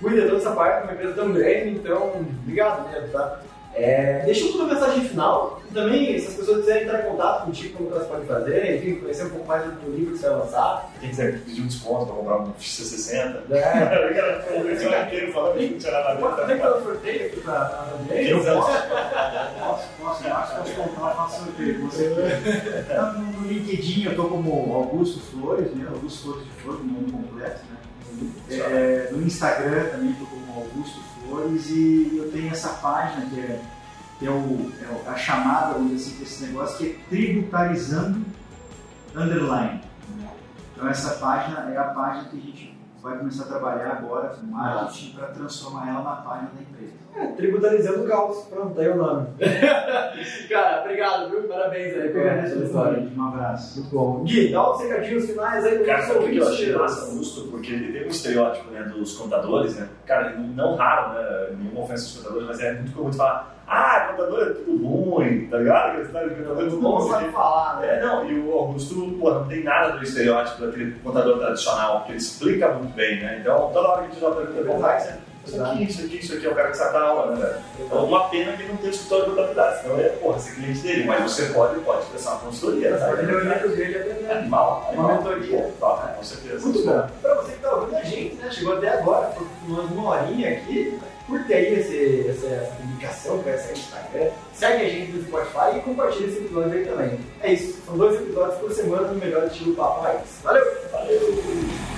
cuida 0.00 0.22
toda 0.22 0.36
essa 0.38 0.50
parte 0.50 0.78
de 0.78 0.84
uma 0.84 0.92
empresa 0.94 1.14
tão 1.14 1.32
grande, 1.32 1.70
então, 1.70 2.26
obrigado 2.42 2.90
mesmo, 2.90 3.08
tá? 3.08 3.40
É, 3.74 4.22
deixa 4.24 4.46
uma 4.46 4.72
mensagem 4.72 5.04
final. 5.08 5.60
Também, 5.72 6.16
se 6.20 6.28
as 6.28 6.34
pessoas 6.34 6.60
quiserem 6.60 6.84
entrar 6.84 7.00
em 7.00 7.10
contato 7.10 7.46
contigo, 7.46 7.76
como 7.76 7.90
elas 7.90 8.06
podem 8.06 8.26
fazer, 8.26 8.76
enfim, 8.76 9.00
conhecer 9.00 9.24
um 9.24 9.30
pouco 9.30 9.46
mais 9.48 9.64
do 9.64 9.90
livro 9.90 10.12
que 10.12 10.18
você 10.18 10.28
vai 10.28 10.38
lançar. 10.38 10.92
Quem 11.00 11.10
quiser 11.10 11.40
pedir 11.40 11.62
um 11.62 11.66
desconto 11.66 12.06
para 12.06 12.14
comprar 12.14 12.38
um 12.38 12.52
XC60. 12.52 13.50
É. 13.50 14.06
eu 14.08 14.14
quero 14.14 15.06
inteiro 15.06 15.32
falando 15.32 15.58
que 15.58 15.70
não 15.70 15.78
tinha 15.78 15.92
nada 15.92 16.08
a 16.08 16.14
ver. 16.14 16.20
Pode 16.20 16.36
fazer 16.36 16.60
pelo 16.60 16.82
sorteio 16.82 17.26
aqui 17.26 17.40
para 17.40 17.54
a? 17.54 18.14
Eu 18.14 18.44
posso. 18.44 18.72
Posso, 19.58 19.88
posso. 20.00 20.26
Eu 20.26 20.34
acho 20.34 20.50
que 20.50 20.58
posso 20.58 20.74
comprar, 20.74 21.14
faço 21.14 21.44
sorteio 21.44 21.80
com 21.80 21.88
você. 21.88 22.14
No 23.44 23.48
LinkedIn 23.48 24.04
eu 24.04 24.10
estou 24.12 24.28
como 24.28 24.74
Augusto 24.74 25.20
Flores, 25.20 25.70
né? 25.74 25.86
Augusto 25.88 26.22
Flores 26.22 26.44
de 26.44 26.50
Flores, 26.62 26.80
no 26.80 26.92
nome 26.92 27.12
completo, 27.12 27.60
né? 27.70 28.30
É, 28.50 29.08
no 29.10 29.22
Instagram 29.26 29.84
também 29.90 30.10
estou 30.12 30.26
como 30.28 30.60
Augusto 30.60 31.00
Flores 31.00 31.13
e 31.70 32.16
eu 32.16 32.30
tenho 32.30 32.50
essa 32.50 32.68
página 32.74 33.26
que 33.26 33.40
é, 33.40 33.60
que 34.18 34.26
é, 34.26 34.30
o, 34.30 34.72
é 34.80 35.10
a 35.10 35.16
chamada, 35.16 35.76
assim, 35.76 36.18
desse 36.18 36.44
negócio, 36.44 36.78
que 36.78 36.86
é 36.90 36.96
tributarizando 37.08 38.24
underline. 39.14 39.80
Então 40.74 40.88
essa 40.88 41.14
página 41.14 41.70
é 41.70 41.76
a 41.76 41.84
página 41.84 42.28
que 42.28 42.36
a 42.36 42.40
gente 42.40 42.73
vai 43.04 43.18
começar 43.18 43.44
a 43.44 43.46
trabalhar 43.48 43.98
agora 43.98 44.28
com 44.30 44.46
marketing 44.46 45.14
para 45.14 45.26
transformar 45.26 45.90
ela 45.90 46.02
na 46.02 46.16
página 46.22 46.50
da 46.54 46.62
empresa. 46.62 46.94
É, 47.14 47.26
tributarizando 47.36 48.02
o 48.02 48.08
caos. 48.08 48.46
Pronto, 48.46 48.80
aí 48.80 48.88
o 48.88 48.96
nome. 48.96 49.28
Cara, 50.48 50.80
obrigado, 50.80 51.30
viu? 51.30 51.42
Parabéns 51.42 51.94
aí 51.94 52.08
pela 52.08 52.64
história. 52.64 53.06
Um 53.14 53.28
abraço. 53.28 53.80
Muito 53.80 53.94
bom. 53.94 54.24
Gui, 54.24 54.50
dá 54.50 54.70
os 54.70 54.80
recadinhos 54.80 55.26
finais 55.26 55.64
aí 55.66 55.78
do 55.78 55.84
Cara, 55.84 56.02
sabe 56.02 56.24
o 56.24 56.30
que 56.30 56.36
eu 56.38 56.48
achei 56.48 56.74
massa, 56.74 57.10
Augusto? 57.10 57.50
Porque 57.50 57.72
ele 57.72 57.92
tem 57.92 58.06
um 58.06 58.08
estereótipo 58.08 58.70
né, 58.70 58.82
dos 58.84 59.18
contadores, 59.18 59.76
né? 59.76 59.86
Cara, 60.06 60.30
não 60.38 60.74
raro, 60.74 61.12
né? 61.12 61.56
Nenhuma 61.58 61.82
ofensa 61.82 62.04
aos 62.04 62.16
contadores, 62.16 62.48
mas 62.48 62.60
é 62.60 62.72
muito 62.72 62.96
comum 62.96 63.10
de 63.10 63.16
falar 63.18 63.63
ah, 63.66 64.08
contador 64.10 64.42
é 64.42 64.52
tudo 64.52 64.86
ruim, 64.86 65.46
tá 65.48 65.58
ligado? 65.58 66.02
História 66.02 66.28
de 66.28 66.34
contador 66.36 66.62
é 66.62 66.68
tudo 66.68 66.80
bom. 66.80 66.98
Não 66.98 67.08
sabe 67.08 67.32
falar, 67.32 67.80
né? 67.80 67.96
É, 67.96 68.00
não, 68.02 68.26
e 68.26 68.38
o 68.40 68.52
Augusto, 68.52 69.16
pô, 69.18 69.30
não 69.30 69.46
tem 69.46 69.62
nada 69.62 69.96
do 69.96 70.04
estereótipo 70.04 70.66
daquele 70.66 70.92
contador 71.00 71.38
tradicional, 71.38 71.98
porque 71.98 72.12
ele 72.12 72.18
explica 72.18 72.68
muito 72.68 72.94
bem, 72.94 73.20
né? 73.20 73.38
Então, 73.40 73.70
toda 73.72 73.88
hora 73.88 74.02
que 74.02 74.08
a 74.08 74.10
gente 74.10 74.20
já 74.20 74.30
pergunta, 74.30 74.62
pô, 74.64 74.78
vai, 74.78 74.98
isso 75.46 75.62
aqui, 75.62 75.84
isso 75.84 76.04
aqui, 76.04 76.16
isso 76.18 76.34
aqui, 76.34 76.46
é 76.46 76.50
o 76.50 76.54
cara 76.54 76.70
que 76.70 76.76
sabe 76.76 76.92
dar 76.94 77.02
aula, 77.02 77.36
né? 77.36 77.62
Então, 77.78 78.04
uma 78.04 78.28
pena 78.28 78.52
que 78.52 78.62
não 78.64 78.76
tem 78.76 78.90
escritório 78.90 79.24
de 79.24 79.30
contabilidade, 79.30 79.82
senão 79.82 80.00
é, 80.00 80.08
porra, 80.08 80.38
ser 80.38 80.54
cliente 80.54 80.80
dele, 80.80 81.04
mas 81.04 81.22
você 81.22 81.46
pode, 81.52 81.80
pode 81.80 82.06
prestar 82.06 82.30
uma 82.32 82.40
consultoria, 82.40 82.96
tá? 82.96 83.12
Ele 83.12 83.32
é 83.32 83.64
o 83.64 83.68
dele, 83.68 84.26
é 84.26 84.32
animal, 84.32 84.90
uma 84.92 85.08
mentoria. 85.14 85.70
Top, 85.78 86.16
com 86.16 86.22
certeza. 86.22 86.66
Muito 86.66 86.84
bom. 86.84 87.06
Pra 87.20 87.34
você 87.34 87.52
que 87.52 87.58
tá 87.58 87.74
ouvindo 87.74 87.96
a 87.96 88.02
gente, 88.02 88.34
né, 88.36 88.50
chegou 88.50 88.74
até 88.74 88.88
agora, 88.88 89.32
foi 89.32 89.46
uma 89.66 90.10
horinha 90.10 90.50
aqui, 90.50 90.98
curte 91.26 91.52
aí 91.52 91.74
esse, 91.80 92.26
essa, 92.28 92.46
essa 92.46 92.74
publicação 92.76 93.38
que 93.38 93.44
vai 93.44 93.58
sair 93.58 93.72
no 93.72 93.78
Instagram, 93.78 94.30
segue 94.52 94.84
a 94.84 94.88
gente 94.88 95.12
no 95.12 95.22
Spotify 95.24 95.76
e 95.76 95.80
compartilha 95.80 96.26
esse 96.26 96.38
episódio 96.38 96.72
aí 96.72 96.84
também. 96.84 97.18
É 97.40 97.52
isso, 97.52 97.80
são 97.84 97.96
dois 97.96 98.20
episódios 98.20 98.58
por 98.58 98.72
semana 98.72 99.08
no 99.08 99.14
melhor 99.18 99.46
estilo 99.46 99.74
Papo 99.74 100.02
Raiz. 100.02 100.40
Valeu! 100.42 100.64
Valeu! 100.92 101.93